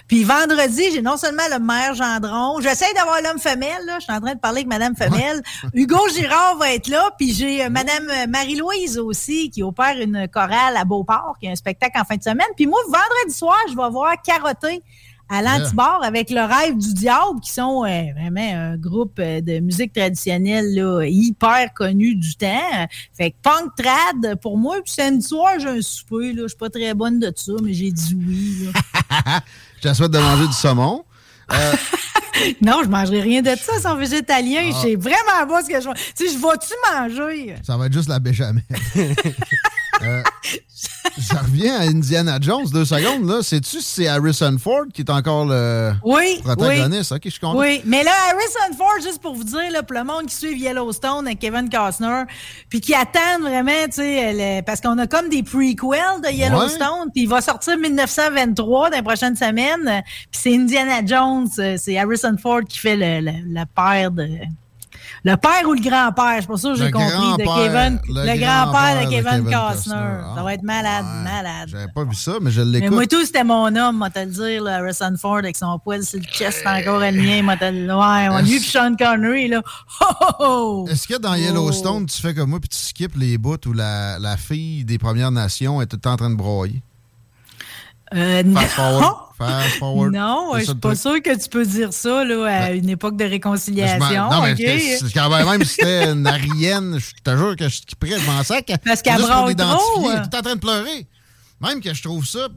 [0.08, 3.98] Puis vendredi, j'ai non seulement le maire Gendron, j'essaie d'avoir l'homme femelle, là.
[3.98, 5.42] Je suis en train de parler avec Madame Femelle.
[5.74, 10.78] Hugo Girard va être là, puis j'ai euh, Madame Marie-Louise aussi, qui opère une chorale
[10.78, 12.48] à Beauport, qui a un spectacle en fin de semaine.
[12.56, 14.82] Puis moi, vendredi soir, je vais voir Carotté
[15.28, 19.60] à l'Antibar avec le rêve du diable, qui sont euh, vraiment un groupe euh, de
[19.60, 22.86] musique traditionnelle là, hyper connu du temps.
[23.16, 26.32] Fait que punk trad, pour moi, puis samedi soir, j'ai un souper.
[26.32, 26.42] Là.
[26.42, 28.68] Je suis pas très bonne de ça, mais j'ai dit oui.
[29.82, 31.04] Je te souhaite de manger du saumon.
[31.52, 31.72] Euh,
[32.62, 34.60] non, je mangerai rien de ça, sans végétalien.
[34.64, 34.70] Ah.
[34.70, 35.94] Je sais vraiment pas ce que je vais.
[35.94, 37.56] Tu sais, je vais-tu manger?
[37.62, 38.62] ça va être juste la béchamel.
[40.04, 40.22] Euh,
[41.18, 43.28] je reviens à Indiana Jones deux secondes.
[43.28, 43.42] là.
[43.42, 47.12] Sais-tu si c'est Harrison Ford qui est encore le Oui, protagoniste?
[47.12, 47.58] Ok, je suis content.
[47.58, 50.58] Oui, mais là, Harrison Ford, juste pour vous dire, là, pour le monde qui suit
[50.58, 52.22] Yellowstone avec Kevin Costner,
[52.68, 57.10] puis qui attendent vraiment, tu sais, le- parce qu'on a comme des prequels de Yellowstone,
[57.14, 61.96] puis il va sortir 1923 dans les prochaines semaines, puis c'est Indiana Jones, euh, c'est
[61.98, 64.28] Harrison Ford qui fait le, le- le père de...
[65.24, 68.40] Le père ou le grand-père, c'est pour ça que j'ai compris, de Kevin, le le,
[68.40, 69.94] grand-père de Kevin, Costner.
[70.34, 71.68] Ça va être malade, malade.
[71.68, 72.90] J'avais pas vu ça, mais je Mais l'écoute.
[72.90, 76.02] moi, tout, c'était mon homme, moi, te le dire, là, Harrison Ford, avec son poil
[76.04, 78.96] sur le chest, c'est encore le mien, moi, te le Ouais, on lui, puis Sean
[78.96, 79.62] Connery, là.
[80.00, 80.88] Ho, ho, ho!
[80.88, 84.18] Est-ce que dans Yellowstone, tu fais comme moi puis tu skippes les bouts où la,
[84.18, 86.82] la fille des Premières Nations est tout le temps en train de broyer?
[88.14, 88.60] Euh, Fast non.
[88.68, 89.16] forward.
[89.38, 90.12] Fast forward.
[90.14, 93.24] Non, je suis pas sûr que tu peux dire ça, là, à une époque de
[93.24, 94.30] réconciliation.
[94.30, 94.58] non, mais OK?
[94.58, 98.42] c'est- c'est quand même, c'était une Arienne, je te jure que je skipperais, je m'en
[98.44, 98.70] sac.
[98.84, 101.06] Parce qu'elle braille trop, elle est en train de pleurer.
[101.60, 102.48] Même que je trouve ça.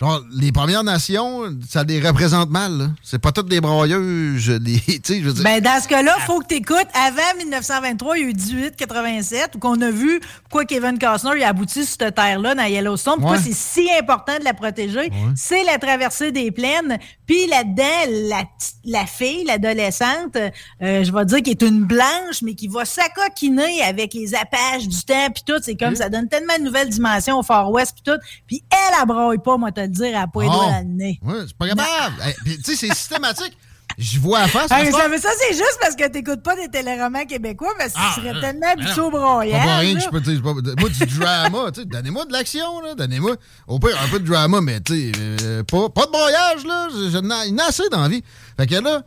[0.00, 2.78] Genre, les Premières Nations, ça les représente mal.
[2.78, 2.86] là.
[3.02, 4.44] C'est pas toutes des broyeuses.
[5.04, 5.42] Sais, je veux dire.
[5.42, 6.86] Ben, dans ce cas-là, il faut que tu écoutes.
[6.94, 11.42] Avant 1923, il y a eu 1887, où qu'on a vu pourquoi Kevin Costner il
[11.42, 13.16] a abouti sur cette terre-là, dans Yellowstone.
[13.16, 13.42] Pourquoi Ouais.
[13.42, 15.10] c'est si important de la protéger?
[15.34, 16.98] C'est la traversée des plaines.
[17.26, 18.44] Puis là-dedans, la,
[18.84, 23.82] la fille, l'adolescente, euh, je vais dire qu'elle est une blanche, mais qui va s'acoquiner
[23.82, 25.60] avec les apaches du temps, puis tout.
[25.62, 28.20] C'est comme, ça donne tellement de nouvelles dimensions au Far West, puis tout.
[28.46, 31.18] Puis elle, elle pas, moi, le dire, elle a pas les doigts dans le nez.
[31.22, 32.14] Ouais, c'est pas capable.
[32.44, 33.56] Tu sais, c'est systématique.
[33.96, 34.68] Je vois à face.
[34.70, 37.72] Ah, à mais ça, mais ça, c'est juste parce que t'écoutes pas des téléromans québécois,
[37.76, 39.62] parce que tu serais tellement habitué au Pas broyage.
[39.64, 40.42] pour rien que je peux te dire.
[40.42, 42.94] pas- Moi, du drama, tu sais, donnez-moi de l'action, là.
[42.94, 43.34] Donnez-moi,
[43.66, 46.86] au pire, un peu de drama, mais tu sais, euh, pas, pas de broyage, là.
[46.94, 48.22] Il y en a assez dans la vie.
[48.56, 49.02] Fait que là,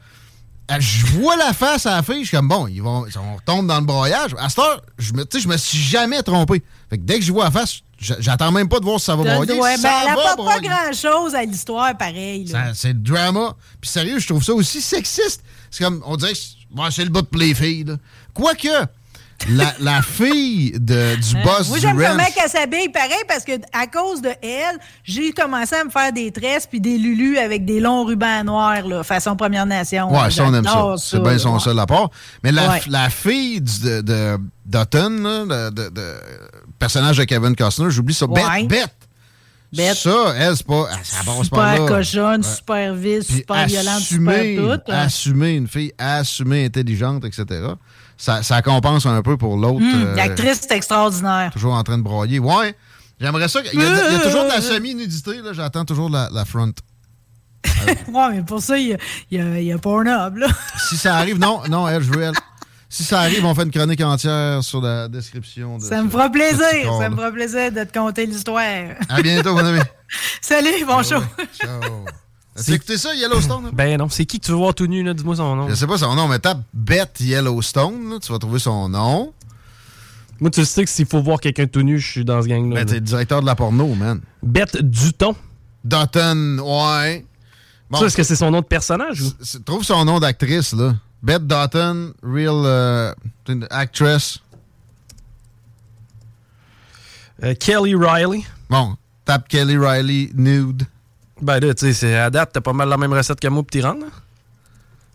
[0.71, 3.35] euh, je vois la face à la fille, je suis comme, bon, ils vont, on
[3.37, 4.35] retombe dans le broyage.
[4.39, 6.61] À cette heure, je me, tu sais, je me suis jamais trompé.
[6.89, 9.15] Fait que dès que je vois la face, j'attends même pas de voir si ça
[9.15, 9.59] va broyer.
[9.59, 12.51] ouais, ça ben, elle pas grand-chose à l'histoire, pareil.
[12.73, 13.53] C'est le drama.
[13.79, 15.43] Puis sérieux, je trouve ça aussi sexiste.
[15.69, 17.83] C'est comme, on dirait que c'est- le bout pour les filles.
[17.85, 17.95] là.
[18.33, 18.67] Quoique,
[19.49, 21.41] la, la fille de, du Hein?
[21.43, 22.07] boss Moi, du j'aime ranch...
[22.11, 26.13] comment qu'elle s'habille pareil parce que à cause de elle, j'ai commencé à me faire
[26.13, 30.11] des tresses puis des lulus avec des longs rubans noirs, là, façon Première Nation.
[30.11, 30.95] Ouais, ça, on aime ça.
[30.97, 31.59] C'est bien son ouais.
[31.59, 32.11] seul apport.
[32.43, 32.81] Mais la, Ouais.
[32.87, 36.17] la fille du- de, de, d'Autumn, là, de, de- de-
[36.81, 38.25] personnage de Kevin Costner, j'oublie ça.
[38.25, 38.41] Ouais.
[38.63, 38.89] Bête, bête.
[39.71, 39.95] Bête.
[39.95, 40.89] Ça, elle, c'est pas.
[41.03, 41.87] Ça passe pas Super là.
[41.87, 42.55] cochonne, Ouais.
[42.57, 44.43] super vile, super violente, super
[44.79, 44.89] toute.
[44.89, 47.45] assumer une fille assumée, intelligente, etc.
[48.17, 49.77] Ça, ça compense un peu pour l'autre.
[49.77, 51.51] Hum, euh, L'actrice, c'est extraordinaire.
[51.53, 52.39] toujours en train de broyer.
[52.39, 52.75] Ouais.
[53.19, 53.61] J'aimerais ça.
[53.73, 54.61] Il y, a, il y a toujours de la Euh.
[54.61, 55.41] semi-nudité.
[55.41, 55.53] là.
[55.53, 56.73] J'attends toujours la, la front.
[57.85, 58.97] ouais, mais pour ça, il y a,
[59.29, 60.47] il y a, il y a Pornhub, là.
[60.89, 62.33] Si ça arrive, non, non, elle, je veux elle.
[62.93, 65.77] Si ça arrive, on fait une chronique entière sur la description.
[65.77, 66.93] De Ça me fera plaisir.
[66.99, 68.65] Ça me fera plaisir de te conter l'histoire.
[69.07, 69.79] À bientôt, mon ami.
[70.41, 71.21] Salut, bon show.
[71.57, 71.79] Ciao.
[72.57, 73.67] As-tu écouté ça, Yellowstone?
[73.67, 73.71] hein?
[73.71, 75.13] Ben non, c'est qui que tu veux voir tout nu, là?
[75.13, 75.69] Dis-moi son nom.
[75.69, 79.31] Je sais pas son nom, mais tape Beth Yellowstone, là, tu vas trouver son nom.
[80.41, 82.75] Moi, tu sais que s'il faut voir quelqu'un tout nu, je suis dans ce gang-là.
[82.81, 84.19] Ben, t'es le directeur de la porno, man.
[84.43, 85.33] Bette Duton.
[85.85, 87.25] Dutton, ouais.
[87.89, 89.31] Bon, Ça, est-ce que c'est son nom de personnage ou?
[89.63, 90.95] trouve son nom d'actrice, là.
[91.23, 93.13] Beth Dutton, real euh,
[93.69, 94.39] actress.
[97.43, 98.43] Euh, Kelly Riley.
[98.69, 98.95] Bon,
[99.25, 100.83] tape Kelly Riley nude.
[101.41, 103.63] Ben là, tu sais, c'est- à date, t'as pas mal la même recette que moi,
[103.63, 104.05] petit rendre.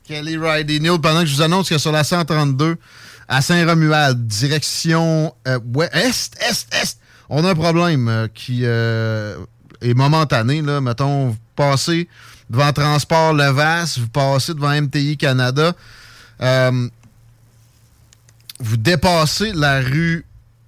[0.05, 2.77] Kelly Riley nude, pendant que je vous annonce que sur la 132,
[3.29, 9.37] à Saint-Romuald, direction euh, ouest, est, est, est, on a un problème euh, qui euh,
[9.81, 10.63] est momentané.
[10.63, 10.81] Là.
[10.81, 12.09] Mettons, passez
[12.51, 15.73] devant Transport Levasse, vous passez devant MTI Canada,
[16.41, 16.89] euh,
[18.59, 20.25] vous dépassez la rue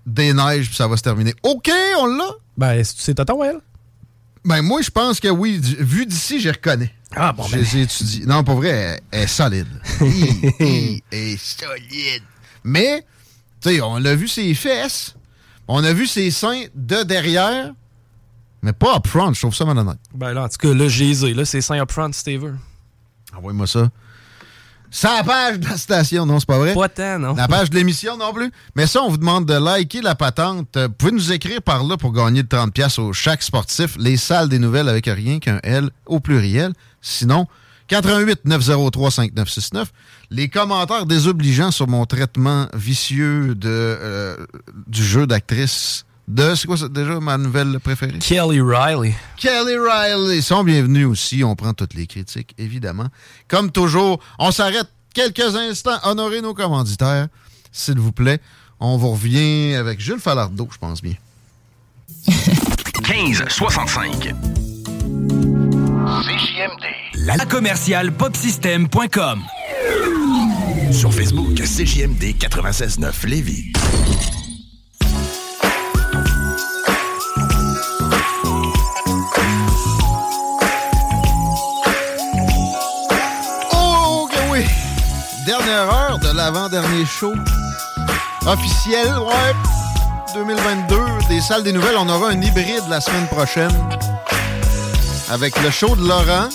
[0.06, 1.34] des Neiges, puis ça va se terminer.
[1.42, 2.30] OK, on l'a?
[2.56, 3.58] Ben, c'est Tonton Well.
[4.44, 5.58] Ben, moi, je pense que oui.
[5.60, 6.92] Vu d'ici, je reconnais.
[7.14, 7.60] Ah, bon, Je ben.
[7.60, 8.26] les ai étudiés.
[8.26, 9.66] Non, pour vrai, elle, elle est solide.
[10.00, 12.22] Elle est solide.
[12.64, 13.04] Mais,
[13.60, 15.14] tu sais, on l'a vu ses fesses.
[15.66, 17.72] On a vu ses seins de derrière.
[18.62, 19.98] Mais pas up front, je trouve ça malhonnête.
[20.14, 22.56] Ben là, en tout cas, là, j'ai Là, c'est Saint Upfront, si tu veux.
[23.36, 23.88] Envoie-moi ça.
[24.90, 26.74] Ça la page de la station, non, c'est pas vrai?
[26.74, 27.34] Pas tant, non.
[27.34, 28.50] La page de l'émission non plus.
[28.74, 30.76] Mais ça, on vous demande de liker la patente.
[30.78, 33.96] Euh, Vous pouvez nous écrire par là pour gagner le 30$ au chaque sportif.
[33.98, 36.72] Les salles des nouvelles avec rien qu'un L au pluriel.
[37.02, 37.46] Sinon,
[37.88, 39.92] 88 903 5969.
[40.30, 44.36] Les commentaires désobligeants sur mon traitement vicieux de, euh,
[44.86, 46.54] du jeu d'actrice de.
[46.54, 48.18] C'est quoi ça, déjà ma nouvelle préférée?
[48.18, 49.14] Kelly Riley.
[49.36, 51.42] Kelly Riley sont bienvenus aussi.
[51.42, 53.08] On prend toutes les critiques, évidemment.
[53.48, 55.98] Comme toujours, on s'arrête quelques instants.
[56.04, 57.28] Honorer nos commanditaires,
[57.72, 58.40] s'il vous plaît.
[58.80, 61.14] On vous revient avec Jules Falardeau, je pense bien.
[63.04, 64.34] 15 65.
[66.22, 66.84] CJMD.
[67.14, 69.42] La commerciale popsystem.com.
[70.92, 73.72] Sur Facebook, CJMD 96.9 Lévis.
[85.68, 87.34] Heure de l'avant-dernier show
[88.46, 89.54] officiel, ouais.
[90.34, 90.96] 2022,
[91.28, 91.96] des salles des nouvelles.
[91.98, 93.72] On aura un hybride la semaine prochaine
[95.30, 96.48] avec le show de Laurent.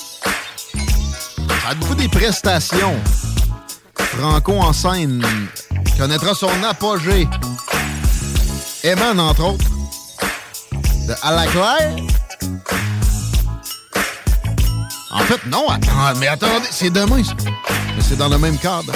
[1.62, 2.96] Ça être beaucoup des prestations.
[4.00, 5.24] Franco en scène
[5.98, 7.28] connaîtra son apogée.
[8.84, 9.66] Eman, entre autres.
[11.08, 11.96] De À la Claire.
[15.12, 17.22] En fait, non, attends, mais attendez, c'est demain.
[18.08, 18.94] C'est dans le même cadre.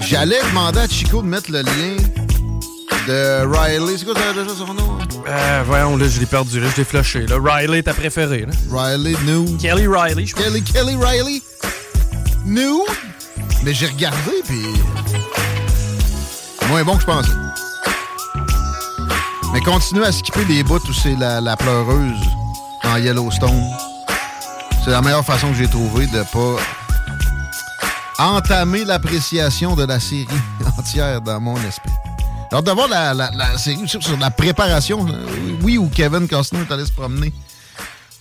[0.00, 1.96] J'allais demander à Chico de mettre le lien
[3.06, 3.98] de Riley.
[3.98, 4.98] C'est quoi ça, déjà son nom?
[5.26, 7.26] Euh, voyons, là, je l'ai perdu, là, je l'ai flushé.
[7.26, 7.36] Là.
[7.42, 8.52] Riley, ta préférée, là.
[8.70, 9.56] Riley New.
[9.58, 10.34] Kelly Riley, je.
[10.34, 11.42] Kelly, Kelly Riley
[12.44, 12.84] New.
[13.64, 14.62] Mais j'ai regardé, puis.
[16.68, 17.30] Moins bon que je pensais.
[19.52, 22.20] Mais continue à skipper des bouts où c'est la, la pleureuse
[22.84, 23.62] dans Yellowstone.
[24.88, 26.56] C'est la meilleure façon que j'ai trouvé de pas
[28.18, 30.26] entamer l'appréciation de la série
[30.78, 31.90] entière dans mon esprit.
[32.50, 35.26] Alors de voir la, la- la série sur, la préparation, euh,
[35.60, 37.34] oui, où Kevin Costner est allé se promener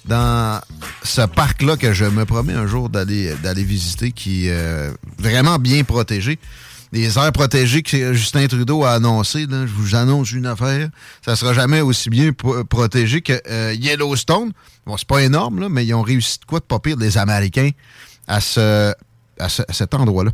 [0.04, 0.60] dans
[1.04, 5.60] ce parc-là que je me promets un jour d'aller d'aller visiter, qui est euh, vraiment
[5.60, 6.38] bien protégé.
[6.98, 10.90] Les aires protégées que Justin Trudeau a annoncé, là, je vous annonce une affaire,
[11.24, 14.52] ça sera jamais aussi bien pro- protégé que euh, Yellowstone.
[14.86, 17.70] Bon, c'est pas énorme, mais ils ont réussi de quoi de pas pire, les Américains,
[18.28, 20.32] à cet endroit-là.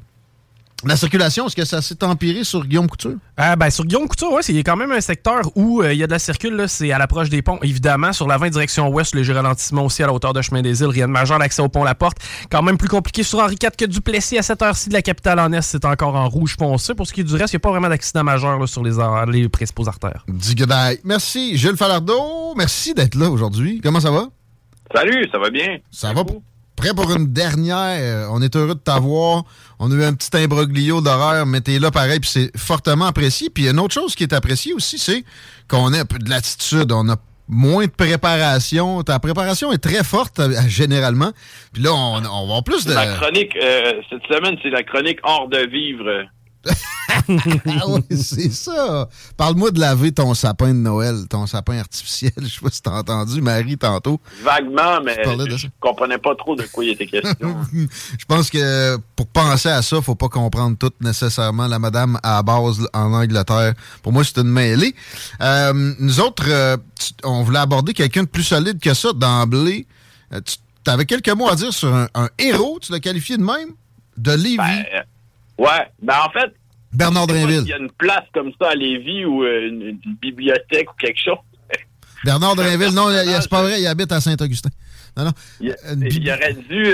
[0.85, 3.15] La circulation, est-ce que ça s'est empiré sur Guillaume Couture?
[3.37, 5.81] Ah, ben, sur Guillaume Couture, ouais, c'est il y a quand même un secteur où
[5.81, 7.57] euh, il y a de la circule, c'est à l'approche des ponts.
[7.61, 10.81] Évidemment, sur la 20 direction ouest, léger ralentissement aussi à la hauteur de Chemin des
[10.81, 12.17] Îles, rien de majeur, l'accès au pont La Porte.
[12.51, 15.39] Quand même plus compliqué sur Henri IV que Duplessis à cette heure-ci de la capitale
[15.39, 16.93] en Est, c'est encore en rouge foncé.
[16.95, 18.83] Pour ce qui est du reste, il n'y a pas vraiment d'accident majeur là, sur
[18.83, 20.25] les, principaux artères.
[20.27, 20.99] Dis goodbye.
[21.05, 22.55] Merci, Gilles Falardeau.
[22.57, 23.79] Merci d'être là aujourd'hui.
[23.81, 24.27] Comment ça va?
[24.93, 25.77] Salut, ça va bien?
[25.89, 26.23] Ça va?
[26.75, 28.29] Prêt pour une dernière.
[28.31, 29.43] On est heureux de t'avoir.
[29.79, 33.49] On a eu un petit imbroglio d'horaire, mais t'es là pareil, puis c'est fortement apprécié.
[33.49, 35.23] Puis une autre chose qui est appréciée aussi, c'est
[35.67, 36.91] qu'on a un peu de latitude.
[36.91, 37.15] On a
[37.47, 39.03] moins de préparation.
[39.03, 41.31] Ta préparation est très forte, euh, généralement.
[41.73, 42.93] Puis là, on, on va avoir plus de...
[42.93, 46.25] Ma chronique, euh, cette semaine, c'est la chronique hors de vivre.
[47.09, 49.09] ah oui, c'est ça.
[49.35, 52.31] Parle-moi de laver ton sapin de Noël, ton sapin artificiel.
[52.41, 54.19] Je sais pas si t'as entendu Marie tantôt.
[54.43, 55.17] Vaguement, mais
[55.57, 57.55] je, comprenais pas trop de quoi il était question.
[57.73, 61.67] je pense que pour penser à ça, faut pas comprendre tout nécessairement.
[61.67, 64.95] La madame à base en Angleterre, pour moi, c'est une mêlée.
[65.41, 66.77] Euh, nous autres, euh,
[67.23, 69.87] on voulait aborder quelqu'un de plus solide que ça d'emblée.
[70.33, 73.69] Euh, tu avais quelques mots à dire sur un, héros, tu l'as qualifié de même,
[74.17, 74.57] de Lévis.
[74.57, 74.85] Ben,
[75.57, 76.53] ouais, ben en fait,
[76.91, 77.61] Bernard Drinville.
[77.63, 81.37] Il y a une place comme ça à Lévis ou une, bibliothèque ou quelque chose.
[82.23, 84.69] Bernard Drinville, non, c'est pas vrai, il habite à Saint-Augustin.
[85.17, 85.31] Non, non.
[85.59, 85.71] Il,
[86.31, 86.93] aurait dû.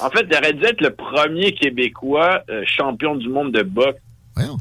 [0.00, 4.00] en fait, il aurait dû être le premier Québécois champion du monde de boxe.
[4.34, 4.58] Voyons.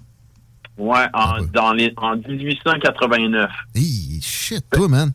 [0.78, 3.49] Ouais, en, dans les, en 1889.
[3.76, 5.12] Hey, shit, toi, man.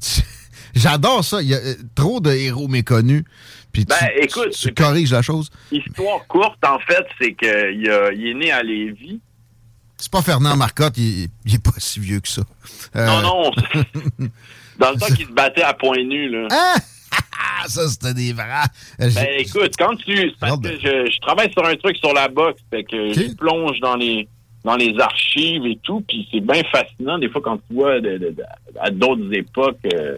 [0.74, 1.42] J'adore ça.
[1.42, 3.24] Il y a euh, trop de héros méconnus.
[3.72, 5.50] Puis ben, tu, écoute, tu, corriges la chose.
[5.70, 7.82] Histoire courte, en fait, c'est qu'il
[8.16, 9.20] il est né à Lévis.
[9.96, 12.42] C'est pas Fernand Marcotte, il, il, est pas si vieux que ça.
[12.96, 13.50] Euh, non, non.
[14.78, 16.48] Dans le temps qu'il se battait à point nu, là.
[16.50, 16.74] Ah!
[17.66, 18.46] ça, c'était des vrais.
[18.98, 20.32] Ben, écoute, quand tu.
[20.40, 23.78] Parce que je, je, travaille sur un truc sur la boxe, fait que je plonge
[23.80, 24.26] dans les
[24.64, 27.94] dans les archives et tout, puis c'est bien fascinant des fois quand tu vois
[28.80, 30.16] à d'autres époques euh,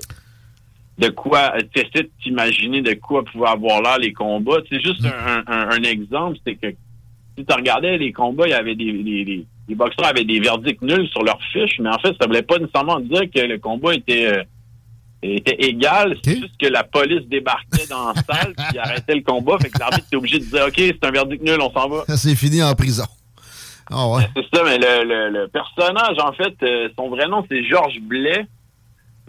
[0.99, 4.59] de quoi, tu essaies de t'imaginer de quoi pouvaient avoir l'air les combats.
[4.69, 6.69] C'est juste un, un, exemple, c'est que
[7.37, 10.83] si tu regardais les combats, il y avait des, les, les, boxeurs avaient des verdicts
[10.83, 13.95] nuls sur leurs fiches, mais en fait, ça voulait pas nécessairement dire que le combat
[13.95, 14.43] était euh,
[15.23, 19.57] était égal, c'est juste que la police débarquait dans la salle puis arrêtait le combat,
[19.59, 22.05] fait que l'arbitre était obligé de dire OK, c'est un verdict nul, on s'en va.
[22.09, 23.05] Ça s'est fini en prison.
[23.91, 24.23] Ouais.
[24.35, 28.47] C'est ça, mais le, personnage, en fait, euh, son vrai nom, c'est Georges Blais,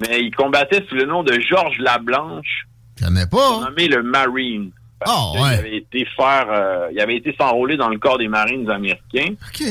[0.08, 2.68] mais il combattait sous le nom de Georges Lablanche.
[3.00, 3.62] Je connais pas.
[3.62, 4.72] Nommé le Marine.
[5.06, 5.40] Ah ouais.
[5.40, 9.36] Il avait été faire, euh, il avait été s'enrôler dans le corps des Marines américains.
[9.50, 9.64] OK.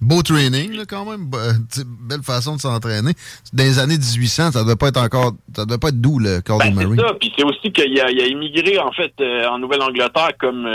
[0.00, 1.28] Beau training, là, quand même.
[1.28, 3.12] belle façon de s'entraîner.
[3.52, 6.40] Dans les années 1800, ça doit pas être encore, ça doit pas être doux, le
[6.40, 6.96] corps ben, des Marines.
[6.96, 7.14] C'est ça.
[7.18, 10.68] Puis c'est aussi qu'il a, immigré, en fait, euh, en Nouvelle-Angleterre comme,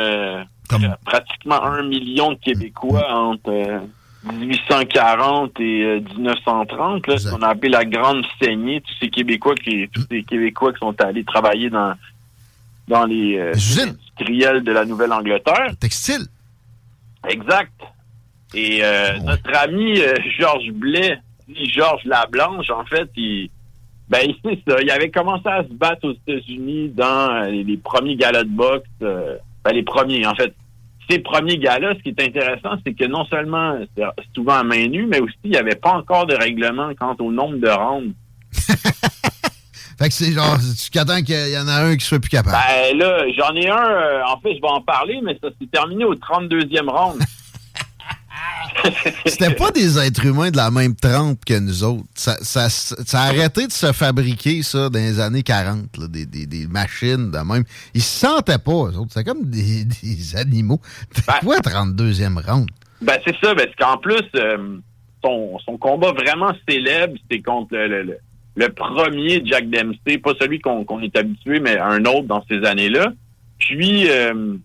[1.06, 3.82] pratiquement un million de Québécois entre
[4.24, 9.10] 1840 euh, et 1930, euh, là, ce qu'on a appelé la grande saignée, tous ces
[9.10, 11.94] Québécois qui, tous ces Québécois qui sont allés travailler dans
[12.88, 15.72] dans les euh, industriels de la Nouvelle-Angleterre.
[15.80, 16.26] Textile.
[17.28, 17.72] Exact.
[18.54, 18.82] Et
[19.24, 19.98] notre ami
[20.38, 21.18] Georges Blais,
[21.70, 23.50] Georges Lablanche, en fait, il
[24.10, 24.82] ben c'est ça.
[24.82, 28.90] Il avait commencé à se battre aux États-Unis dans les, premiers galas de boxe.
[29.00, 30.54] ben, les premiers, en fait
[31.12, 34.88] ces premiers gars-là, ce qui est intéressant, c'est que non seulement c'est souvent à main
[34.88, 38.14] nue, mais aussi il n'y avait pas encore de règlement quant au nombre de rounds.
[38.54, 40.58] fait que c'est genre,
[40.92, 42.56] tu attends qu'il y en a un qui soit plus capable.
[42.56, 45.68] Ben là, j'en ai un, euh, en fait, je vais en parler, mais ça s'est
[45.72, 47.22] terminé au 32e round.
[49.26, 52.04] C'était pas des êtres humains de la même trempe que nous autres.
[52.16, 52.38] Ça,
[53.14, 57.64] a arrêté de se fabriquer, ça, dans les années 40, des, machines de même.
[57.94, 59.14] Ils se sentaient pas, eux autres.
[59.14, 59.86] C'était comme des,
[60.36, 60.80] animaux.
[61.28, 62.70] Ben, quoi, 32e round?
[63.02, 64.78] Ben, c'est ça, parce qu'en plus, euh,
[65.24, 71.60] son, combat vraiment célèbre, c'était contre le, premier Jack Dempsey, pas celui qu'on est habitué,
[71.60, 73.14] mais un autre dans ces années-là.
[73.58, 74.56] Puis, euh,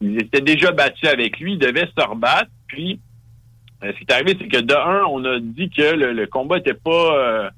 [0.00, 3.00] ils étaient déjà battus avec lui, ils devaient se rebattre, puis
[3.82, 6.74] ce qui est arrivé, c'est que de un, on a dit que le, combat était
[6.74, 7.50] pas euh,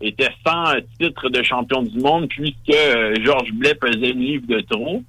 [0.00, 4.60] était sans titre de champion du monde puisque euh, Georges Blais pesait une livre de
[4.60, 5.02] trop.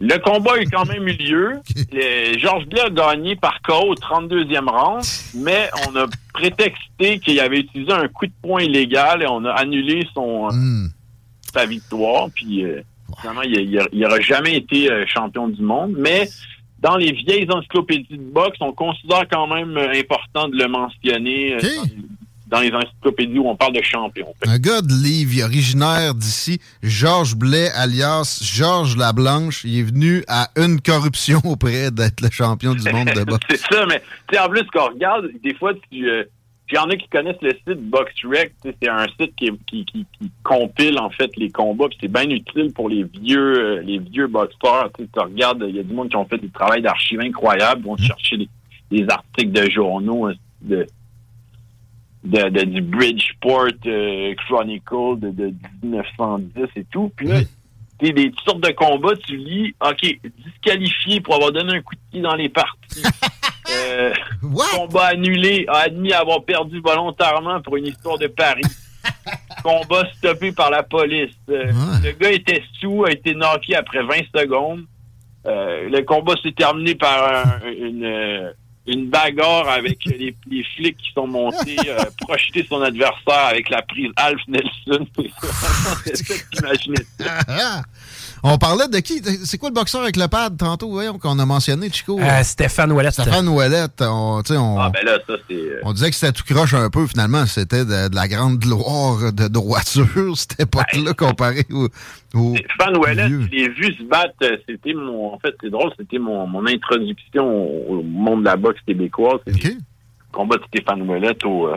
[0.00, 1.60] Le combat a eu quand même eu lieu.
[2.38, 7.60] Georges Blais a gagné par KO au 32e round, mais on a prétexté qu'il avait
[7.60, 10.88] utilisé un coup de poing illégal et on a annulé son hmm.
[11.52, 12.28] sa victoire.
[12.32, 12.64] Puis
[13.20, 15.94] finalement, il n'aura jamais été champion du monde.
[15.98, 16.28] Mais
[16.80, 21.54] dans les vieilles encyclopédies de boxe, on considère quand même euh, important de le mentionner
[21.54, 21.60] euh,
[22.46, 24.28] dans, les encyclopédies où on parle de champion.
[24.46, 30.50] Un gars de Livre, originaire d'ici, Georges Blais, alias Georges Lablanche, il est venu à
[30.56, 33.46] une corruption auprès d'être le champion du monde de boxe.
[33.50, 34.00] c'est ça, mais
[34.38, 36.08] en plus, quand on regarde, des fois, tu...
[36.08, 36.24] Euh,
[36.68, 38.52] puis il y en a qui connaissent le site BoxRec.
[38.62, 40.06] C'est un site qui, qui, qui,
[40.42, 41.86] compile en fait les combats.
[41.98, 44.90] c'est bien utile pour les vieux euh, les vieux boxeurs.
[44.94, 47.96] Tu regardes, il y a du monde qui ont fait du travail d'archives incroyable, vont
[47.96, 48.48] chercher
[48.90, 50.86] des, articles de journaux hein, de,
[52.24, 57.10] de, du Bridgeport euh, Chronicle de, 1910 et tout.
[57.16, 57.40] Puis là,
[58.00, 62.00] des, des sortes de combats, tu lis, OK, disqualifié pour avoir donné un coup de
[62.10, 63.02] pied dans les parties.
[63.70, 64.14] Euh,
[64.74, 68.62] combat annulé, a admis avoir perdu volontairement pour une histoire de Paris.
[69.62, 71.34] combat stoppé par la police.
[71.50, 71.70] Euh,
[72.02, 74.84] le gars était sous, a été knocké après 20 secondes.
[75.46, 78.50] Euh, le combat s'est terminé par un- une, euh,
[78.88, 83.82] une bagarre avec les, les flics qui sont montés euh, projeter son adversaire avec la
[83.82, 85.06] prise Alf Nelson.
[87.18, 87.82] Ça.
[88.50, 89.22] On parlait de qui?
[89.44, 92.18] C'est quoi le boxeur avec le pad tantôt, voyons, qu'on a mentionné, Chico?
[92.20, 93.12] Euh, Stéphane Ouellette.
[93.14, 94.00] Stéphane Ouellette.
[94.02, 94.40] On,
[94.78, 95.54] Ah ben là, ça c'est...
[95.54, 97.44] euh, on disait que c'était tout croche un peu, finalement.
[97.46, 101.88] C'était de, de la grande gloire de droiture, cette époque-là, comparé au...
[102.34, 104.34] au Stéphane Ouellet, je l'ai vu se battre.
[104.42, 105.34] euh, C'était mon.
[105.34, 107.44] En fait, c'est drôle, c'était mon, mon introduction
[107.90, 109.40] au, monde de la boxe québécoise.
[109.46, 109.76] C'est le
[110.32, 111.76] combat de Stéphane Ouellet au, euh,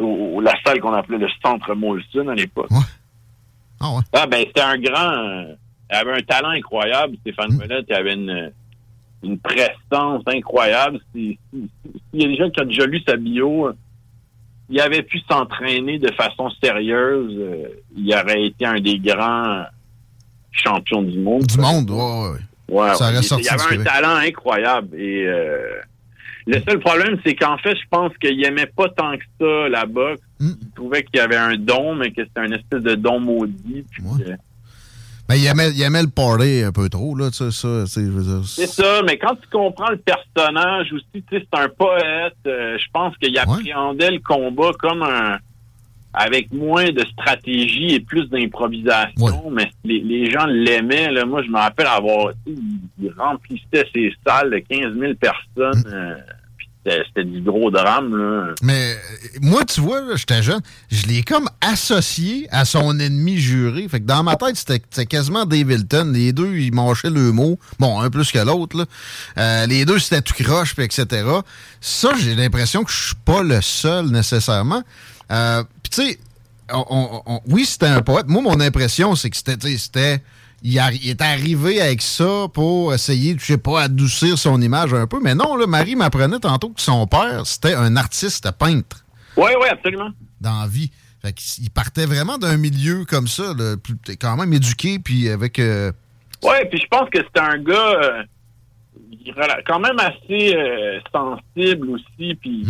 [0.00, 2.68] au- au- la salle qu'on appelait le Centre Molson à l'époque.
[4.12, 5.44] Ah ben c'était un grand.
[5.90, 7.58] Il avait un talent incroyable, Stéphane Mm.
[7.58, 7.84] Ouellet.
[7.88, 8.52] Il avait une,
[9.22, 10.98] une prestance incroyable.
[11.14, 13.70] Si- si- si- S'il y a des gens qui ont déjà lu sa bio,
[14.68, 17.34] il avait pu s'entraîner de façon sérieuse.
[17.38, 19.64] euh, il aurait été un des grands
[20.50, 21.44] champions du monde.
[21.46, 22.94] Du monde, ouais, ouais, ouais.
[22.96, 23.18] Ça ouais.
[23.18, 24.98] il, sorti il avait un talent incroyable.
[24.98, 25.80] Et euh,
[26.46, 29.84] le seul problème, c'est qu'en fait, je pense qu'il aimait pas tant que ça la
[29.86, 30.20] boxe.
[30.40, 30.52] Hmm.
[30.60, 33.84] Il trouvait qu'il y avait un don, mais que c'était un espèce de don maudit.
[33.90, 34.02] puis,
[35.28, 37.90] Mais il aimait, il aimait le party un peu trop, là, tu sais, ça, tu
[37.90, 38.46] sais, je veux dire.
[38.48, 42.36] c'est ça, mais quand tu comprends le personnage aussi, tu sais, c'est un poète.
[42.46, 45.38] euh, je pense qu'il appréhendait le combat comme un
[46.18, 51.10] avec moins de stratégie et plus d'improvisation, mais les, les gens l'aimaient.
[51.12, 51.26] Là.
[51.26, 52.32] Moi, je me rappelle avoir...
[52.46, 55.84] Il remplissait ses salles de 15 000 personnes.
[55.92, 56.35] euh, puis
[57.06, 58.16] c'était du gros drame.
[58.16, 58.54] Là.
[58.62, 58.96] Mais
[59.40, 60.60] moi, tu vois, j'étais jeune,
[60.90, 63.88] je l'ai comme associé à son ennemi juré.
[63.88, 66.12] Fait que dans ma tête, c'était quasiment Dave Hilton.
[66.12, 67.58] Les deux, ils mâchaient le mot.
[67.78, 68.86] Bon, un plus que l'autre.
[69.38, 71.26] Euh, les deux, c'était tout croche, etc.
[71.80, 74.82] Ça, j'ai l'impression que je suis pas le seul nécessairement.
[75.30, 76.18] Euh, puis tu sais,
[77.46, 78.26] oui, c'était un poète.
[78.28, 80.22] Moi, mon impression, c'est que c'était,
[80.68, 85.18] il, est arrivé avec ça pour essayer, je sais pas, adoucir son image un peu.
[85.22, 89.04] Mais non, là, Marie m'apprenait tantôt que son père, c'était un artiste peintre
[89.36, 90.10] Oui, oui, absolument.
[90.40, 90.90] dans la vie.
[91.22, 95.58] Fait il partait vraiment d'un milieu comme ça, là, plus- quand même éduqué, puis avec...
[95.58, 95.92] euh,
[96.42, 98.22] Ouais, puis je pense que c'est un gars euh,
[99.66, 102.34] quand même assez euh, sensible aussi.
[102.34, 102.66] Puis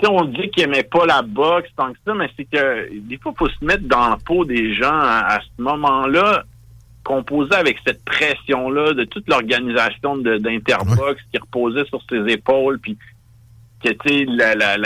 [0.00, 3.18] sais, on dit qu'il aimait pas la boxe tant que ça, mais c'est que des
[3.18, 6.44] fois, il faut se mettre dans la peau des gens à, à ce moment-là,
[7.04, 12.96] composé avec cette pression-là de toute l'organisation d'Interbox qui reposait sur ses épaules, puis
[13.82, 13.88] que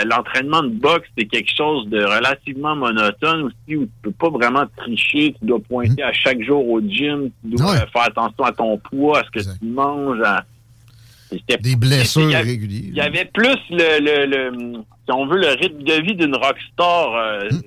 [0.09, 4.65] l'entraînement de boxe, c'est quelque chose de relativement monotone aussi, où tu peux pas vraiment
[4.77, 7.79] tricher, tu dois pointer à chaque jour au gym, tu dois Ouais.
[7.93, 10.45] faire attention à ton poids, à ce que tu manges, à...
[11.61, 12.83] Des blessures régulières.
[12.91, 14.75] Il y avait plus le, le, le-
[15.05, 17.15] si on veut, le rythme de vie d'une rockstar.
[17.17, 17.61] euh, Hmm.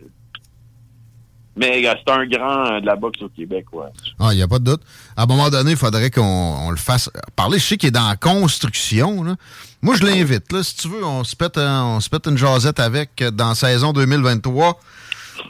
[1.57, 3.88] Mais c'est un grand de la boxe au Québec, ouais.
[4.19, 4.81] Ah, il n'y a pas de doute.
[5.15, 7.57] À un moment donné, il faudrait qu'on on le fasse parler.
[7.59, 9.23] Je sais qu'il est dans la construction.
[9.23, 9.35] là.
[9.81, 10.51] Moi, je l'invite.
[10.51, 10.63] là.
[10.63, 13.91] Si tu veux, on se pète, on se pète une jasette avec euh, dans saison
[13.93, 14.79] 2023.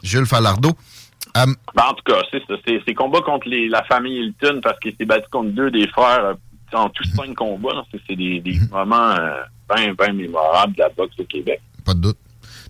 [0.03, 0.71] Jules Falardeau.
[1.38, 2.55] Euh, Ben, en tout cas, c'est ça.
[2.85, 6.23] C'est combat contre les, la famille Hilton parce qu'il s'est battu contre deux des frères
[6.25, 6.34] euh,
[6.77, 7.84] en tous cinq combats.
[7.91, 9.41] C'est c'est des, des moments euh,
[9.75, 11.61] bien, bien mémorables de la boxe au Québec.
[11.85, 12.17] Pas de doute.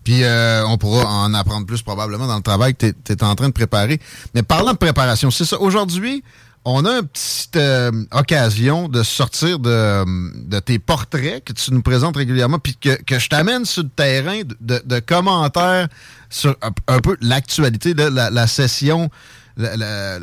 [0.08, 3.36] Puis euh, on pourra en apprendre plus probablement dans le travail que tu es, en
[3.36, 4.00] train de préparer.
[4.34, 5.60] Mais parlant de préparation, c'est ça.
[5.60, 6.24] Aujourd'hui,
[6.64, 12.16] on a une petite euh, occasion de sortir de, tes portraits que tu nous présentes
[12.16, 15.90] régulièrement, puis que, je t'amène sur le terrain de, commentaires
[16.30, 16.56] sur
[16.88, 19.10] un, peu l'actualité de la, session
[19.58, 20.20] la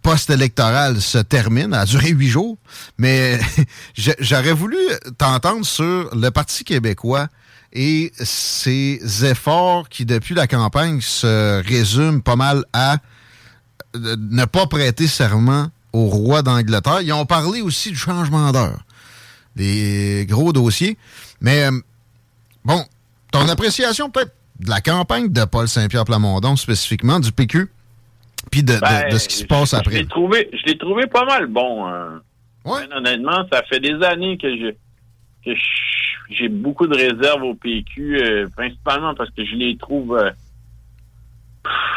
[0.00, 1.74] post-électorale se termine.
[1.74, 2.56] Elle a duré huit jours.
[2.96, 3.38] Mais
[4.18, 4.78] j'aurais voulu
[5.18, 7.28] t'entendre sur le Parti québécois
[7.72, 12.96] et ses efforts qui, depuis la campagne, se résument pas mal à
[13.96, 17.00] euh, ne pas prêter serment au roi d'Angleterre.
[17.02, 18.80] Ils ont parlé aussi du changement d'heure.
[19.56, 20.96] Des gros dossiers.
[21.40, 21.70] Mais, euh,
[22.64, 22.84] bon,
[23.32, 27.68] ton appréciation peut-être de la campagne de Paul Saint-Pierre Plamondon, spécifiquement du PQ,
[28.50, 29.94] puis de, Ben, de ce qui se passe je- Je après.
[29.98, 31.86] l'ai trouvé, je l'ai trouvé pas mal bon.
[31.86, 32.20] hein.
[32.64, 34.70] Ben, honnêtement, ça fait des années que je
[35.44, 35.95] que je-
[36.30, 40.30] j'ai beaucoup de réserves au PQ, euh, principalement parce que je les trouve euh,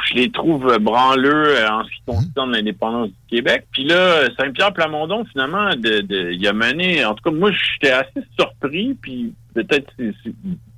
[0.08, 3.66] je les trouve branleux euh, en ce qui concerne l'indépendance du Québec.
[3.72, 7.06] Puis là, Saint-Pierre Plamondon, finalement, de, de- il a mené.
[7.06, 9.94] En tout cas, moi, j'étais assez surpris, puis peut-être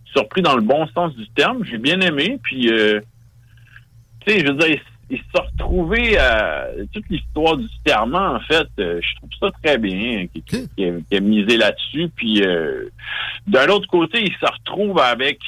[0.06, 1.64] surpris dans le bon sens du terme.
[1.64, 2.38] J'ai bien aimé.
[2.44, 3.00] Puis euh,
[4.26, 4.80] tu sais, je veux dire,
[5.12, 8.68] il, s'est retrouvé à toute l'histoire du serment, en fait.
[8.80, 12.10] euh, je trouve ça très bien, qu'il qu'il a, misé là-dessus.
[12.16, 12.90] Puis, euh,
[13.48, 15.40] d'un autre côté, il se retrouve avec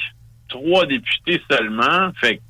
[0.48, 2.10] trois députés seulement.
[2.20, 2.42] Fait que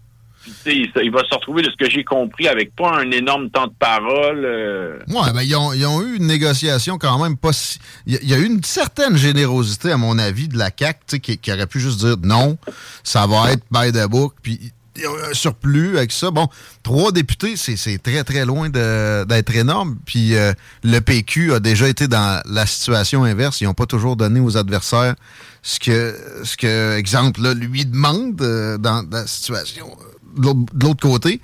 [0.67, 3.67] il, il, va se retrouver, de ce que j'ai compris, avec pas un énorme temps
[3.67, 4.45] de parole.
[4.45, 4.99] Euh.
[5.09, 7.79] Ouais, ben, ils ont, ils ont, eu une négociation quand même pas si...
[8.07, 11.53] Il y, a eu une certaine générosité, à mon avis, de la CAQ, qui, qui
[11.53, 12.59] aurait pu juste dire non,
[13.03, 14.73] ça va être by the book, puis
[15.03, 16.31] un surplus avec ça.
[16.31, 16.49] Bon,
[16.83, 19.97] trois députés, c'est très, très loin d'être énorme.
[20.07, 20.53] Puis euh,
[20.83, 23.61] le PQ a déjà été dans la situation inverse.
[23.61, 25.15] Ils n'ont pas toujours donné aux adversaires
[25.63, 26.15] ce que,
[26.45, 31.41] ce que exemple, là, lui demande euh, dans, la situation euh, de l'autre côté.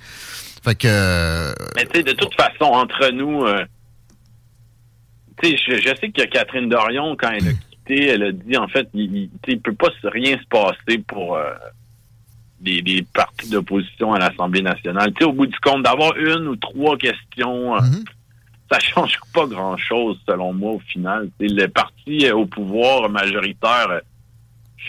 [0.63, 1.53] Fait que.
[1.75, 3.45] Mais tu sais, de toute façon, entre nous,
[5.41, 8.67] tu sais, je, sais que Catherine Dorion, quand elle a quitté, elle a dit, en
[8.67, 11.39] fait, il, il, peut pas rien se passer pour
[12.61, 15.11] des, partis d'opposition à l'Assemblée nationale.
[15.13, 18.03] Tu sais, au bout du compte, d'avoir une ou trois questions, euh, mhm.
[18.71, 21.29] ça change pas grand-chose, selon moi, au final.
[21.39, 23.99] le parti au pouvoir majoritaire euh,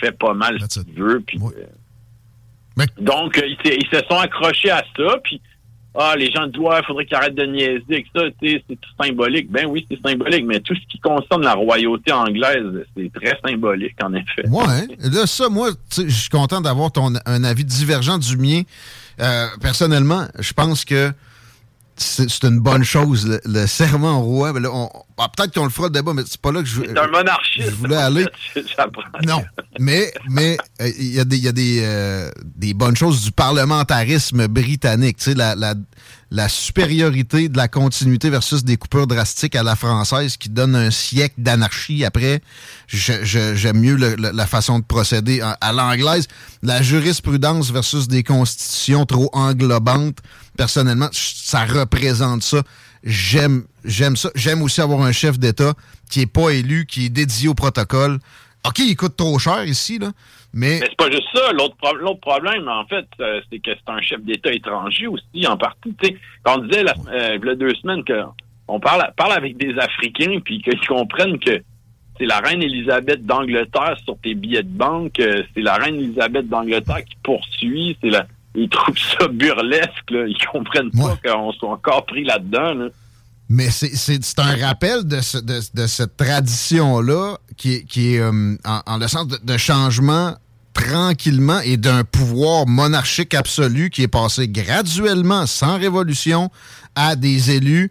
[0.00, 1.24] fait pas mal ce qu'il veut.
[2.98, 5.40] Donc, ils, ils, se sont accrochés à ça, puis
[5.94, 9.50] ah, les gens doivent, il faudrait qu'ils arrêtent de niaiser avec ça, c'est tout symbolique.
[9.50, 13.96] Ben oui, c'est symbolique, mais tout ce qui concerne la royauté anglaise, c'est très symbolique,
[14.02, 14.48] en effet.
[14.48, 18.62] Ouais, là, ça, moi, je suis content d'avoir ton un avis divergent du mien.
[19.20, 21.12] Euh, personnellement, je pense que
[22.02, 24.52] c'est une bonne chose, le, serment roi.
[25.18, 27.06] Ah, peut-être qu'on le fera le débat, mais c'est pas là que je, C'est un
[27.06, 27.70] monarchiste.
[27.70, 28.26] Je voulais aller.
[29.26, 29.42] non,
[29.78, 33.32] mais mais euh, il y a des, y a des, euh, des bonnes choses du
[33.32, 35.18] parlementarisme britannique.
[35.18, 35.74] Tu sais, la, la,
[36.32, 40.90] la supériorité de la continuité versus des coupures drastiques à la française qui donne un
[40.90, 42.40] siècle d'anarchie après.
[42.88, 45.42] J'aime mieux la façon de procéder.
[45.42, 46.28] À, l'anglaise,
[46.62, 50.18] la jurisprudence versus des constitutions trop englobantes,
[50.56, 52.62] personnellement, ça représente ça.
[53.04, 54.30] J'aime j'aime ça.
[54.34, 55.74] J'aime aussi avoir un chef d'État
[56.10, 58.18] qui est pas élu, qui est dédié au protocole.
[58.66, 60.12] OK, il coûte trop cher ici, là.
[60.54, 61.50] Mais, c'est pas juste ça.
[61.52, 61.76] L'autre
[62.20, 65.94] problème, en fait, euh, c'est que c'est un chef d'État étranger aussi, en partie.
[66.42, 69.02] quand on disait euh, il y a deux semaines qu'on parle,
[69.32, 71.62] avec des Africains puis qu'ils comprennent que
[72.18, 76.48] c'est la reine Elisabeth d'Angleterre sur tes billets de banque, euh, c'est la reine Elisabeth
[76.48, 80.26] d'Angleterre qui poursuit, c'est la ils trouvent ça burlesque, là.
[80.26, 82.88] ils comprennent pas qu'on soit encore pris là-dedans.
[83.48, 85.18] Mais c'est un rappel de,
[85.74, 90.34] de, cette tradition-là qui, qui est en, en, le sens de, changement
[90.72, 96.50] tranquillement et d'un pouvoir monarchique absolu qui est passé graduellement, sans révolution,
[96.94, 97.90] à des élus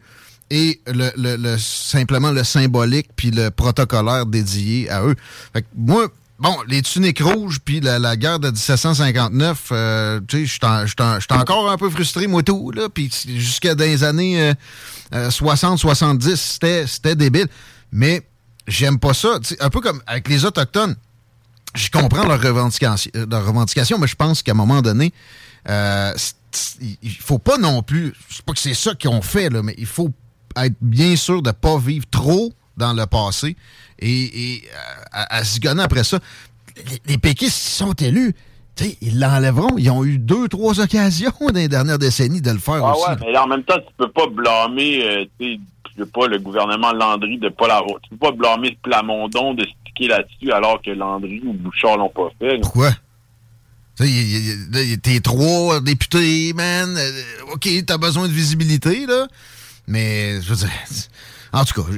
[0.49, 5.15] et le, simplement le symbolique puis le protocolaire dédié à eux.
[5.53, 6.07] Fait moi,
[6.41, 11.77] bon, les tuniques rouges puis la, guerre de 1759, euh, tu sais, j'étais encore un
[11.77, 14.53] peu frustré, moi, tout, là, puis jusqu'à dans les années
[15.13, 17.47] 60-70, euh, euh, c'était débile.
[17.93, 18.27] Mais
[18.67, 19.39] j'aime pas ça.
[19.59, 20.95] un peu comme avec les Autochtones
[21.75, 25.13] je comprends leur revendication, euh, leur revendication, mais je pense qu'à un moment donné,
[25.69, 26.13] euh,
[27.01, 29.61] il faut pas non plus, je sais pas que c'est ça qu'ils ont fait, là,
[29.63, 30.11] mais il faut
[30.57, 32.51] être bien sûr de pas vivre trop
[32.81, 33.55] dans le passé
[33.99, 36.19] et, et euh, à, à, après ça.
[37.05, 38.33] Les, péquistes qui sont élus,
[39.01, 39.77] ils l'enlèveront.
[39.77, 43.09] Ils ont eu deux, trois occasions dans les dernières décennies de le faire ah aussi.
[43.09, 47.37] Ouais, mais en même temps, tu peux pas blâmer euh, sais pas, le gouvernement Landry
[47.37, 47.99] de pas l'avoir.
[48.01, 49.65] Tu peux pas blâmer Plamondon de
[49.99, 52.59] là-dessus alors que Landry ou Bouchard l'ont pas fait.
[52.59, 52.89] Pourquoi?
[53.97, 56.95] T'es trois députés, man.
[56.97, 59.27] Euh, OK, t'as besoin de visibilité, là.
[59.87, 60.69] Mais, je veux dire,
[61.53, 61.89] en tout cas,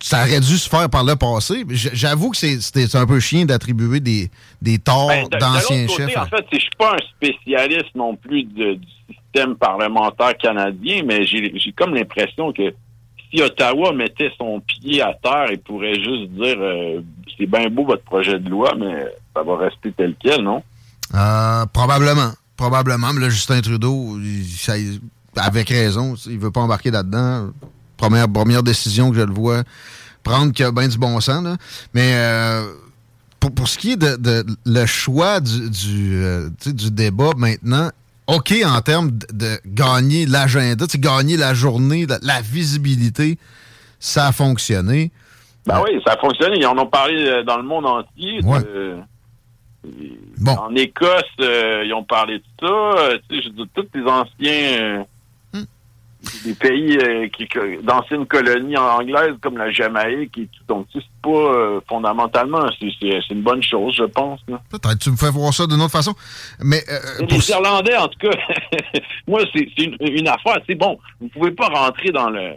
[0.00, 1.64] ça aurait dû se faire par le passé.
[1.70, 4.30] J'avoue que c'était un peu chien d'attribuer des,
[4.60, 6.16] des torts ben, d'anciens chefs.
[6.16, 11.72] En fait, je suis pas un spécialiste non plus du système parlementaire canadien, mais j'ai
[11.76, 12.74] comme l'impression que
[13.30, 17.00] si Ottawa mettait son pied à terre, il pourrait juste dire euh,
[17.38, 20.62] c'est bien beau votre projet de loi, mais ça va rester tel quel, non?
[21.14, 22.32] Euh, probablement.
[22.56, 23.12] Probablement.
[23.12, 24.18] Mais là, Justin Trudeau,
[25.36, 27.50] avec raison, il veut pas embarquer là-dedans.
[28.02, 29.62] Première, première décision que je le vois
[30.24, 31.44] prendre qui a bien du bon sens.
[31.44, 31.56] Là.
[31.94, 32.64] Mais euh,
[33.38, 36.24] pour, ce qui est de, le choix du, du,
[36.66, 37.90] du débat maintenant,
[38.26, 43.38] OK en termes de, gagner l'agenda, gagner la journée, la, visibilité,
[44.00, 45.12] ça a fonctionné.
[45.64, 46.56] Ben oui, ça a fonctionné.
[46.58, 48.40] Ils en ont parlé euh, dans le monde entier.
[50.44, 53.10] En Écosse, euh, ils ont parlé de ça.
[53.30, 55.04] je dis, tous les anciens
[56.44, 57.48] des pays euh, qui
[57.82, 60.64] d'anciennes colonies anglaises comme la Jamaïque et tout.
[60.68, 64.40] Donc, c'est pas euh, fondamentalement, c'est une bonne chose, je pense.
[64.70, 66.14] Peut-être tu me fais voir ça d'une autre façon.
[66.60, 68.36] Mais euh, les Irlandais, en tout cas,
[69.26, 70.58] moi, c'est une, affaire.
[70.66, 72.52] C'est bon, vous pouvez pas rentrer dans le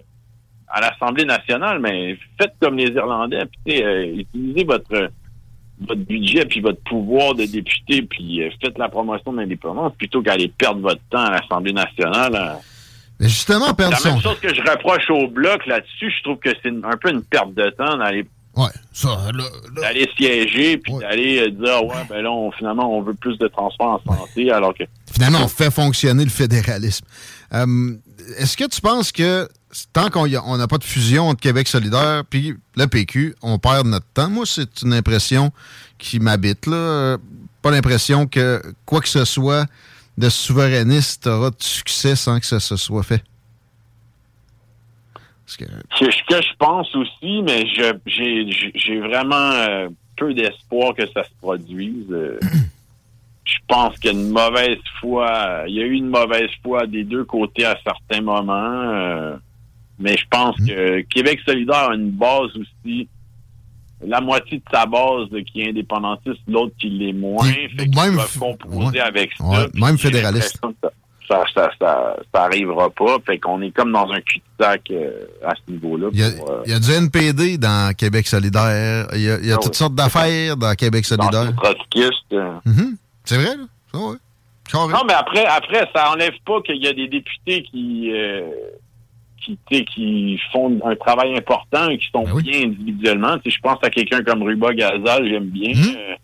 [0.67, 5.09] à l'Assemblée nationale, mais faites comme les Irlandais, puis utilisez votre
[5.79, 10.21] votre budget puis votre pouvoir de député puis euh, faites la promotion de l'indépendance plutôt
[10.21, 12.35] qu'aller perdre votre temps à l'Assemblée nationale.
[12.35, 12.57] hein.
[13.19, 16.11] Mais justement, perdre C'est la même son chose que je reproche au bloc là-dessus.
[16.17, 18.25] Je trouve que c'est un peu une perte de temps d'aller
[18.57, 18.69] Ouais,
[19.75, 23.49] d'aller siéger puis d'aller euh, dire ouais ben là on, finalement on veut plus de
[23.49, 27.05] transport en santé alors que Finalement, on fait fonctionner le fédéralisme.
[27.53, 27.95] Euh,
[28.37, 29.47] Est-ce que tu penses que
[29.93, 34.07] tant qu'on n'a pas de fusion entre Québec solidaire puis le PQ, on perd notre
[34.13, 34.29] temps?
[34.29, 35.51] Moi, c'est une impression
[35.97, 36.65] qui m'habite.
[36.65, 37.17] là.
[37.61, 39.65] Pas l'impression que quoi que ce soit
[40.17, 43.23] de souverainiste aura de succès sans que ça se soit fait.
[45.57, 45.65] Que-
[45.99, 51.29] C'est ce que je pense aussi, mais j'ai vraiment euh, peu d'espoir que ça se
[51.39, 52.07] produise.
[52.11, 52.39] Euh,
[53.45, 55.63] je pense qu'il y a une mauvaise foi.
[55.67, 58.53] Il y a eu une mauvaise foi des deux côtés à certains moments.
[58.93, 59.37] euh,
[59.99, 63.07] mais je pense que Québec solidaire a une base aussi.
[64.07, 67.44] La moitié de sa base qui est indépendantiste, l'autre qui l'est moins.
[67.45, 69.44] Fait qu'ils même composer avec ça.
[69.44, 70.60] Ouais, même fédéraliste.
[71.27, 73.18] Ça, ça, ça, ça arrivera pas.
[73.26, 76.10] Fait qu'on est comme dans un cul-de-sac euh, à ce niveau-là.
[76.14, 79.07] Il y, a, euh, il y a du NPD dans Québec solidaire.
[79.15, 79.77] Il y a, il y a Ah toutes oui.
[79.77, 81.52] sortes d'affaires dans Québec solidaire.
[82.34, 82.53] euh.
[82.65, 82.95] Mhm.
[83.23, 83.64] C'est vrai, là?
[84.73, 88.41] Non, mais après, après, ça enlève pas qu'il y a des députés qui, euh,
[89.67, 93.38] qui, font un travail important et qui sont Ben bien individuellement.
[93.45, 95.73] Je pense à quelqu'un comme Ruba Gazal, j'aime bien.
[95.76, 95.95] Mhm.
[95.97, 96.15] Euh,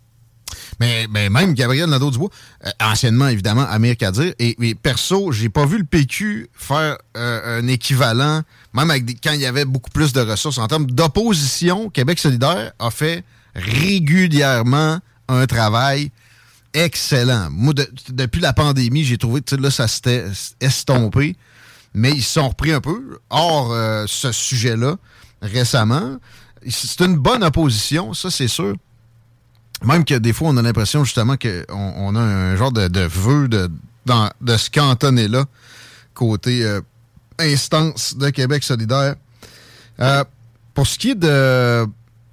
[0.79, 2.29] Mais, mais même Gabriel Nadeau-Dubois,
[2.65, 7.59] euh, anciennement, évidemment, Amir Kadir, et, et perso, j'ai pas vu le PQ faire euh,
[7.61, 8.41] un équivalent,
[8.73, 10.57] même avec des- quand il y avait beaucoup plus de ressources.
[10.57, 13.23] En termes d'opposition, Québec solidaire a fait
[13.55, 16.09] régulièrement un travail
[16.73, 17.49] excellent.
[17.51, 20.25] Moi, de- depuis la pandémie, j'ai trouvé que là, ça s'était
[20.59, 21.35] estompé,
[21.93, 23.19] mais ils se sont repris un peu.
[23.29, 24.95] Hors euh, ce sujet-là,
[25.41, 26.17] récemment,
[26.69, 28.75] c'est une bonne opposition, ça, c'est sûr.
[29.83, 33.47] Même que des fois, on a l'impression justement qu'on on a un genre de, vœu
[33.47, 33.69] de,
[34.05, 35.45] dans- de se cantonner là,
[36.13, 36.81] côté euh,
[37.39, 39.15] instance de Québec solidaire.
[39.99, 40.23] Euh,
[40.75, 41.87] pour ce qui est de,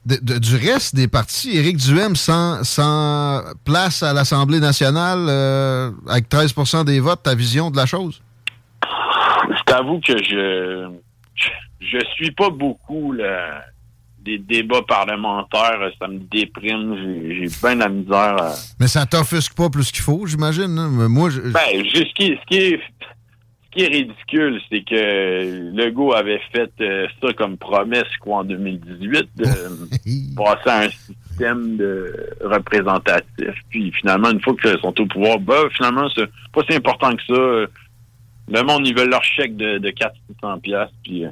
[0.05, 5.29] du reste des partis, Éric Duhem sans, sans place à l'Assemblée nationale
[6.07, 8.21] avec 13% des votes, ta vision de la chose?
[9.49, 10.89] Je t'avoue que je,
[11.81, 13.63] je suis pas beaucoup là,
[14.21, 15.79] des débats parlementaires.
[15.99, 16.97] Ça me déprime.
[17.29, 18.43] J'ai bien la misère.
[18.43, 20.79] à- Mais ça t'offusque pas plus qu'il faut, j'imagine.
[20.79, 21.09] hein?
[21.09, 26.13] Moi, je, Ben, ce qui, ce qui est, ce qui est ridicule, c'est que Legault
[26.15, 29.45] avait fait euh, ça comme promesse, quoi, en 2018, de
[30.37, 32.13] passer à un système de
[32.43, 33.55] représentatif.
[33.71, 37.23] Puis finalement, une fois qu'ils sont au pouvoir, ben, finalement, c'est pas si important que
[37.29, 37.73] ça.
[38.51, 41.25] Le monde, ils veulent leur chèque de, de 400 piastres, puis...
[41.27, 41.31] euh,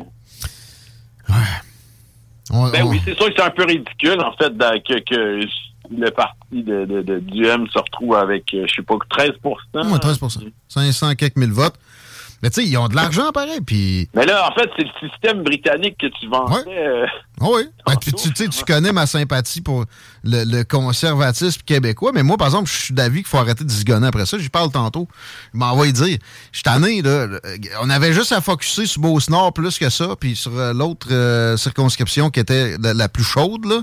[2.51, 4.51] on- ben on- oui, c'est sûr que c'est un peu ridicule, en fait,
[4.83, 5.41] que, que
[5.91, 9.31] le parti de, de, de Duhem se retrouve avec, euh, je sais pas, 13
[9.75, 10.19] Ouais, 13
[10.69, 11.79] 500 quelques mille votes.
[12.43, 14.09] Mais tu sais, ils ont de l'argent pareil, puis...
[14.15, 16.65] Mais là, en fait, c'est le système britannique que tu vendais.
[16.69, 17.07] euh,
[17.41, 17.63] Ah oui.
[17.87, 19.85] Ben, tu, tu- tu sais, tu connais ma sympathie pour
[20.25, 23.71] le, le conservatisme québécois, mais moi, par exemple, je suis d'avis qu'il faut arrêter de
[23.71, 24.39] zigonner après ça.
[24.39, 25.07] J'y parle tantôt.
[25.55, 26.19] Je m'en vais dire.
[26.53, 27.27] Je suis tanné, là.
[27.81, 31.57] On avait juste à focusser sur Beauce-Nord plus que ça, puis sur euh, l'autre euh,
[31.57, 33.81] circonscription qui était la, la plus chaude, là.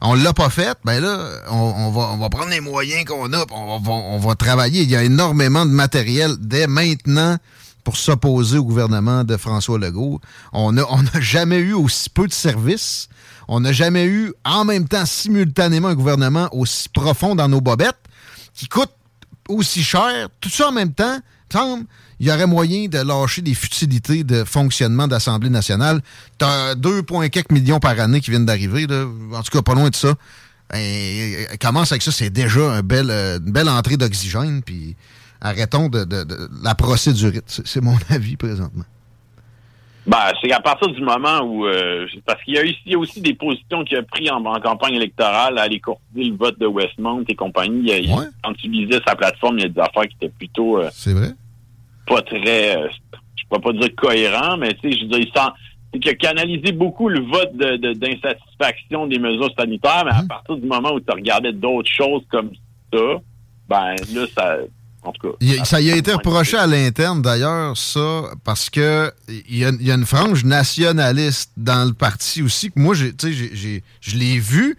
[0.00, 0.78] On l'a pas faite.
[0.84, 3.92] Ben là, on, on va, on va prendre les moyens qu'on a, puis on va,
[3.92, 4.82] on va travailler.
[4.82, 7.36] Il y a énormément de matériel dès maintenant
[7.84, 10.20] pour s'opposer au gouvernement de François Legault.
[10.52, 13.08] On n'a on n'a jamais eu aussi peu de services.
[13.46, 18.00] On n'a jamais eu en même temps simultanément un gouvernement aussi profond dans nos bobettes
[18.54, 18.90] qui coûte
[19.48, 20.28] aussi cher.
[20.40, 21.18] Tout ça en même temps,
[21.54, 21.84] semble,
[22.18, 26.00] il y aurait moyen de lâcher des futilités de fonctionnement d'Assemblée nationale.
[26.38, 28.86] Tu as 2,4 millions par année qui viennent d'arriver,
[29.32, 30.14] en tout cas pas loin de ça.
[30.70, 34.96] Ben, commence avec ça, c'est déjà euh, une belle entrée d'oxygène, puis
[35.44, 37.62] arrêtons de, de- de la procédurite.
[37.64, 38.84] C'est mon avis présentement.
[40.06, 41.64] Ben, c'est à partir du moment où...
[41.66, 44.28] euh, parce qu'il y a, eu- il y a aussi des positions qu'il a pris
[44.30, 47.90] en, en campagne électorale à aller courtiser le vote de Westmount et compagnie.
[47.90, 48.10] Il
[48.42, 51.14] Quand tu lisais sa plateforme, il y a des affaires qui étaient plutôt euh, C'est
[51.14, 51.30] vrai?
[52.06, 52.76] pas très...
[52.76, 52.88] euh,
[53.36, 56.14] je peux pas dire cohérent, mais tu sais, je veux dire, il sent- qu'il a
[56.16, 60.92] canalisé beaucoup le vote de- de- d'insatisfaction des mesures sanitaires, mais à partir du moment
[60.92, 62.50] où tu regardais d'autres choses comme
[62.92, 63.00] ça,
[63.70, 64.56] ben là, ça...
[65.04, 65.34] En tout cas...
[65.40, 69.68] Il ça y a été reproché à l'interne, d'ailleurs, ça, parce que il y, a,
[69.78, 73.12] il y a une frange nationaliste dans le parti aussi, que moi, j'ai,
[74.00, 74.76] je l'ai vu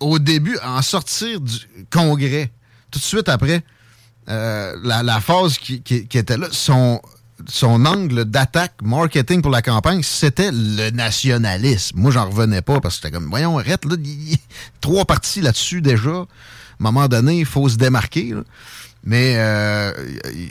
[0.00, 1.56] au début en sortir du
[1.90, 2.50] congrès.
[2.90, 3.62] Tout de suite après,
[4.30, 7.00] euh, la, la phase qui, qui- qui était là, son
[7.46, 11.96] son angle d'attaque marketing pour la campagne, c'était le nationalisme.
[12.00, 14.36] Moi, j'en revenais pas parce que c'était comme, voyons, arrête, là, y
[14.80, 16.10] trois parties là-dessus déjà.
[16.10, 16.26] À un
[16.80, 18.30] moment donné, il faut se démarquer.
[18.34, 18.42] là.
[19.10, 19.90] Mais euh,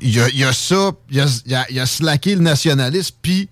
[0.01, 1.85] il y, a, il y a ça, il y a, y a- il y a
[1.85, 3.49] slacké le nationalisme, puis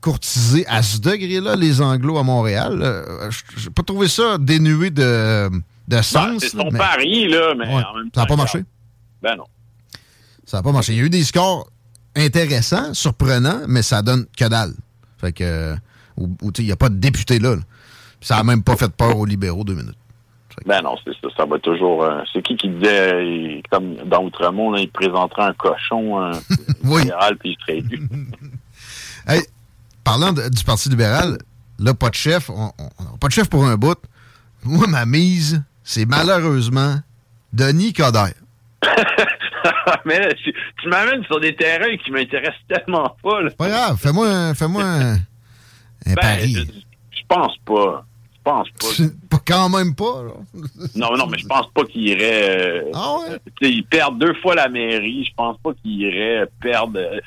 [0.00, 2.80] courtisé à ce degré-là les Anglos à Montréal.
[2.82, 6.40] Euh, je n'ai pas trouvé ça dénué de, de Ben, sens.
[6.40, 8.64] c'est son mais pari, là, mais Ouais, en même ça n'a pas marché.
[9.20, 9.44] Ben non.
[10.46, 10.94] Ça n'a pas marché.
[10.94, 11.68] Il y a eu des scores
[12.16, 14.72] intéressants, surprenants, mais ça donne que dalle.
[15.20, 15.76] Fait que, euh,
[16.16, 17.56] ou- ou, il n'y a pas de député là.
[17.56, 17.62] là.
[18.22, 19.98] Ça n'a même pas fait peur aux libéraux deux minutes.
[20.66, 21.28] Ben non, c'est ça.
[21.36, 22.04] Ça va toujours.
[22.04, 26.32] euh, c'est qui qui disait, euh, comme dans Outremont, là, il présenterait un cochon euh,
[26.84, 28.08] libéral puis il serait élu.
[29.28, 29.42] Hey,
[30.02, 31.38] parlant de- du Parti libéral,
[31.78, 32.48] là, pas de chef.
[32.50, 32.70] On,
[33.20, 33.98] pas de chef pour un bout.
[34.64, 36.96] Moi, ma mise, c'est malheureusement
[37.52, 38.32] Denis Coderre.
[40.06, 43.42] Mais là, tu, tu m'amènes sur des terrains qui m'intéressent tellement pas.
[43.42, 43.50] Là.
[43.50, 45.18] Pas grave, fais-moi un, fais-moi un, un
[46.06, 46.54] Ben, pari.
[46.54, 48.04] je, je pense pas.
[48.46, 49.38] Je pense pas.
[49.46, 50.22] Quand même pas.
[50.22, 50.32] là.
[50.94, 52.82] Non, non, mais je pense pas qu'il irait.
[52.84, 53.38] euh, Ah ouais?
[53.60, 55.24] tu sais, il perd deux fois la mairie.
[55.24, 56.98] Je pense pas qu'il irait perdre.
[56.98, 57.18] euh,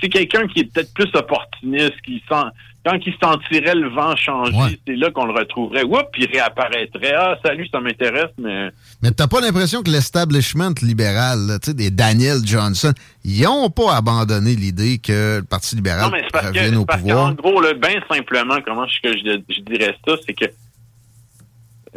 [0.00, 2.44] C'est, quelqu'un qui est peut-être plus opportuniste, qui sent.
[2.86, 5.84] Quand il sentirait le vent changer, c'est là qu'on le retrouverait.
[5.84, 7.14] Oups, il réapparaîtrait.
[7.16, 8.68] Ah, salut, ça m'intéresse, mais.
[9.04, 13.96] Mais t'as pas l'impression que l'establishment libéral, tu sais, des Daniel Johnson, ils ont pas
[13.96, 17.36] abandonné l'idée que le Parti libéral Non, mais parce que, revienne c'est au parce pouvoir?
[17.36, 20.46] qu'en gros, là, bien simplement, comment je, que je, je dirais ça, c'est que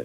[0.00, 0.04] euh,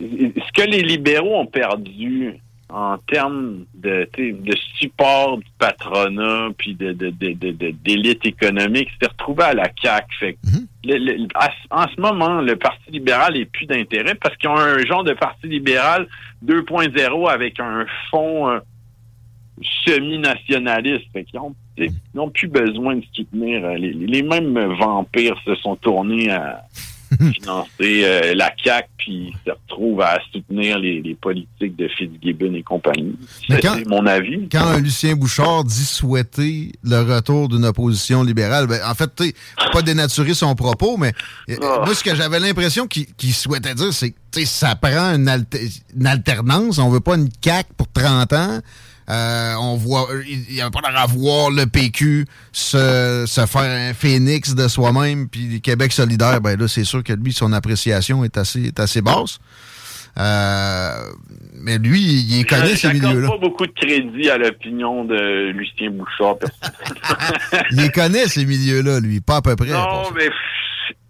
[0.00, 2.34] ce que les libéraux ont perdu
[2.72, 8.88] en termes de, de support du patronat puis de, de, de, de- de- d'élite économique,
[9.00, 10.06] c'est retrouvé à la CAQ.
[10.18, 10.38] Fait que
[10.84, 14.48] le- le- à ce- en ce moment, le Parti libéral n'est plus d'intérêt parce qu'ils
[14.48, 16.06] ont un genre de Parti libéral
[16.44, 18.58] 2.0 avec un fond euh,
[19.86, 21.04] semi-nationaliste.
[21.12, 23.64] Fait qu'ils ont, tu sais, ils n'ont plus besoin de soutenir.
[23.64, 26.62] euh, Les, les mêmes vampires se sont tournés à
[27.34, 32.62] financer euh, la CAQ puis se retrouvent à soutenir les, les politiques de Fitzgibbon et
[32.62, 33.16] compagnie.
[33.48, 34.48] C'est mon avis.
[34.50, 39.34] Quand Lucien Bouchard dit souhaiter le retour d'une opposition libérale, ben, en fait, tu
[39.72, 41.12] pas dénaturer son propos, mais
[41.50, 41.82] euh, Ah.
[41.84, 46.06] moi, ce que j'avais l'impression qu'il souhaitait dire, c'est que ça prend une, alter- une
[46.06, 46.78] alternance.
[46.78, 48.60] On veut pas une CAQ pour 30 ans.
[49.10, 53.62] Euh, on voit, il n'y a pas l'air à voir le PQ se, se faire
[53.62, 58.22] un phénix de soi-même, puis Québec solidaire, ben là, c'est sûr que lui, son appréciation
[58.24, 59.38] est assez, est assez basse.
[60.18, 60.90] Euh,
[61.54, 63.28] mais lui, il, il connaît ces milieux-là.
[63.28, 66.36] pas beaucoup de crédit à l'opinion de Lucien Bouchard.
[67.72, 69.70] Il connaît, ces milieux-là, lui, pas à peu près.
[69.70, 70.28] non, mais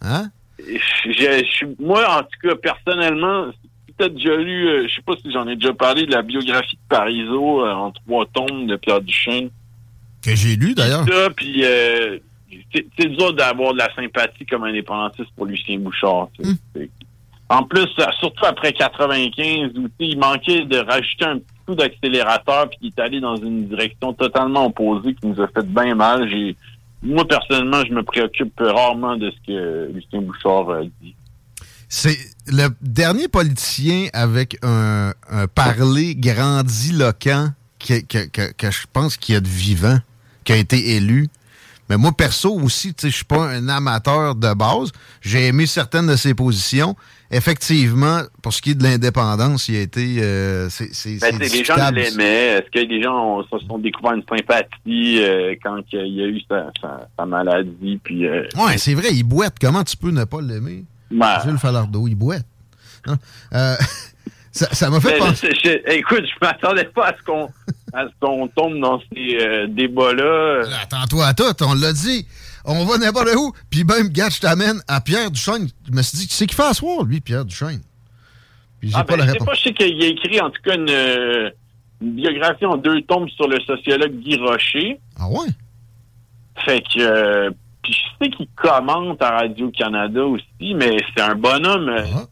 [0.02, 0.30] Hein?
[0.58, 3.46] je, je suis- moi, en tout cas, personnellement,
[3.92, 6.22] j'ai peut-être déjà lu, euh, je sais pas si j'en ai déjà parlé, de la
[6.22, 9.50] biographie de Parizeau euh, en trois tomes de Pierre Duchesne.
[10.22, 11.04] Que j'ai lu, d'ailleurs.
[11.36, 12.18] Puis euh,
[12.72, 16.28] c'est dur d'avoir de la sympathie comme indépendantiste pour Lucien Bouchard.
[16.38, 16.82] Hmm.
[17.48, 17.86] En plus,
[18.18, 23.00] surtout après 95, où il manquait de rajouter un petit coup d'accélérateur, puis il est
[23.00, 26.28] allé dans une direction totalement opposée qui nous a fait bien mal.
[26.28, 26.56] J'ai
[27.02, 31.14] moi, personnellement, je me préoccupe rarement de ce que Lucien Bouchard euh, dit.
[31.94, 32.16] C'est
[32.46, 39.34] le dernier politicien avec un, un parler grandiloquent que, que, que, que je pense qu'il
[39.34, 39.98] y a de vivant,
[40.44, 41.28] qui a été élu.
[41.90, 44.90] Mais moi, perso aussi, je suis pas un amateur de base.
[45.20, 46.96] J'ai aimé certaines de ses positions.
[47.30, 50.22] Effectivement, pour ce qui est de l'indépendance, il a été...
[50.22, 52.46] euh, c'est, c'est, Ben, c'est les gens l'aimaient.
[52.58, 56.26] Est-ce que les gens ont- se sont découvert une sympathie euh, quand il y a
[56.26, 58.00] eu sa, sa- sa maladie?
[58.02, 59.56] Puis, euh, Ouais, c'est vrai, il boite.
[59.60, 60.84] Comment tu peux ne pas l'aimer?
[61.12, 61.40] Ben.
[61.44, 62.16] Jules Falardeau, il.
[63.06, 63.16] Hein?
[63.54, 63.76] Euh,
[64.52, 65.50] ça, m'a fait Mais penser...
[65.54, 70.62] je- je- écoute, je m'attendais pas à ce qu'on tombe dans ces euh, débats-là.
[70.82, 72.26] Attends-toi à tout, on l'a dit.
[72.64, 73.52] On va n'importe où.
[73.70, 75.68] Puis même, gars, je t'amène à Pierre Duchesne.
[75.88, 77.80] Je me suis dit, tu sais qu'il fait à soir, lui, Pierre Duchesne?
[78.80, 79.46] Puis j'ai Ah, pas ben, la je sais réponse.
[79.48, 81.50] pas, je sais qu'il a écrit en tout cas une, euh,
[82.00, 85.00] une biographie en deux tomes sur le sociologue Guy Rocher.
[85.18, 85.48] Ah ouais?
[86.64, 87.50] Fait que euh,
[87.82, 91.88] puis je sais qu'il commente à Radio-Canada aussi, mais c'est un bonhomme.
[91.88, 92.24] euh, Ah.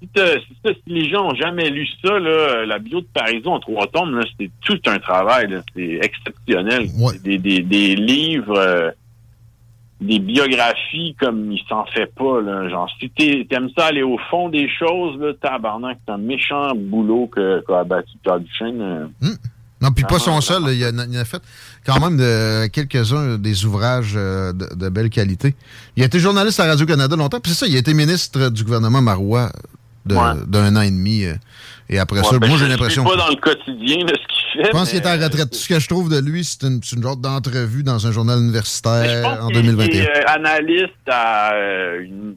[0.65, 4.21] Si, les gens ont jamais lu ça, là, la bio de Parizeau en trois tomes,
[4.39, 5.49] c'est tout un travail.
[5.75, 6.87] C'est exceptionnel.
[7.25, 8.91] Des, des, des livres, euh,
[10.01, 12.41] des biographies comme il s'en fait pas.
[12.41, 12.69] Là.
[12.71, 16.73] Genre, si t'es- t'aimes ça aller au fond des choses, là, tabarnak, c'est un méchant
[16.75, 18.81] boulot que- qu'a abattu Pierre Duchesne.
[18.81, 19.07] euh.
[19.83, 20.63] Non, puis pas Vraiment, son seul.
[20.65, 20.73] là.
[20.73, 21.43] Il, a, il a fait
[21.87, 25.55] quand même de, quelques-uns des ouvrages euh, de, de belle qualité.
[25.97, 27.41] Il a été journaliste à Radio-Canada longtemps.
[27.41, 29.51] Puis c'est ça, il a été ministre du gouvernement Marois
[30.09, 30.17] Ouais.
[30.47, 31.25] d'un an et demi.
[31.25, 31.35] euh,
[31.91, 33.07] et après Ouais, ça, ben, moi, j'ai je l'impression...
[33.07, 34.65] suis pas dans le quotidien de ce qu'il fait.
[34.67, 35.51] Je pense qu'il est en mais, retraite.
[35.51, 38.39] Tout ce que je trouve de lui, c'est une, une genre d'entrevue dans un journal
[38.39, 39.89] Je universitaire pense en qu'il est- 2021.
[39.95, 42.35] Il est euh, analyste à euh, une,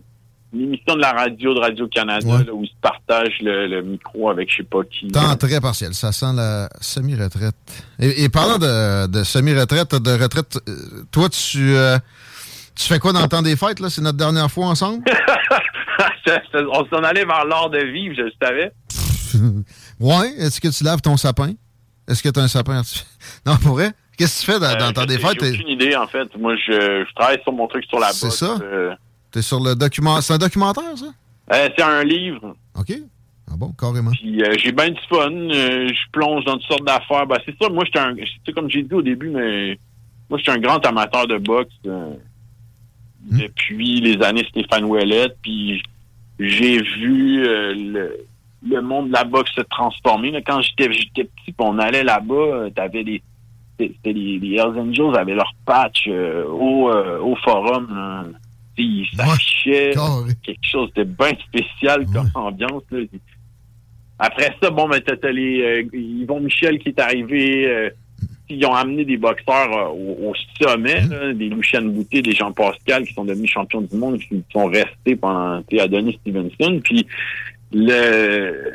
[0.53, 2.49] une émission de la radio de Radio-Canada Ouais.
[2.51, 5.07] où il se partage le, le micro avec je sais pas qui.
[5.07, 5.93] Temps très partiel.
[5.93, 7.55] Ça sent la semi-retraite.
[7.99, 11.97] Et, et parlant de, de semi-retraite, de retraite, euh, toi, tu, euh,
[12.75, 13.79] tu fais quoi dans le temps des fêtes?
[13.79, 13.89] là?
[13.89, 15.03] C'est notre dernière fois ensemble?
[16.55, 18.71] On s'en allait vers l'art de vivre, je le savais.
[19.99, 20.29] ouais.
[20.39, 21.51] Est-ce que tu laves ton sapin?
[22.07, 22.81] Est-ce que tu as un sapin?
[23.45, 23.91] Non, pour vrai?
[24.17, 25.37] Qu'est-ce que tu fais dans, dans le temps des fêtes?
[25.43, 26.27] J'ai aucune idée, en fait.
[26.37, 28.11] Moi, je, je travaille sur mon truc sur la.
[28.11, 28.57] C'est ça?
[28.61, 28.93] euh,
[29.33, 30.21] T'es sur le document.
[30.21, 31.07] C'est un documentaire, ça?
[31.53, 32.55] euh, c'est un livre.
[32.79, 32.93] OK.
[33.51, 34.11] Ah bon, carrément.
[34.11, 35.29] Puis euh, j'ai bien du fun.
[35.31, 37.25] euh, je plonge dans toutes sortes d'affaires.
[37.27, 38.15] Ben, c'est ça, moi, j'étais un.
[38.55, 39.77] comme j'ai dit au début, mais
[40.29, 42.13] moi, j'étais un grand amateur de boxe euh,
[43.31, 45.35] depuis les années Stéphane Ouellette.
[45.41, 45.81] Puis
[46.39, 48.25] j'ai vu le,
[48.67, 50.31] le monde de la boxe se transformer.
[50.31, 50.41] là.
[50.45, 53.21] Quand j'étais petit, puis on allait là-bas, t'avais des.
[53.79, 57.87] C'était les, les Hells Angels avaient leur patch au, au forum.
[57.93, 58.25] là.
[58.77, 59.93] Ils s'affichaient
[60.43, 62.83] quelque chose de bien spécial comme ambiance.
[62.91, 62.99] Là.
[64.19, 67.67] Après ça, bon, ben, t'as, les euh, Yvon Michel qui est arrivé.
[67.67, 67.89] euh,
[68.49, 72.51] ils ont amené des boxeurs euh, au, au sommet, là, des Lucien Boutet, des Jean
[72.51, 76.79] Pascal qui sont devenus champions du monde, qui sont restés pendant Adonis Stevenson.
[76.83, 77.05] Puis
[77.71, 78.71] le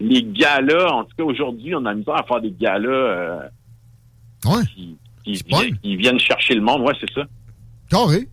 [0.00, 3.38] les galas, en tout cas aujourd'hui, on a misère à faire des galas euh,
[4.74, 5.36] qui, qui
[5.70, 6.82] vi- qui viennent chercher le monde.
[6.82, 7.22] Ouais, c'est ça.
[7.88, 8.26] Carré.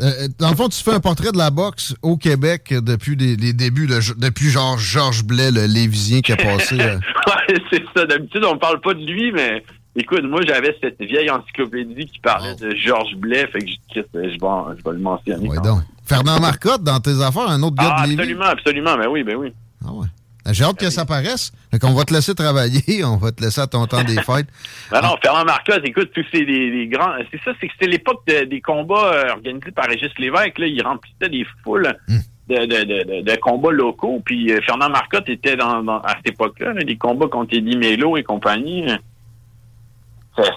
[0.00, 3.36] Euh, dans le fond, tu fais un portrait de la boxe au Québec depuis les,
[3.36, 6.80] les débuts, le- depuis genre Georges Blais, le Lévisien qui a passé.
[6.80, 6.96] euh,
[7.26, 8.06] ouais, c'est ça.
[8.06, 9.62] D'habitude, on parle pas de lui, mais
[9.96, 14.18] écoute, moi, j'avais cette vieille encyclopédie qui parlait de Georges Blais, fait que je, je,
[14.18, 14.38] vais, je
[14.84, 15.48] vais le mentionner.
[15.48, 15.80] ouais, donc.
[16.04, 18.20] Fernand Marcotte, dans tes affaires, un autre gars Ah, de Lévis?
[18.20, 18.96] absolument, absolument.
[18.96, 19.52] Ben oui, ben oui.
[19.86, 20.06] Ah ouais.
[20.50, 21.52] J'ai hâte que ça paraisse.
[21.70, 24.48] Fait qu'on va te laisser travailler, on va te laisser à ton temps des fêtes.
[24.90, 27.12] Ben non, Fernand Marcotte, écoute, tous ces grands.
[27.30, 30.58] C'est ça, c'est que c'était l'époque de- des combats euh, organisés par Régis Lévesque.
[30.58, 32.18] Là, il remplissait des foules Hmm.
[32.48, 34.20] de, combats locaux.
[34.24, 37.76] Puis euh, Fernand Marcotte était dans, dans- à cette époque-là, là, des combats contre Eddie
[37.76, 38.86] Mello et compagnie.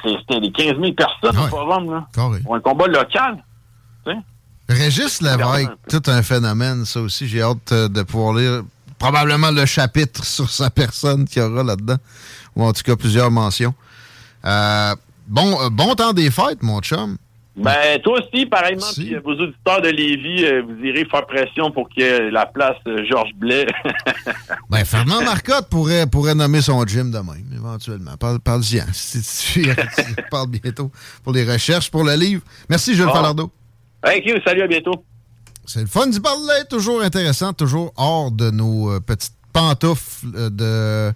[0.02, 2.08] C'était des 15 000 personnes au forum, là.
[2.44, 3.44] Pour un combat local.
[4.06, 4.18] tu sais.
[4.70, 7.28] Régis Lévesque, tout un phénomène, ça aussi.
[7.28, 8.62] J'ai hâte euh, de pouvoir lire
[9.04, 11.98] probablement le chapitre sur sa personne qu'il y aura là-dedans.
[12.56, 13.74] Ou en tout cas, plusieurs mentions.
[14.46, 14.96] Euh,
[15.28, 17.18] bon, euh, bon temps des fêtes, mon chum.
[17.56, 21.70] Ben, toi aussi, pareillement, puis euh, vos auditeurs de Lévis, euh, vous irez faire pression
[21.70, 22.78] pour que la place
[23.10, 23.68] Georges Blais.
[24.70, 28.16] Ben, Fernand Marcotte pourrait, pourrait nommer son gym de même, éventuellement.
[28.18, 28.80] Parle- Parle-y.
[28.80, 28.88] hein.
[28.94, 29.22] Si
[29.54, 29.68] tu,
[30.32, 30.90] parles bientôt
[31.24, 32.42] pour les recherches, pour le livre.
[32.70, 33.06] Merci, Jules.
[33.14, 33.52] Falardeau.
[34.02, 35.04] Thank you, salut, à bientôt.
[35.66, 40.50] C'est le fun d'y parler, toujours intéressant, toujours hors de nos euh, petites pantoufles euh,
[40.50, 41.14] de,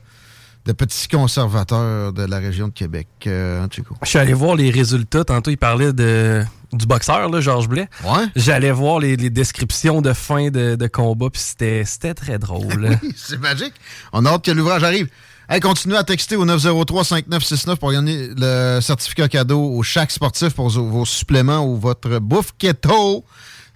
[0.66, 3.08] de petits conservateurs de la région de Québec.
[3.28, 3.96] Euh, hein, Chico?
[4.04, 5.26] Je suis allé voir les résultats.
[5.26, 7.90] Tantôt, il parlait de, du boxeur, là, Georges Blais.
[8.06, 8.26] Ouais.
[8.36, 12.98] J'allais voir les, les descriptions de fin de, de combat, puis c'était très drôle.
[13.04, 13.74] Oui, c'est magique.
[14.14, 15.10] On a hâte que l'ouvrage arrive.
[15.50, 20.70] Hey, continuez à texter au 903-5969 pour gagner le certificat cadeau au chaque sportif pour
[20.70, 23.24] vos suppléments ou votre bouffe keto.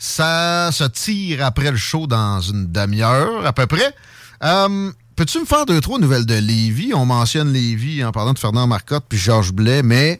[0.03, 3.93] Ça se tire après le show dans une demi-heure à peu près.
[4.43, 6.91] Euh, Peux-tu me faire deux, trois nouvelles de Lévis?
[6.95, 10.19] On mentionne Lévis en parlant de Fernand Marcotte puis Georges Blais, mais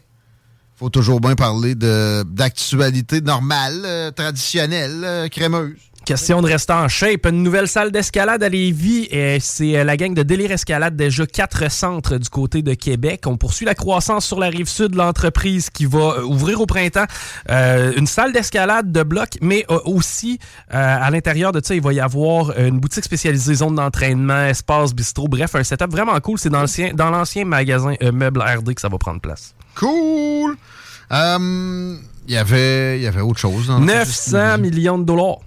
[0.76, 5.74] faut toujours bien parler d'actualité normale, euh, traditionnelle, euh, crémeuse.
[6.12, 7.26] Question de rester en shape.
[7.26, 9.08] Une nouvelle salle d'escalade à Lévis.
[9.12, 10.98] Et c'est euh, la gang de Délire Escalade.
[10.98, 13.22] Déjà quatre centres du côté de Québec.
[13.28, 16.66] On poursuit la croissance sur la rive sud de l'entreprise qui va euh, ouvrir au
[16.66, 17.06] printemps
[17.50, 20.38] euh, une salle d'escalade de bloc, mais aussi
[20.74, 24.94] euh, à l'intérieur de ça, il va y avoir une boutique spécialisée, zone d'entraînement, espace,
[24.94, 25.30] bistrot.
[25.30, 26.38] Bref, un setup vraiment cool.
[26.38, 29.56] C'est dans l'ancien dans magasin euh, Meubles RD que ça va prendre place.
[29.76, 30.58] Cool!
[31.14, 31.96] Euh,
[32.28, 33.68] Il y avait il y avait autre chose.
[33.68, 35.38] dans le 900 millions de dollars.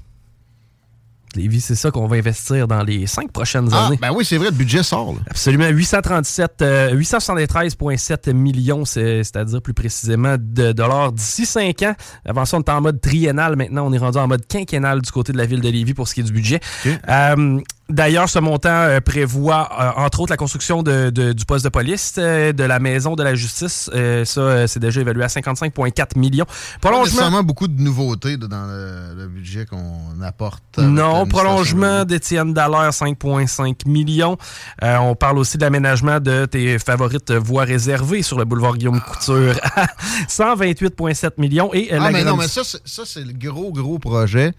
[1.36, 3.98] Lévis, c'est ça qu'on va investir dans les cinq prochaines Ah, années.
[4.00, 5.12] ben oui, c'est vrai, le budget sort.
[5.14, 5.18] là.
[5.30, 5.68] Absolument.
[5.68, 11.94] 837, euh, 873,7 millions, c'est- c'est-à-dire plus précisément de dollars d'ici 5 ans.
[12.24, 13.56] Avant ça, on était en mode triennal.
[13.56, 16.08] Maintenant, on est rendu en mode quinquennal du côté de la ville de Lévis pour
[16.08, 16.60] ce qui est du budget.
[17.08, 21.64] Euh, D'ailleurs, ce montant euh, prévoit, euh, entre autres, la construction de, de- du poste
[21.64, 23.90] de police, euh, de la maison de la justice.
[23.94, 26.46] Euh, ça, euh, c'est déjà évalué à 55,4 millions.
[26.80, 27.04] Prolongement.
[27.04, 30.62] nécessairement beaucoup de nouveautés dans le, le budget qu'on apporte.
[30.78, 34.38] Non, prolongement d'Étienne Dallaire, 5,5 millions.
[34.82, 39.00] Euh, on parle aussi de l'aménagement de tes favorites voies réservées sur le boulevard Guillaume
[39.02, 39.86] Couture à
[40.28, 41.70] 128,7 millions.
[41.74, 44.52] Et euh, Ah, la mais non, mais ça, c'est- ça, c'est le gros, gros projet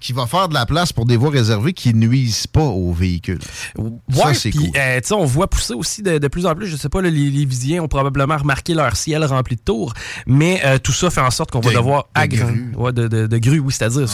[0.00, 3.40] qui va faire de la place pour des voies réservées qui nuisent pas aux véhicules.
[3.76, 4.70] Ouais, c'est cool.
[4.76, 7.82] Euh, on voit pousser aussi de, plus en plus, je sais pas, les, les Visiens
[7.82, 9.94] ont probablement remarqué leur ciel rempli de tours,
[10.26, 12.78] mais euh, tout ça fait en sorte qu'on va devoir agrandir.
[12.78, 14.06] Ouais, de, de, de grues, oui, c'est-à-dire.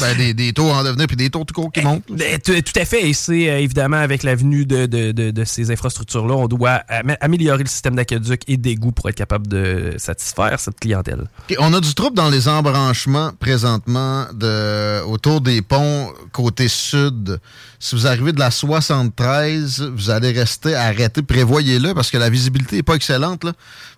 [0.00, 2.04] Ben, des, des, tours en devenir, puis des tours tout court qui montent.
[2.10, 6.82] Ben, tout à fait, et c'est évidemment avec l'avenue de, de, ces infrastructures-là, on doit
[7.20, 11.28] améliorer le système d'aqueduc et d'égout pour être capable de satisfaire cette clientèle.
[11.58, 17.40] on a du trouble dans les embranchements présentement de, autour des ponts côté sud.
[17.78, 21.22] Si vous arrivez de la 73, vous allez rester arrêté.
[21.22, 23.44] Prévoyez-le parce que la visibilité n'est pas excellente.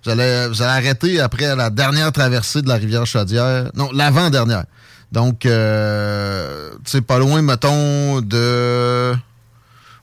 [0.05, 3.71] Vous, allez, vous allez arrêter après la dernière traversée de la rivière Chaudière.
[3.75, 4.65] Non, l'avant-dernière.
[5.11, 6.71] Donc, euh,
[7.07, 9.15] pas loin, mettons, de...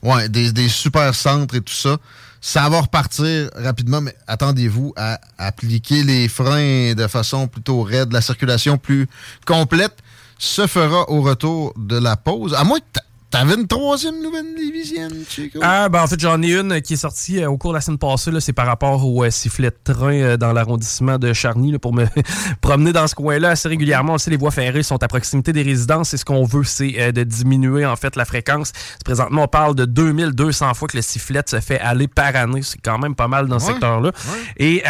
[0.02, 1.96] Ouais, des, des super centres et tout ça.
[2.40, 8.22] Ça va repartir rapidement, mais attendez-vous à appliquer les freins de façon plutôt raide, la
[8.22, 9.08] circulation plus
[9.44, 9.96] complète
[10.38, 12.54] se fera au retour de la pause.
[12.54, 13.00] À moins que
[13.30, 15.60] T'avais une troisième nouvelle divisionne, Chico?
[15.62, 17.80] Ah, ben en fait, j'en ai une qui est sortie euh, au cours de la
[17.80, 18.32] semaine passée.
[18.40, 22.06] C'est par rapport au euh, sifflet de train euh, dans l'arrondissement de Charny pour me
[22.60, 24.14] promener dans ce coin-là assez régulièrement.
[24.14, 27.12] On sait les voies ferrées sont à proximité des résidences et ce qu'on veut, c'est
[27.12, 28.72] de diminuer en fait la fréquence.
[29.04, 32.62] Présentement, on parle de 2200 fois que le sifflet se fait aller par année.
[32.62, 34.10] C'est quand même pas mal dans ce secteur-là.
[34.56, 34.82] Et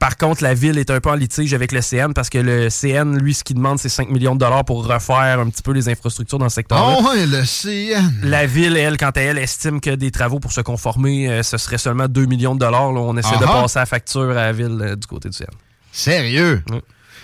[0.00, 2.68] par contre, la ville est un peu en litige avec le CN parce que le
[2.68, 5.70] CN, lui, ce qu'il demande, c'est 5 millions de dollars pour refaire un petit peu
[5.70, 6.98] les infrastructures dans ce secteur-là.
[6.98, 7.75] Oh, ouais, le CN
[8.22, 11.78] la ville, elle, quand elle, estime que des travaux pour se conformer, euh, ce serait
[11.78, 12.90] seulement 2 millions de dollars.
[12.90, 15.50] On essaie de passer la facture à la ville euh, du côté du ciel.
[15.92, 16.62] Sérieux?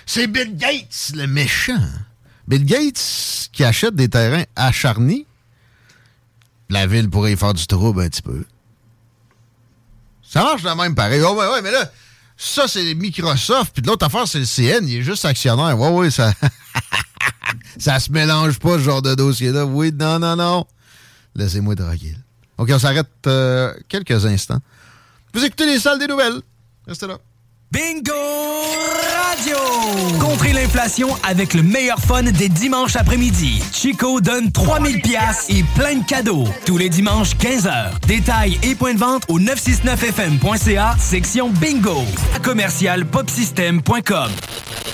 [0.07, 1.81] C'est Bill Gates, le méchant.
[2.49, 5.27] Bill Gates qui achète des terrains à Charny.
[6.71, 8.45] La ville pourrait y faire du trouble un petit peu.
[10.23, 11.21] Ça marche de même pareil.
[11.23, 11.91] Oh, ouais, ouais, mais là,
[12.45, 13.73] ça, c'est Microsoft.
[13.73, 14.85] Puis l'autre affaire, c'est le CN.
[14.87, 15.79] Il est juste actionnaire.
[15.79, 16.33] Ouais, ouais, ça.
[17.79, 19.65] ça se mélange pas, ce genre de dossier-là.
[19.65, 20.67] Oui, non, non, non.
[21.37, 22.19] Laissez-moi tranquille.
[22.59, 24.59] OK, on s'arrête euh, quelques instants.
[25.33, 26.43] Vous écoutez les salles des nouvelles.
[26.87, 27.19] Restez là.
[27.73, 28.13] Bingo
[29.25, 29.57] Radio!
[30.21, 33.63] Contrez l'inflation avec le meilleur fun des dimanches après-midi.
[33.73, 36.45] Chico donne 3000 pièces et plein de cadeaux.
[36.67, 37.99] Tous les dimanches, 15h.
[38.07, 42.03] Détails et points de vente au 969fm.ca, section Bingo.
[42.43, 44.31] Commercial popsystem.com.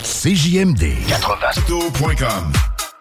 [0.05, 2.68] CJMD 80.com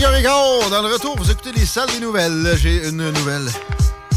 [0.00, 2.56] Dans le retour, vous écoutez les salles des nouvelles.
[2.56, 3.48] J'ai une nouvelle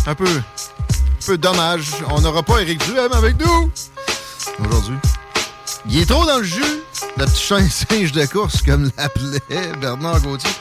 [0.05, 1.87] un peu, un peu dommage.
[2.09, 3.71] On n'aura pas Eric Duhem avec nous
[4.63, 4.97] aujourd'hui.
[5.87, 6.81] Il est trop dans le jus,
[7.17, 10.51] le petit chien singe de course, comme l'appelait Bernard Gauthier.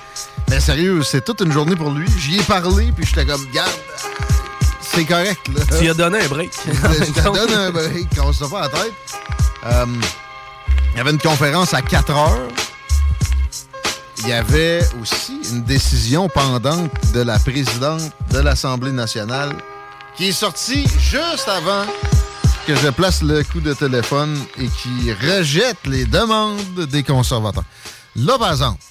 [0.49, 2.09] Mais sérieux, c'est toute une journée pour lui.
[2.19, 3.71] J'y ai parlé, puis j'étais comme, garde,
[4.81, 5.41] c'est correct.
[5.49, 5.65] Là.
[5.71, 6.53] Tu lui as donné un break.
[6.67, 8.93] Je te donne un break, on se pas la tête.
[9.67, 9.87] Euh,
[10.93, 12.49] il y avait une conférence à 4 heures
[14.23, 19.57] il y avait aussi une décision pendante de la présidente de l'Assemblée nationale
[20.17, 21.85] qui est sortie juste avant
[22.67, 27.65] que je place le coup de téléphone et qui rejette les demandes des conservateurs.
[28.17, 28.83] Là, par exemple,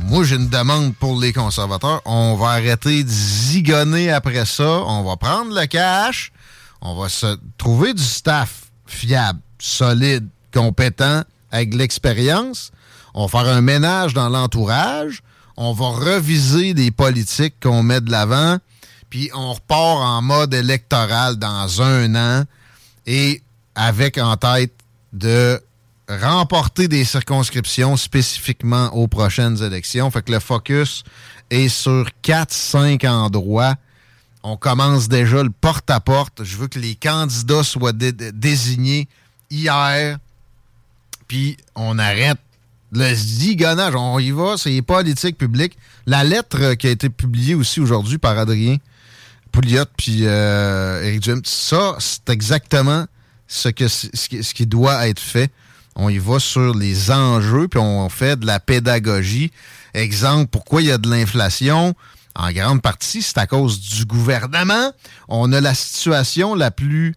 [0.00, 2.02] moi, j'ai une demande pour les conservateurs.
[2.04, 4.82] On va arrêter de zigonner après ça.
[4.86, 6.32] On va prendre le cash.
[6.80, 12.72] On va se trouver du staff fiable, solide, compétent, avec l'expérience
[13.14, 15.22] on va faire un ménage dans l'entourage,
[15.56, 18.58] on va reviser des politiques qu'on met de l'avant,
[19.10, 22.44] puis on repart en mode électoral dans un an
[23.06, 23.42] et
[23.74, 24.72] avec en tête
[25.12, 25.60] de
[26.08, 30.10] remporter des circonscriptions spécifiquement aux prochaines élections.
[30.10, 31.04] Fait que le focus
[31.50, 33.74] est sur 4-5 endroits.
[34.42, 36.42] On commence déjà le porte-à-porte.
[36.42, 39.08] Je veux que les candidats soient désignés
[39.50, 40.18] hier.
[41.28, 42.38] Puis on arrête
[42.92, 45.78] le zigonnage, on y va, c'est politique publique.
[46.06, 48.76] La lettre qui a été publiée aussi aujourd'hui par Adrien
[49.50, 53.06] Pouliot puis euh, Éric Duhem, ça, c'est exactement
[53.46, 55.50] ce, que, ce qui doit être fait.
[55.94, 59.52] On y va sur les enjeux, puis on fait de la pédagogie.
[59.92, 61.94] Exemple, pourquoi il y a de l'inflation?
[62.34, 64.90] En grande partie, c'est à cause du gouvernement.
[65.28, 67.14] On a la situation la plus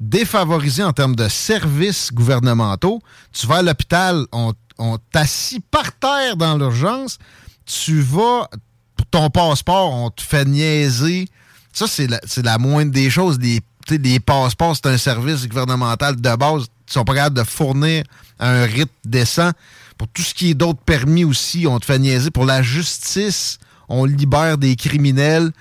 [0.00, 3.00] défavorisée en termes de services gouvernementaux.
[3.32, 7.18] Tu vas à l'hôpital, on on t'assit par terre dans l'urgence,
[7.66, 8.48] tu vas
[8.96, 11.28] pour ton passeport, on te fait niaiser.
[11.72, 12.08] Ça, c'est
[12.42, 13.38] la, moindre des choses.
[13.38, 16.66] Les, passeports, c'est un service gouvernemental de base.
[16.88, 18.04] Ils sont pas capables de fournir
[18.38, 19.50] un rythme décent.
[19.96, 22.30] Pour tout ce qui est d'autres permis aussi, on te fait niaiser.
[22.30, 23.58] Pour la justice,
[23.88, 25.52] on libère des criminels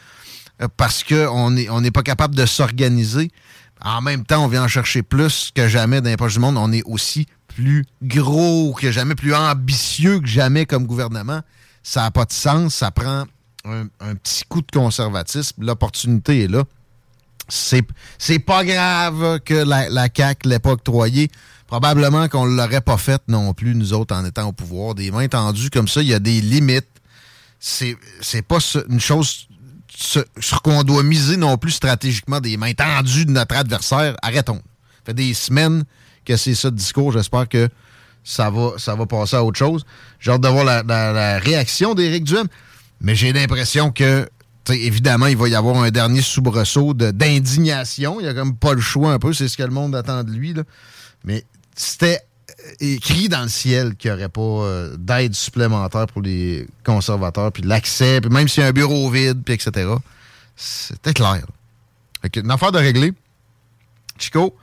[0.62, 3.32] euh, parce qu'on n'est on pas capable de s'organiser.
[3.82, 6.58] En même temps, on vient en chercher plus que jamais dans les poches du monde.
[6.58, 7.28] On est aussi
[7.60, 11.42] plus gros que jamais, plus ambitieux que jamais comme gouvernement.
[11.84, 12.76] Ça n'a pas de sens.
[12.76, 13.26] Ça prend
[13.66, 15.64] un, petit coup de conservatisme.
[15.64, 16.64] L'opportunité est là.
[17.50, 21.30] C'est pas grave que la, la CAQ l'ait pas octroyé.
[21.68, 24.96] Probablement qu'on ne l'aurait pas fait non plus, nous autres, en étant au pouvoir.
[24.96, 26.88] Des mains tendues comme ça, il y a des limites.
[27.60, 27.98] C'est
[28.48, 29.48] pas une chose
[29.96, 34.16] sur qu'on doit miser non plus stratégiquement des mains tendues de notre adversaire.
[34.22, 34.62] Arrêtons.
[35.00, 35.84] Ça fait des semaines
[36.30, 37.12] que c'est ça le discours.
[37.12, 37.70] J'espère que
[38.24, 39.86] ça va, passer à autre chose.
[40.20, 42.48] J'ai hâte de voir la, réaction d'Éric Duhem.
[43.02, 44.30] Mais j'ai l'impression que,
[44.70, 48.20] évidemment, il va y avoir un dernier soubresaut d'indignation.
[48.20, 49.34] Il n'y a comme pas le choix un peu.
[49.34, 50.54] C'est ce que le monde attend de lui.
[51.24, 51.44] Mais
[51.76, 52.20] c'était
[52.80, 57.64] écrit dans le ciel qu'il n'y aurait pas euh, d'aide supplémentaire pour les conservateurs, puis
[57.64, 59.90] l'accès, puis même s'il y a un bureau vide, puis etc.
[60.56, 61.46] C'était clair.
[62.36, 63.14] une affaire de régler.
[64.18, 64.56] Chico,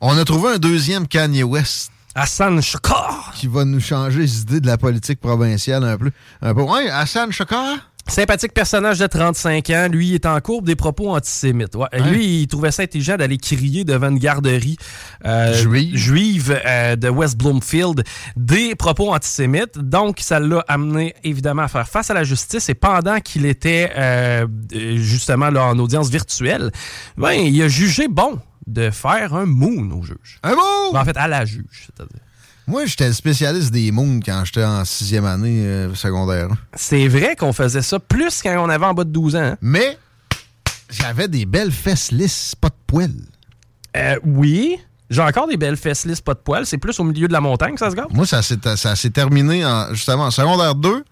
[0.00, 1.90] on a trouvé un deuxième Kanye West.
[2.14, 3.32] Hassan Shakar.
[3.36, 6.10] Qui va nous changer les idées de la politique provinciale un peu.
[6.42, 6.62] Un peu.
[6.62, 7.78] Ouais, Hassan Shakar.
[8.08, 11.76] Sympathique personnage de 35 ans, lui, est en courbe des propos antisémites.
[11.76, 12.10] Hein?
[12.10, 14.78] Lui, il trouvait ça intelligent d'aller crier devant une garderie
[15.26, 15.52] euh,
[15.92, 18.02] juive, euh, de West Bloomfield
[18.34, 19.78] des propos antisémites.
[19.78, 22.70] Donc, ça l'a amené évidemment à faire face à la justice.
[22.70, 26.70] Et pendant qu'il était euh, justement là, en audience virtuelle,
[27.18, 30.38] ben, il a jugé bon de faire un moon au juge.
[30.42, 30.92] Un moon?
[30.92, 32.20] Ben, en fait, à la juge, c'est-à-dire.
[32.66, 36.48] Moi, j'étais le spécialiste des moons quand j'étais en sixième année euh, secondaire.
[36.74, 39.38] C'est vrai qu'on faisait ça plus quand on avait en bas de 12 ans.
[39.40, 39.56] Hein?
[39.62, 39.98] Mais
[40.90, 43.24] j'avais des belles fesses lisses, pas de poils.
[43.96, 44.76] Euh, oui.
[45.08, 46.66] J'ai encore des belles fesses lisses, pas de poils.
[46.66, 48.12] C'est plus au milieu de la montagne que ça se garde.
[48.12, 51.04] Moi, ça s'est terminé en, justement en secondaire 2.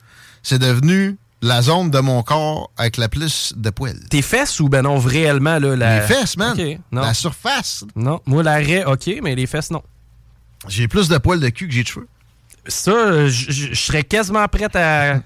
[0.43, 4.01] C'est devenu la zone de mon corps avec la plus de poils.
[4.11, 6.01] Tes fesses ou ben non, réellement là, la...
[6.01, 6.57] Les fesses, man.
[6.93, 7.85] La surface.
[7.95, 9.83] Non, moi l'arrêt, ok, mais les fesses, non.
[10.69, 12.09] J'ai plus de poils de cul que j'ai de cheveux.
[12.67, 15.21] Ça, je serais quasiment prête à,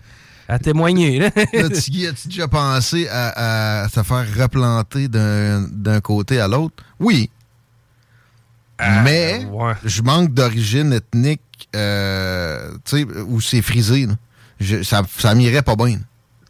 [0.63, 1.21] témoigner.
[1.21, 1.31] Là.
[1.71, 6.83] Tiggy, as-tu déjà pensé à, se faire replanter d'un côté à l'autre?
[6.99, 7.31] Oui.
[8.81, 9.47] Euh, Mais
[9.85, 12.73] je manque d'origine ethnique euh,
[13.27, 14.09] où c'est frisé.
[14.83, 15.99] Ça, ça m'irait pas bien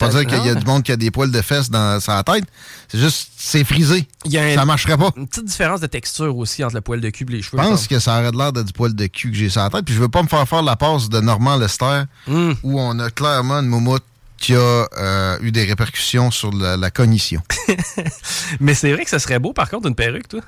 [0.01, 2.23] pas dire qu'il y a du monde qui a des poils de fesses dans sa
[2.23, 2.45] tête.
[2.89, 4.09] C'est juste, c'est frisé.
[4.25, 5.11] ça marcherait pas.
[5.17, 7.63] Une petite différence de texture aussi entre le poil de cul et les cheveux.
[7.63, 9.71] Je pense que ça aurait l'air de du poil de cul que j'ai sur la
[9.71, 9.85] tête.
[9.85, 12.53] Puis je veux pas me faire faire la passe de Normand Lester, hmm.
[12.63, 14.05] où on a clairement une moumoute
[14.39, 14.59] qui a
[14.97, 17.43] euh, eu des répercussions sur la, cognition.
[18.61, 20.41] Mais c'est vrai que ce serait beau, par contre, une perruque, toi.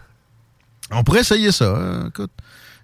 [0.91, 1.77] On pourrait essayer ça.
[1.77, 2.31] Hein, écoute.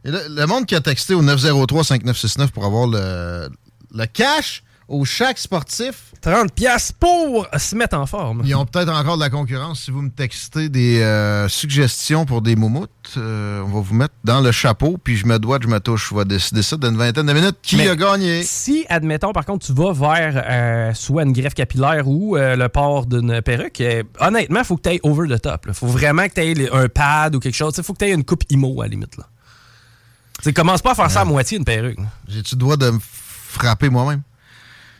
[0.04, 3.48] le, monde qui a texté au 903-5969 pour avoir le,
[3.94, 6.12] le cash au chaque sportif.
[6.20, 8.42] 30 pièces pour se mettre en forme.
[8.44, 9.82] Ils ont peut-être encore de la concurrence.
[9.82, 14.14] Si vous me textez des euh, suggestions pour des moumoutes, euh, on va vous mettre
[14.24, 16.08] dans le chapeau, puis je me dois, je me touche.
[16.10, 17.58] Je vais décider ça d'une vingtaine de minutes.
[17.62, 18.42] Qui a gagné?
[18.42, 23.06] Si, admettons, par contre, tu vas vers euh, soit une greffe capillaire ou le port
[23.06, 23.82] d'une perruque,
[24.18, 25.66] honnêtement, il faut que tu ailles over the top.
[25.68, 27.74] Il faut vraiment que tu aies un pad ou quelque chose.
[27.76, 29.16] Il faut que tu aies une coupe IMO à la limite.
[29.16, 30.52] Là.
[30.52, 31.98] commence pas à faire ça à moitié une perruque.
[32.26, 32.98] J'ai-tu le droit de me
[33.48, 34.22] frapper moi-même?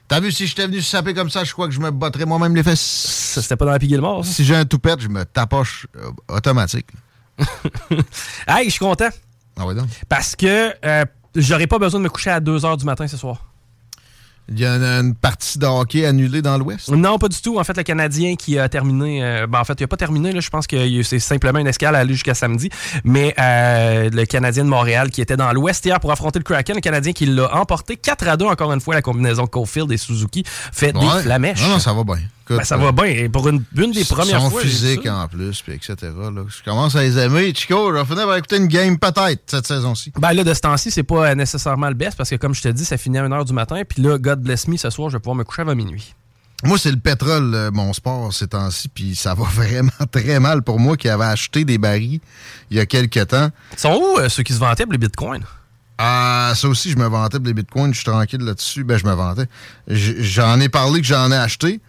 [0.09, 2.57] T'as vu, si j'étais venu saper comme ça, je crois que je me battrais moi-même
[2.57, 2.81] les fesses.
[2.81, 5.87] Ça, c'était pas dans la piguille de mort, Si j'ai un toupette, je me tapoche
[5.97, 6.87] euh, automatique.
[8.49, 9.11] hey, je suis content.
[9.59, 9.89] Ah ouais donc.
[10.09, 11.05] Parce que euh,
[11.35, 13.48] j'aurais pas besoin de me coucher à 2 h du matin ce soir.
[14.51, 16.89] Il y a une, partie de hockey annulée dans l'Ouest?
[16.91, 17.59] Non, pas du tout.
[17.59, 19.23] En fait, le Canadien qui a terminé.
[19.23, 20.33] Euh, ben, en fait, il n'a pas terminé.
[20.33, 22.71] Là, je pense que c'est simplement une escale à aller jusqu'à samedi.
[23.05, 26.77] Mais euh, le Canadien de Montréal qui était dans l'Ouest hier pour affronter le Kraken,
[26.77, 28.95] le Canadien qui l'a emporté 4 à 2 encore une fois.
[28.95, 31.63] La combinaison Caulfield et Suzuki fait des flamèches.
[31.63, 32.17] Non, non, ça va bien.
[32.51, 33.29] Ben, ça va bien.
[33.31, 34.63] Pour une, une des premières son fois.
[34.63, 35.97] physique en plus, puis etc.
[36.03, 36.45] Là.
[36.49, 37.53] Je commence à les aimer.
[37.55, 40.13] Chico, je vais finir par écouter une game peut-être cette saison-ci.
[40.19, 42.69] Ben là, de ce temps-ci, c'est pas nécessairement le best parce que comme je te
[42.69, 43.83] dis, ça finit à 1h du matin.
[43.89, 46.15] Puis là, God bless me, ce soir, je vais pouvoir me coucher avant minuit.
[46.65, 50.63] Moi, c'est le pétrole, euh, mon sport, ces temps-ci, puis ça va vraiment très mal
[50.63, 52.21] pour moi qui avait acheté des barils
[52.71, 53.51] il y a quelques temps.
[53.73, 55.45] Ils sont où euh, ceux qui se vantaient pour les bitcoins?
[55.99, 58.85] Ah, ça aussi, je me vantais pour les bitcoins, je suis tranquille là-dessus.
[58.85, 59.47] Ben, je me vantais.
[59.89, 61.81] J'en ai parlé que j'en ai acheté.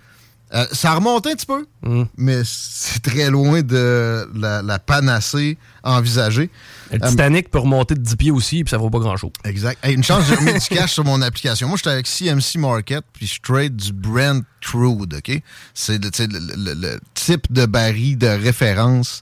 [0.53, 2.05] Euh, ça a remonté un petit peu, Hmm.
[2.17, 6.49] mais c'est très loin de la, la panacée envisagée.
[6.91, 9.29] Le Euh, Titanic peut remonter de 10 pieds aussi, puis ça vaut pas grand-chose.
[9.43, 9.77] Exact.
[9.85, 11.67] Hey, une chance, j'ai remis du cash sur mon application.
[11.67, 15.41] Moi, j'étais avec CMC Market, puis je trade du Brent Crude, OK?
[15.75, 19.21] C'est le, le- le- le type de baril de référence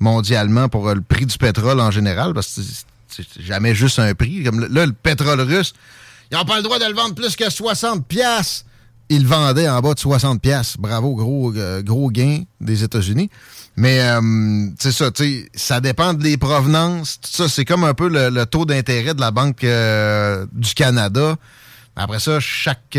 [0.00, 2.86] mondialement pour euh, le prix du pétrole en général, parce que c'est-
[3.34, 4.42] c'est jamais juste un prix.
[4.42, 5.74] Comme là, le pétrole russe,
[6.30, 8.64] ils n'ont pas le droit de le vendre plus que 60 piastres.
[9.12, 10.78] Ils le vendaient en bas de 60 piastres.
[10.80, 13.28] Bravo, gros, euh, gros gain des États-Unis.
[13.76, 17.20] Mais euh, c'est ça, tu ça dépend des provenances.
[17.20, 20.72] Tout ça, c'est comme un peu le, le taux d'intérêt de la Banque euh, du
[20.72, 21.36] Canada.
[21.94, 22.98] Après ça, chaque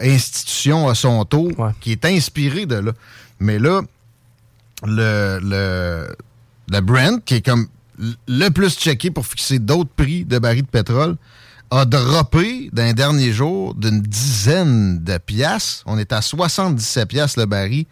[0.00, 1.50] institution a son taux
[1.80, 2.92] qui est inspiré de là.
[3.40, 3.82] Mais là,
[4.84, 6.06] le, le,
[6.68, 7.66] le Brent, qui est comme
[8.28, 11.16] le plus checké pour fixer d'autres prix de barils de pétrole,
[11.72, 15.82] a droppé dans les derniers jours d'une dizaine de piastres.
[15.86, 17.86] On est à 77 piastres le baril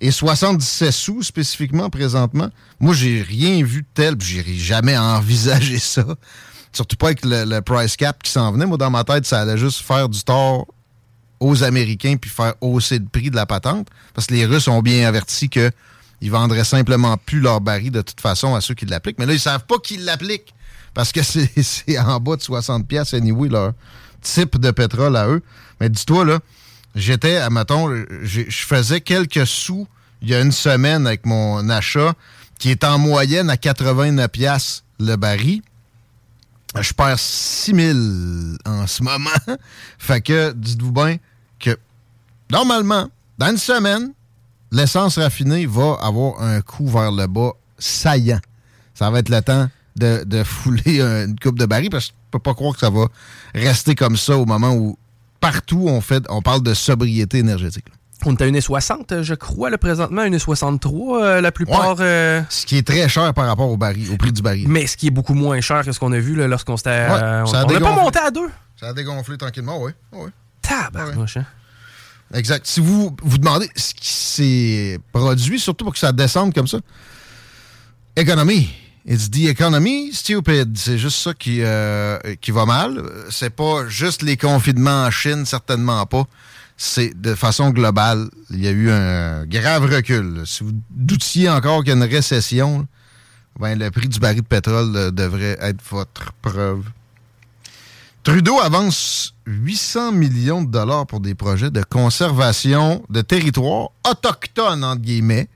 [0.00, 2.48] et 77 sous spécifiquement présentement.
[2.80, 6.06] Moi, j'ai rien vu de tel, j'ai jamais envisagé ça.
[6.72, 8.64] Surtout pas avec le, price cap qui s'en venait.
[8.64, 10.66] Moi, dans ma tête, ça allait juste faire du tort
[11.38, 13.88] aux Américains puis faire hausser le prix de la patente.
[14.14, 15.70] Parce que les Russes ont bien averti que
[16.22, 19.18] ils vendraient simplement plus leur baril de toute façon à ceux qui l'appliquent.
[19.18, 20.54] Mais là, ils savent pas qu'ils l'appliquent.
[20.98, 23.72] Parce que c'est en bas de 60 pièces anyway, leur
[24.20, 25.44] type de pétrole à eux.
[25.80, 26.40] Mais dis-toi, là,
[26.96, 29.86] j'étais, à mettons, je faisais quelques sous
[30.22, 32.14] il y a une semaine avec mon achat
[32.58, 35.62] qui est en moyenne à 89 pièces le baril.
[36.74, 37.98] Je perds 6 000
[38.66, 39.30] en ce moment.
[39.98, 41.18] fait que, dites-vous bien
[41.60, 41.78] que,
[42.50, 43.08] normalement,
[43.38, 44.12] dans une semaine,
[44.72, 48.40] l'essence raffinée va avoir un coup vers le bas saillant.
[48.94, 49.68] Ça va être le temps
[49.98, 52.90] de, de fouler une coupe de baril parce que je peux pas croire que ça
[52.90, 53.06] va
[53.54, 54.98] rester comme ça au moment où
[55.40, 57.84] partout on fait on parle de sobriété énergétique.
[57.88, 57.94] là.
[58.26, 61.94] On est à 1,60, je crois, là, présentement, 1,63 euh, la plupart.
[62.00, 64.66] euh, Ce qui est très cher par rapport au baril, au prix du baril.
[64.66, 66.90] Mais ce qui est beaucoup moins cher que ce qu'on a vu lorsqu'on s'était.
[66.90, 68.48] euh, ça a on n'a pas monté à deux.
[68.80, 69.92] Ça a dégonflé tranquillement, oui.
[70.14, 70.30] oui.
[70.62, 71.46] Tabarnouche, hein.
[72.34, 72.66] Exact.
[72.66, 76.78] Si vous vous demandez ce qui s'est produit, surtout pour que ça descende comme ça,
[78.16, 78.68] économie.
[79.10, 80.76] It's the economy, stupid.
[80.76, 83.02] C'est juste ça qui, euh, qui va mal.
[83.30, 86.24] C'est pas juste les confinements en Chine, certainement pas.
[86.76, 90.42] C'est de façon globale, il y a eu un grave recul.
[90.44, 92.86] Si vous doutiez encore qu'il y a une récession,
[93.58, 96.84] ben, le prix du baril de pétrole euh, devrait être votre preuve.
[98.24, 105.00] Trudeau avance 800 millions de dollars pour des projets de conservation de territoires autochtones, entre
[105.00, 105.48] guillemets.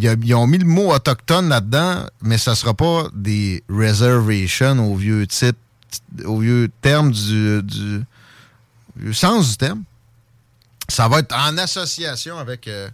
[0.00, 5.26] Ils ont mis le mot autochtone là-dedans, mais ça sera pas des reservations au vieux
[5.26, 5.58] titre,
[6.24, 8.02] au vieux terme du, du
[8.96, 9.82] vieux sens du terme.
[10.88, 12.88] Ça va être en association avec euh,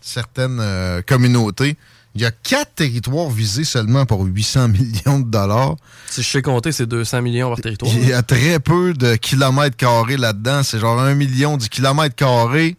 [0.00, 1.76] certaines euh, communautés.
[2.14, 5.76] Il y a quatre territoires visés seulement pour 800 millions de dollars.
[6.08, 7.90] Si je sais compter, c'est 200 millions par territoire.
[7.92, 10.62] Il y a très peu de kilomètres carrés là-dedans.
[10.62, 12.76] C'est genre un million de kilomètres carrés.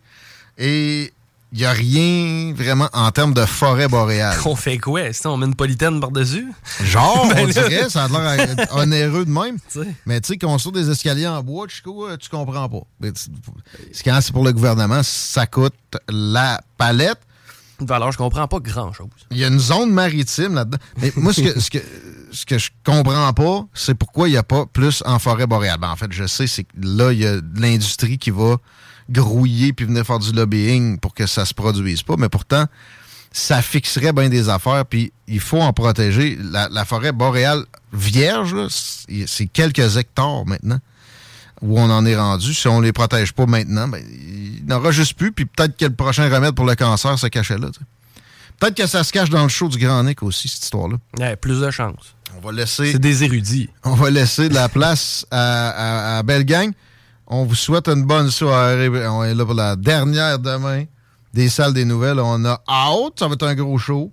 [0.57, 1.11] Et
[1.55, 4.37] il n'y a rien vraiment en termes de forêt boréale.
[4.43, 5.03] On fait quoi?
[5.23, 6.51] On met une polytaine par-dessus?
[6.83, 9.57] Genre, Ben on dirait, ça a l'air onéreux de même.
[10.05, 12.81] Mais tu sais, construire des escaliers en bois, Chico, euh, tu comprends pas.
[13.93, 15.73] C'est quand c'est pour le gouvernement, ça coûte
[16.09, 17.19] la palette.
[17.79, 19.07] Valeur, je comprends pas grand-chose.
[19.31, 20.77] Il y a une zone maritime là-dedans.
[21.01, 21.79] Mais moi, ce que, ce que,
[22.31, 25.79] ce que je comprends pas, c'est pourquoi il n'y a pas plus en forêt boréale.
[25.79, 28.57] Ben, en fait, je sais, c'est que là, il y a de l'industrie qui va
[29.09, 32.15] grouiller puis venir faire du lobbying pour que ça se produise pas.
[32.17, 32.65] Mais pourtant,
[33.31, 36.37] ça fixerait bien des affaires, puis il faut en protéger.
[36.41, 40.79] La, la forêt boréale vierge, c'est quelques hectares maintenant
[41.61, 42.53] où on en est rendu.
[42.53, 45.93] Si on les protège pas maintenant, ben, il n'aura juste plus, puis peut-être que le
[45.93, 47.69] prochain remède pour le cancer se cachait là.
[48.59, 50.97] Peut-être que ça se cache dans le show du Grand Nick aussi, cette histoire-là.
[51.19, 52.15] Ouais, plus de chance.
[52.37, 52.91] On va laisser.
[52.93, 53.69] C'est des érudits.
[53.83, 56.71] On va laisser de la place à, à, à Belle Gang.
[57.27, 58.89] On vous souhaite une bonne soirée.
[59.07, 60.85] On est là pour la dernière demain
[61.33, 62.19] des salles des nouvelles.
[62.19, 63.19] On a hâte.
[63.19, 64.11] Ça va être un gros show.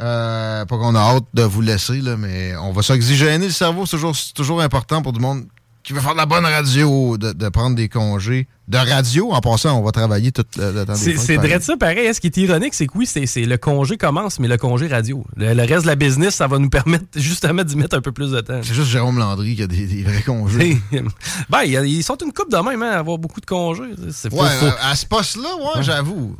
[0.00, 3.86] Euh, pas qu'on a hâte de vous laisser, mais on va s'oxygéner le cerveau.
[3.86, 5.44] C'est toujours, toujours important pour du monde
[5.92, 9.32] qui veut faire de la bonne radio, de, de prendre des congés de radio.
[9.32, 12.12] En passant, on va travailler tout le, le temps C'est vrai ça, pareil.
[12.14, 15.24] Ce qui est ironique, c'est que oui, c'est le congé commence, mais le congé radio.
[15.36, 18.12] Le, le reste de la business, ça va nous permettre justement d'y mettre un peu
[18.12, 18.60] plus de temps.
[18.62, 20.80] C'est juste Jérôme Landry qui a des, des vrais congés.
[21.50, 23.82] ben, ils sont une coupe de même, hein, à avoir beaucoup de congés.
[23.82, 26.36] Ouais, euh, à ce poste-là, ouais, j'avoue.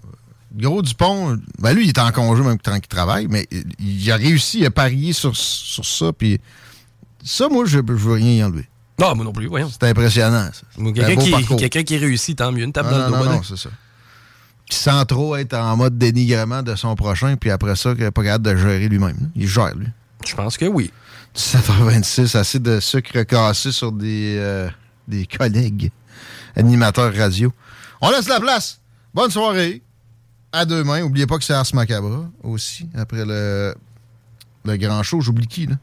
[0.55, 3.47] Gros Dupont, ben lui, il est en congé même tant qu'il travaille, mais
[3.79, 6.41] il- a réussi à parier sur, sur ça, puis
[7.25, 8.67] ça, moi, je, je veux rien y enlever.
[9.03, 9.69] Non, moi non plus, voyons.
[9.71, 10.49] C'est impressionnant,
[11.59, 12.63] Quelqu'un qui, réussit, tant mieux.
[12.65, 13.25] Une tape Ah, dans le non, dos.
[13.25, 13.71] non, non, c'est ça.
[14.71, 18.23] sans trop être en mode dénigrement de son prochain, puis après ça, qu'il n'est pas
[18.23, 19.31] capable de gérer lui-même.
[19.35, 19.89] Il gère, lui.
[20.27, 20.91] Je pense que oui.
[21.37, 24.69] 7h26, assez de sucre cassé sur des, euh,
[25.09, 25.91] des collègues
[26.57, 27.53] animateurs radio.
[28.01, 28.79] On laisse la place.
[29.15, 29.83] Bonne soirée.
[30.53, 31.01] À demain.
[31.01, 33.75] N'oubliez pas que c'est Ars Macabra aussi, après le,
[34.65, 35.21] le grand show.
[35.23, 35.77] J'oublie qui, là?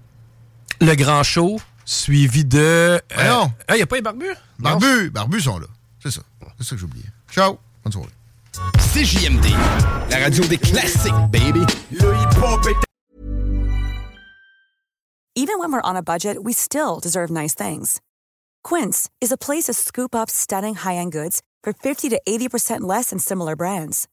[0.82, 1.60] Le grand show,
[1.90, 2.60] suivi de.
[2.60, 3.52] Euh, non.
[3.68, 4.36] Ah, il n'y a pas les barbus?
[4.60, 5.10] Barbus.
[5.10, 5.68] Barbus sont là.
[6.02, 6.22] C'est ça.
[6.58, 7.06] C'est ça que j'oubliais.
[7.32, 7.58] Ciao.
[7.84, 8.10] Bonne soirée.
[8.94, 9.46] CJMD,
[10.10, 11.62] la radio des classiques, baby.
[11.92, 12.76] Le hip-hop est...
[15.36, 18.02] Even when we're on a budget, we still deserve nice things.
[18.64, 23.12] Quince is a place to scoop up stunning high-end goods for 50 to 80% less
[23.12, 24.08] than similar brands.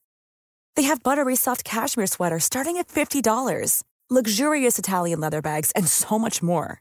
[0.77, 6.19] They have buttery soft cashmere sweaters starting at $50, luxurious Italian leather bags, and so
[6.19, 6.81] much more.